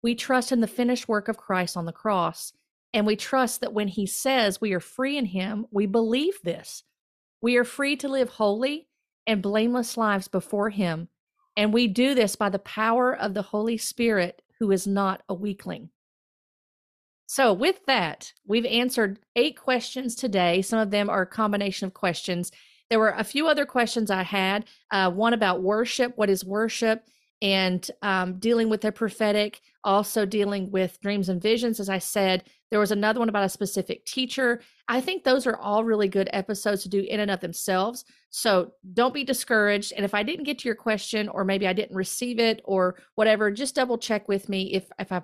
We 0.01 0.15
trust 0.15 0.51
in 0.51 0.61
the 0.61 0.67
finished 0.67 1.07
work 1.07 1.27
of 1.27 1.37
Christ 1.37 1.75
on 1.77 1.85
the 1.85 1.91
cross, 1.91 2.53
and 2.93 3.05
we 3.05 3.15
trust 3.15 3.61
that 3.61 3.73
when 3.73 3.87
he 3.89 4.05
says 4.05 4.61
we 4.61 4.73
are 4.73 4.79
free 4.79 5.17
in 5.17 5.25
him, 5.25 5.65
we 5.71 5.85
believe 5.85 6.39
this. 6.43 6.83
We 7.41 7.57
are 7.57 7.63
free 7.63 7.95
to 7.97 8.07
live 8.07 8.29
holy 8.29 8.87
and 9.27 9.41
blameless 9.41 9.97
lives 9.97 10.27
before 10.27 10.69
him, 10.69 11.09
and 11.55 11.73
we 11.73 11.87
do 11.87 12.15
this 12.15 12.35
by 12.35 12.49
the 12.49 12.59
power 12.59 13.15
of 13.15 13.33
the 13.33 13.41
Holy 13.41 13.77
Spirit, 13.77 14.41
who 14.59 14.71
is 14.71 14.87
not 14.87 15.21
a 15.27 15.33
weakling. 15.33 15.89
So, 17.33 17.51
with 17.51 17.83
that, 17.87 18.31
we've 18.45 18.67
answered 18.67 19.17
eight 19.35 19.57
questions 19.57 20.13
today. 20.13 20.61
Some 20.61 20.77
of 20.77 20.91
them 20.91 21.09
are 21.09 21.23
a 21.23 21.25
combination 21.25 21.87
of 21.87 21.95
questions. 21.95 22.51
There 22.91 22.99
were 22.99 23.15
a 23.17 23.23
few 23.23 23.47
other 23.47 23.65
questions 23.65 24.11
I 24.11 24.21
had. 24.21 24.65
Uh, 24.91 25.09
one 25.09 25.33
about 25.33 25.63
worship 25.63 26.15
what 26.15 26.29
is 26.29 26.45
worship? 26.45 27.09
And 27.41 27.89
um, 28.03 28.37
dealing 28.37 28.69
with 28.69 28.81
the 28.81 28.91
prophetic, 28.91 29.61
also 29.83 30.27
dealing 30.27 30.69
with 30.69 31.01
dreams 31.01 31.27
and 31.27 31.41
visions. 31.41 31.79
As 31.79 31.89
I 31.89 31.97
said, 31.97 32.43
there 32.69 32.79
was 32.79 32.91
another 32.91 33.19
one 33.19 33.29
about 33.29 33.45
a 33.45 33.49
specific 33.49 34.05
teacher. 34.05 34.61
I 34.87 35.01
think 35.01 35.23
those 35.23 35.47
are 35.47 35.57
all 35.57 35.83
really 35.83 36.09
good 36.09 36.29
episodes 36.33 36.83
to 36.83 36.89
do 36.89 36.99
in 36.99 37.19
and 37.19 37.31
of 37.31 37.39
themselves. 37.39 38.05
So 38.29 38.73
don't 38.93 39.13
be 39.13 39.23
discouraged. 39.23 39.91
And 39.95 40.05
if 40.05 40.13
I 40.13 40.21
didn't 40.21 40.45
get 40.45 40.59
to 40.59 40.67
your 40.67 40.75
question, 40.75 41.29
or 41.29 41.45
maybe 41.45 41.67
I 41.67 41.73
didn't 41.73 41.95
receive 41.95 42.37
it, 42.37 42.61
or 42.63 42.99
whatever, 43.15 43.49
just 43.49 43.73
double 43.73 43.97
check 43.97 44.27
with 44.27 44.49
me 44.49 44.75
if 44.75 44.85
if 44.99 45.11
I 45.11 45.23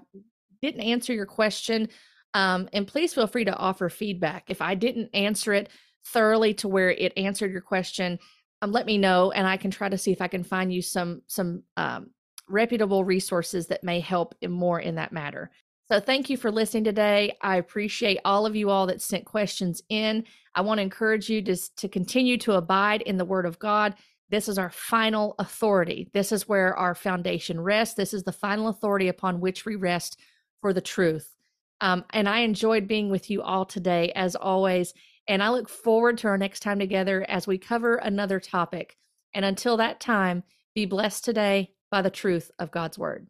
didn't 0.62 0.82
answer 0.82 1.14
your 1.14 1.26
question, 1.26 1.90
um, 2.34 2.70
and 2.74 2.88
please 2.88 3.14
feel 3.14 3.28
free 3.28 3.46
to 3.46 3.56
offer 3.56 3.90
feedback. 3.90 4.46
If 4.48 4.62
I 4.62 4.76
didn't 4.76 5.10
answer 5.14 5.54
it 5.54 5.70
thoroughly 6.06 6.54
to 6.56 6.68
where 6.68 6.92
it 6.92 7.14
answered 7.18 7.52
your 7.52 7.62
question, 7.62 8.20
um, 8.62 8.72
let 8.72 8.86
me 8.86 8.98
know, 8.98 9.32
and 9.32 9.48
I 9.48 9.58
can 9.58 9.72
try 9.72 9.90
to 9.90 9.98
see 9.98 10.12
if 10.12 10.22
I 10.22 10.28
can 10.28 10.44
find 10.44 10.74
you 10.74 10.82
some 10.82 11.22
some 11.28 11.64
um, 11.78 12.12
reputable 12.48 13.04
resources 13.04 13.68
that 13.68 13.84
may 13.84 14.00
help 14.00 14.36
in 14.42 14.52
more 14.52 14.80
in 14.80 14.96
that 14.96 15.14
matter. 15.14 15.52
So 15.92 16.00
thank 16.00 16.30
you 16.30 16.38
for 16.38 16.52
listening 16.52 16.84
today. 16.84 17.36
I 17.42 17.58
appreciate 17.58 18.20
all 18.24 18.46
of 18.46 18.56
you 18.56 18.70
all 18.70 18.86
that 18.88 19.02
sent 19.02 19.26
questions 19.26 19.82
in. 19.90 20.24
I 20.54 20.62
want 20.62 20.78
to 20.78 20.84
encourage 20.84 21.30
you 21.30 21.42
to, 21.44 21.56
to 21.78 21.88
continue 21.88 22.38
to 22.40 22.54
abide 22.54 23.02
in 23.02 23.18
the 23.18 23.26
Word 23.26 23.48
of 23.48 23.58
God. 23.58 23.96
This 24.30 24.48
is 24.48 24.60
our 24.60 24.70
final 24.70 25.34
authority. 25.40 26.08
This 26.14 26.32
is 26.32 26.48
where 26.48 26.76
our 26.76 26.94
foundation 26.94 27.60
rests. 27.60 27.96
This 27.96 28.14
is 28.14 28.24
the 28.24 28.32
final 28.32 28.68
authority 28.68 29.08
upon 29.08 29.40
which 29.40 29.66
we 29.66 29.76
rest 29.76 30.20
for 30.62 30.74
the 30.74 30.82
truth. 30.82 31.36
Um, 31.82 32.06
and 32.12 32.28
I 32.28 32.40
enjoyed 32.40 32.88
being 32.88 33.10
with 33.10 33.30
you 33.30 33.42
all 33.42 33.66
today, 33.66 34.12
as 34.16 34.36
always. 34.36 34.94
And 35.28 35.42
I 35.42 35.50
look 35.50 35.70
forward 35.70 36.18
to 36.20 36.28
our 36.28 36.38
next 36.38 36.62
time 36.62 36.80
together 36.80 37.26
as 37.30 37.48
we 37.48 37.58
cover 37.58 37.96
another 37.96 38.40
topic. 38.40 38.98
And 39.34 39.46
until 39.46 39.78
that 39.78 40.00
time, 40.00 40.44
be 40.76 40.86
blessed 40.86 41.24
today 41.24 41.72
by 41.92 42.02
the 42.02 42.10
truth 42.10 42.52
of 42.60 42.72
God's 42.72 42.98
Word. 42.98 43.28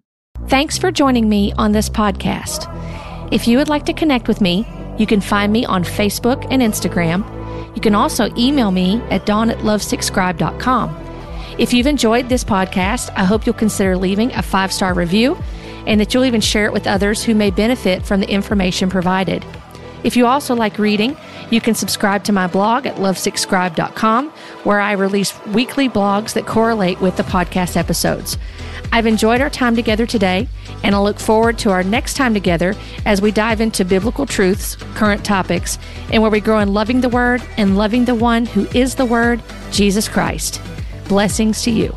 Thanks 0.47 0.77
for 0.77 0.91
joining 0.91 1.29
me 1.29 1.53
on 1.57 1.73
this 1.73 1.89
podcast. 1.89 2.67
If 3.31 3.47
you 3.47 3.57
would 3.57 3.69
like 3.69 3.85
to 3.85 3.93
connect 3.93 4.27
with 4.27 4.41
me, 4.41 4.65
you 4.97 5.05
can 5.05 5.21
find 5.21 5.51
me 5.53 5.65
on 5.65 5.83
Facebook 5.83 6.47
and 6.49 6.61
Instagram. 6.61 7.25
You 7.75 7.81
can 7.81 7.95
also 7.95 8.33
email 8.35 8.71
me 8.71 9.01
at 9.11 9.25
dawn 9.25 9.49
at 9.49 9.59
lovesickscribe.com. 9.59 11.05
If 11.59 11.73
you've 11.73 11.87
enjoyed 11.87 12.29
this 12.29 12.43
podcast, 12.43 13.11
I 13.15 13.25
hope 13.25 13.45
you'll 13.45 13.53
consider 13.53 13.97
leaving 13.97 14.31
a 14.33 14.41
five 14.41 14.71
star 14.71 14.93
review 14.93 15.37
and 15.85 15.99
that 15.99 16.13
you'll 16.13 16.25
even 16.25 16.41
share 16.41 16.65
it 16.65 16.73
with 16.73 16.87
others 16.87 17.23
who 17.23 17.35
may 17.35 17.51
benefit 17.51 18.05
from 18.05 18.19
the 18.19 18.29
information 18.29 18.89
provided. 18.89 19.45
If 20.03 20.15
you 20.15 20.27
also 20.27 20.55
like 20.55 20.79
reading, 20.79 21.17
you 21.49 21.59
can 21.59 21.75
subscribe 21.75 22.23
to 22.25 22.31
my 22.31 22.47
blog 22.47 22.85
at 22.85 22.95
lovesickscribe.com, 22.95 24.29
where 24.63 24.79
I 24.79 24.93
release 24.93 25.37
weekly 25.47 25.89
blogs 25.89 26.33
that 26.33 26.45
correlate 26.45 27.01
with 27.01 27.17
the 27.17 27.23
podcast 27.23 27.75
episodes. 27.75 28.37
I've 28.91 29.05
enjoyed 29.05 29.41
our 29.41 29.49
time 29.49 29.75
together 29.75 30.05
today, 30.05 30.47
and 30.83 30.95
I 30.95 30.99
look 30.99 31.19
forward 31.19 31.59
to 31.59 31.71
our 31.71 31.83
next 31.83 32.15
time 32.15 32.33
together 32.33 32.75
as 33.05 33.21
we 33.21 33.31
dive 33.31 33.61
into 33.61 33.85
biblical 33.85 34.25
truths, 34.25 34.75
current 34.95 35.23
topics, 35.23 35.77
and 36.11 36.21
where 36.21 36.31
we 36.31 36.39
grow 36.39 36.59
in 36.59 36.73
loving 36.73 37.01
the 37.01 37.09
Word 37.09 37.43
and 37.57 37.77
loving 37.77 38.05
the 38.05 38.15
one 38.15 38.45
who 38.45 38.67
is 38.73 38.95
the 38.95 39.05
Word, 39.05 39.43
Jesus 39.71 40.07
Christ. 40.07 40.61
Blessings 41.07 41.61
to 41.63 41.71
you. 41.71 41.95